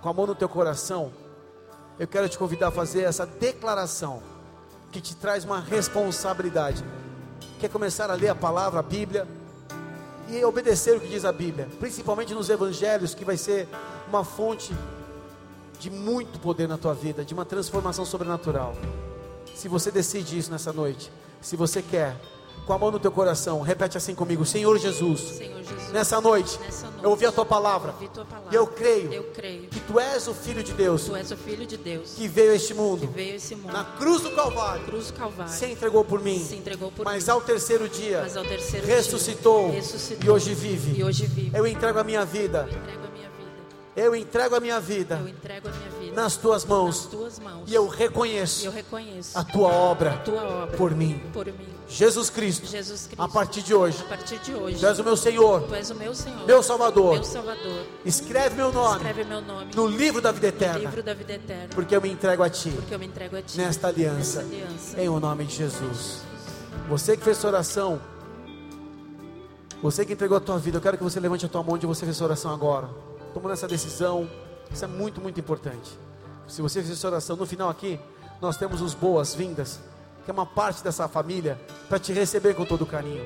com 0.00 0.08
a 0.08 0.12
mão 0.12 0.26
no 0.26 0.34
teu 0.34 0.48
coração, 0.48 1.12
eu 1.98 2.06
quero 2.06 2.28
te 2.28 2.38
convidar 2.38 2.68
a 2.68 2.70
fazer 2.70 3.02
essa 3.02 3.26
declaração 3.26 4.22
que 4.90 5.00
te 5.00 5.14
traz 5.14 5.44
uma 5.44 5.60
responsabilidade. 5.60 6.84
Quer 7.58 7.68
começar 7.68 8.10
a 8.10 8.14
ler 8.14 8.28
a 8.28 8.34
palavra, 8.34 8.80
a 8.80 8.82
Bíblia 8.82 9.28
e 10.28 10.42
obedecer 10.44 10.96
o 10.96 11.00
que 11.00 11.08
diz 11.08 11.24
a 11.24 11.32
Bíblia, 11.32 11.68
principalmente 11.78 12.32
nos 12.32 12.48
evangelhos, 12.48 13.14
que 13.14 13.24
vai 13.24 13.36
ser 13.36 13.68
uma 14.08 14.24
fonte 14.24 14.74
de 15.78 15.90
muito 15.90 16.38
poder 16.38 16.68
na 16.68 16.78
tua 16.78 16.94
vida, 16.94 17.24
de 17.24 17.34
uma 17.34 17.44
transformação 17.44 18.04
sobrenatural. 18.04 18.74
Se 19.54 19.68
você 19.68 19.90
decide 19.90 20.38
isso 20.38 20.50
nessa 20.50 20.72
noite, 20.72 21.12
se 21.40 21.56
você 21.56 21.82
quer, 21.82 22.16
com 22.66 22.72
a 22.72 22.78
mão 22.78 22.90
no 22.90 22.98
teu 22.98 23.10
coração, 23.10 23.60
repete 23.60 23.96
assim 23.96 24.14
comigo: 24.14 24.44
Senhor 24.44 24.78
Jesus, 24.78 25.20
Senhor 25.20 25.62
Jesus 25.62 25.92
nessa, 25.92 26.20
noite, 26.20 26.58
nessa 26.60 26.86
noite, 26.86 27.02
eu 27.02 27.10
ouvi 27.10 27.26
a 27.26 27.32
tua 27.32 27.44
palavra, 27.44 27.92
tua 28.12 28.24
palavra 28.24 28.48
e 28.50 28.54
eu 28.54 28.66
creio, 28.66 29.12
eu 29.12 29.24
creio 29.24 29.68
que 29.68 29.80
tu 29.80 29.98
és 29.98 30.26
o 30.28 30.34
Filho 30.34 30.62
de 30.62 30.72
Deus, 30.72 31.04
tu 31.04 31.16
és 31.16 31.30
o 31.30 31.36
Filho 31.36 31.66
de 31.66 31.76
Deus 31.76 32.14
que 32.14 32.28
veio 32.28 32.52
a 32.52 32.54
este 32.54 32.74
mundo, 32.74 33.08
veio 33.08 33.36
esse 33.36 33.54
mundo 33.54 33.72
na 33.72 33.84
cruz 33.84 34.22
do 34.22 34.30
Calvário, 34.30 34.84
cruz 34.84 35.08
do 35.08 35.14
Calvário 35.14 35.52
se 35.52 35.66
entregou 35.66 36.04
por 36.04 36.20
mim, 36.22 36.46
entregou 36.52 36.90
por 36.90 37.04
mas 37.04 37.24
mim, 37.24 37.30
ao 37.30 37.40
terceiro 37.40 37.88
dia, 37.88 38.20
mas 38.22 38.36
ao 38.36 38.44
terceiro 38.44 38.86
ressuscitou, 38.86 39.70
dia, 39.70 39.80
ressuscitou 39.80 40.26
e 40.26 40.30
hoje 40.30 40.54
vive. 40.54 40.98
E 40.98 41.04
hoje 41.04 41.26
vive. 41.26 41.56
Eu 41.56 41.66
entrego. 41.66 41.66
Eu 41.66 41.66
entrego 41.66 41.98
a 41.98 42.04
minha 42.04 42.24
vida. 42.24 42.68
Eu 44.00 44.14
entrego 44.16 44.54
a 44.56 44.60
minha 44.60 44.80
vida. 44.80 45.16
A 45.16 45.18
minha 45.20 45.34
vida 46.00 46.14
nas 46.14 46.36
tuas 46.36 46.64
nas 46.64 46.70
mãos. 46.70 47.06
tuas 47.06 47.38
mãos. 47.38 47.64
E 47.70 47.74
eu 47.74 47.86
E 47.86 47.96
reconheço 47.96 48.66
eu 48.66 48.72
reconheço 48.72 49.38
a 49.38 49.44
tua 49.44 49.68
obra 49.68 50.14
a 50.14 50.18
tua 50.18 50.42
obra 50.42 50.76
por 50.76 50.94
mim. 50.94 51.20
por 51.32 51.46
mim. 51.46 51.68
Jesus 51.88 52.30
Cristo, 52.30 52.66
Jesus 52.66 53.06
Cristo. 53.06 53.20
a 53.20 53.28
partir 53.28 53.62
de 53.62 53.74
hoje, 53.74 54.02
partir 54.04 54.38
de 54.38 54.54
hoje, 54.54 54.78
tu 54.78 54.86
és 54.86 54.98
o 55.00 55.04
meu 55.04 55.16
Senhor, 55.16 55.64
o 55.64 55.94
meu 55.94 56.14
Senhor, 56.14 56.46
meu 56.46 56.62
Salvador. 56.62 57.14
meu 57.14 57.24
Salvador. 57.24 57.86
Escreve 58.04 58.54
meu 58.54 58.72
nome 58.72 58.96
Escreve 58.96 59.24
meu 59.24 59.40
nome 59.40 59.74
no 59.74 59.86
livro 59.88 60.20
da 60.22 60.30
vida 60.32 60.46
no 60.48 60.54
eterna, 60.56 60.78
livro 60.78 61.02
da 61.02 61.14
vida 61.14 61.32
eterna, 61.34 61.68
porque 61.74 61.94
eu 61.96 62.00
me 62.00 62.08
entrego 62.10 62.42
a 62.42 62.48
ti 62.50 62.70
porque 62.70 62.94
eu 62.94 62.98
me 62.98 63.06
entrego 63.06 63.36
a 63.36 63.42
ti 63.42 63.58
nesta 63.58 63.88
aliança, 63.88 64.40
aliança. 64.40 65.00
em 65.00 65.08
o 65.08 65.18
nome 65.20 65.44
de 65.44 65.56
Jesus. 65.56 66.20
Você 66.88 67.16
que 67.16 67.24
fez 67.24 67.36
essa 67.38 67.48
oração, 67.48 68.00
você 69.82 70.04
que 70.04 70.12
entregou 70.12 70.36
a 70.36 70.40
tua 70.40 70.58
vida, 70.58 70.78
eu 70.78 70.80
quero 70.82 70.96
que 70.96 71.02
você 71.02 71.18
levante 71.18 71.44
a 71.46 71.48
tua 71.48 71.62
mão 71.62 71.74
onde 71.74 71.86
você 71.86 72.04
fez 72.04 72.16
essa 72.16 72.24
oração 72.24 72.52
agora, 72.52 72.88
tomando 73.32 73.52
essa 73.52 73.68
decisão, 73.68 74.28
isso 74.72 74.84
é 74.84 74.88
muito, 74.88 75.20
muito 75.20 75.38
importante. 75.40 75.98
Se 76.46 76.62
você 76.62 76.80
fez 76.80 76.92
essa 76.92 77.06
oração, 77.06 77.36
no 77.36 77.46
final 77.46 77.68
aqui, 77.68 77.98
nós 78.40 78.56
temos 78.56 78.80
os 78.80 78.94
boas-vindas, 78.94 79.80
que 80.24 80.30
é 80.30 80.32
uma 80.32 80.46
parte 80.46 80.82
dessa 80.82 81.08
família, 81.08 81.60
para 81.88 81.98
te 81.98 82.12
receber 82.12 82.54
com 82.54 82.64
todo 82.64 82.86
carinho. 82.86 83.24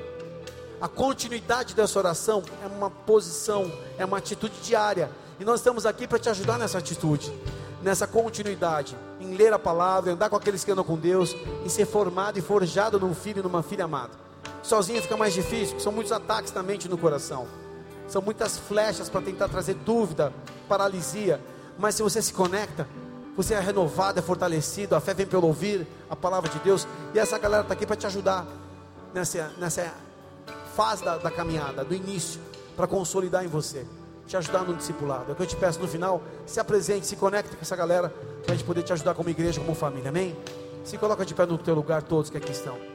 A 0.79 0.87
continuidade 0.87 1.73
dessa 1.73 1.97
oração 1.97 2.43
é 2.63 2.67
uma 2.67 2.89
posição, 2.89 3.71
é 3.97 4.05
uma 4.05 4.17
atitude 4.17 4.55
diária. 4.61 5.09
E 5.39 5.45
nós 5.45 5.59
estamos 5.59 5.85
aqui 5.85 6.07
para 6.07 6.19
te 6.19 6.29
ajudar 6.29 6.57
nessa 6.57 6.77
atitude, 6.77 7.33
nessa 7.81 8.05
continuidade, 8.05 8.95
em 9.19 9.35
ler 9.35 9.53
a 9.53 9.59
palavra, 9.59 10.11
em 10.11 10.13
andar 10.13 10.29
com 10.29 10.35
aqueles 10.35 10.63
que 10.63 10.71
andam 10.71 10.83
com 10.83 10.97
Deus, 10.97 11.35
em 11.63 11.69
ser 11.69 11.85
formado 11.85 12.37
e 12.37 12.41
forjado 12.41 12.99
num 12.99 13.15
filho 13.15 13.39
e 13.39 13.43
numa 13.43 13.63
filha 13.63 13.85
amada. 13.85 14.13
Sozinho 14.61 15.01
fica 15.01 15.17
mais 15.17 15.33
difícil, 15.33 15.69
porque 15.69 15.83
são 15.83 15.91
muitos 15.91 16.11
ataques 16.11 16.53
na 16.53 16.61
mente 16.61 16.85
e 16.85 16.89
no 16.89 16.97
coração. 16.97 17.47
São 18.07 18.21
muitas 18.21 18.57
flechas 18.57 19.09
para 19.09 19.21
tentar 19.21 19.47
trazer 19.47 19.73
dúvida, 19.73 20.33
paralisia. 20.67 21.41
Mas 21.77 21.95
se 21.95 22.03
você 22.03 22.21
se 22.21 22.33
conecta, 22.33 22.87
você 23.35 23.53
é 23.53 23.59
renovado, 23.59 24.19
é 24.19 24.21
fortalecido, 24.21 24.95
a 24.95 25.01
fé 25.01 25.13
vem 25.13 25.25
pelo 25.25 25.47
ouvir 25.47 25.85
a 26.09 26.15
palavra 26.15 26.49
de 26.49 26.59
Deus. 26.59 26.87
E 27.13 27.19
essa 27.19 27.37
galera 27.37 27.63
está 27.63 27.73
aqui 27.73 27.85
para 27.85 27.95
te 27.95 28.05
ajudar 28.05 28.45
nessa, 29.13 29.51
nessa 29.57 29.93
fase 30.75 31.03
da, 31.03 31.17
da 31.17 31.31
caminhada, 31.31 31.83
do 31.83 31.93
início, 31.93 32.39
para 32.75 32.87
consolidar 32.87 33.43
em 33.43 33.47
você, 33.47 33.85
te 34.27 34.37
ajudar 34.37 34.63
no 34.63 34.75
discipulado. 34.75 35.29
É 35.29 35.33
o 35.33 35.35
que 35.35 35.43
eu 35.43 35.47
te 35.47 35.55
peço 35.55 35.79
no 35.79 35.87
final, 35.87 36.21
se 36.45 36.59
apresente, 36.59 37.05
se 37.05 37.15
conecte 37.15 37.55
com 37.55 37.61
essa 37.61 37.75
galera, 37.75 38.09
para 38.43 38.53
a 38.53 38.55
gente 38.55 38.65
poder 38.65 38.83
te 38.83 38.93
ajudar 38.93 39.13
como 39.13 39.29
igreja, 39.29 39.59
como 39.59 39.75
família, 39.75 40.09
amém? 40.09 40.35
Se 40.83 40.97
coloca 40.97 41.25
de 41.25 41.33
pé 41.33 41.45
no 41.45 41.57
teu 41.57 41.75
lugar, 41.75 42.03
todos 42.03 42.29
que 42.29 42.37
aqui 42.37 42.51
estão. 42.51 42.94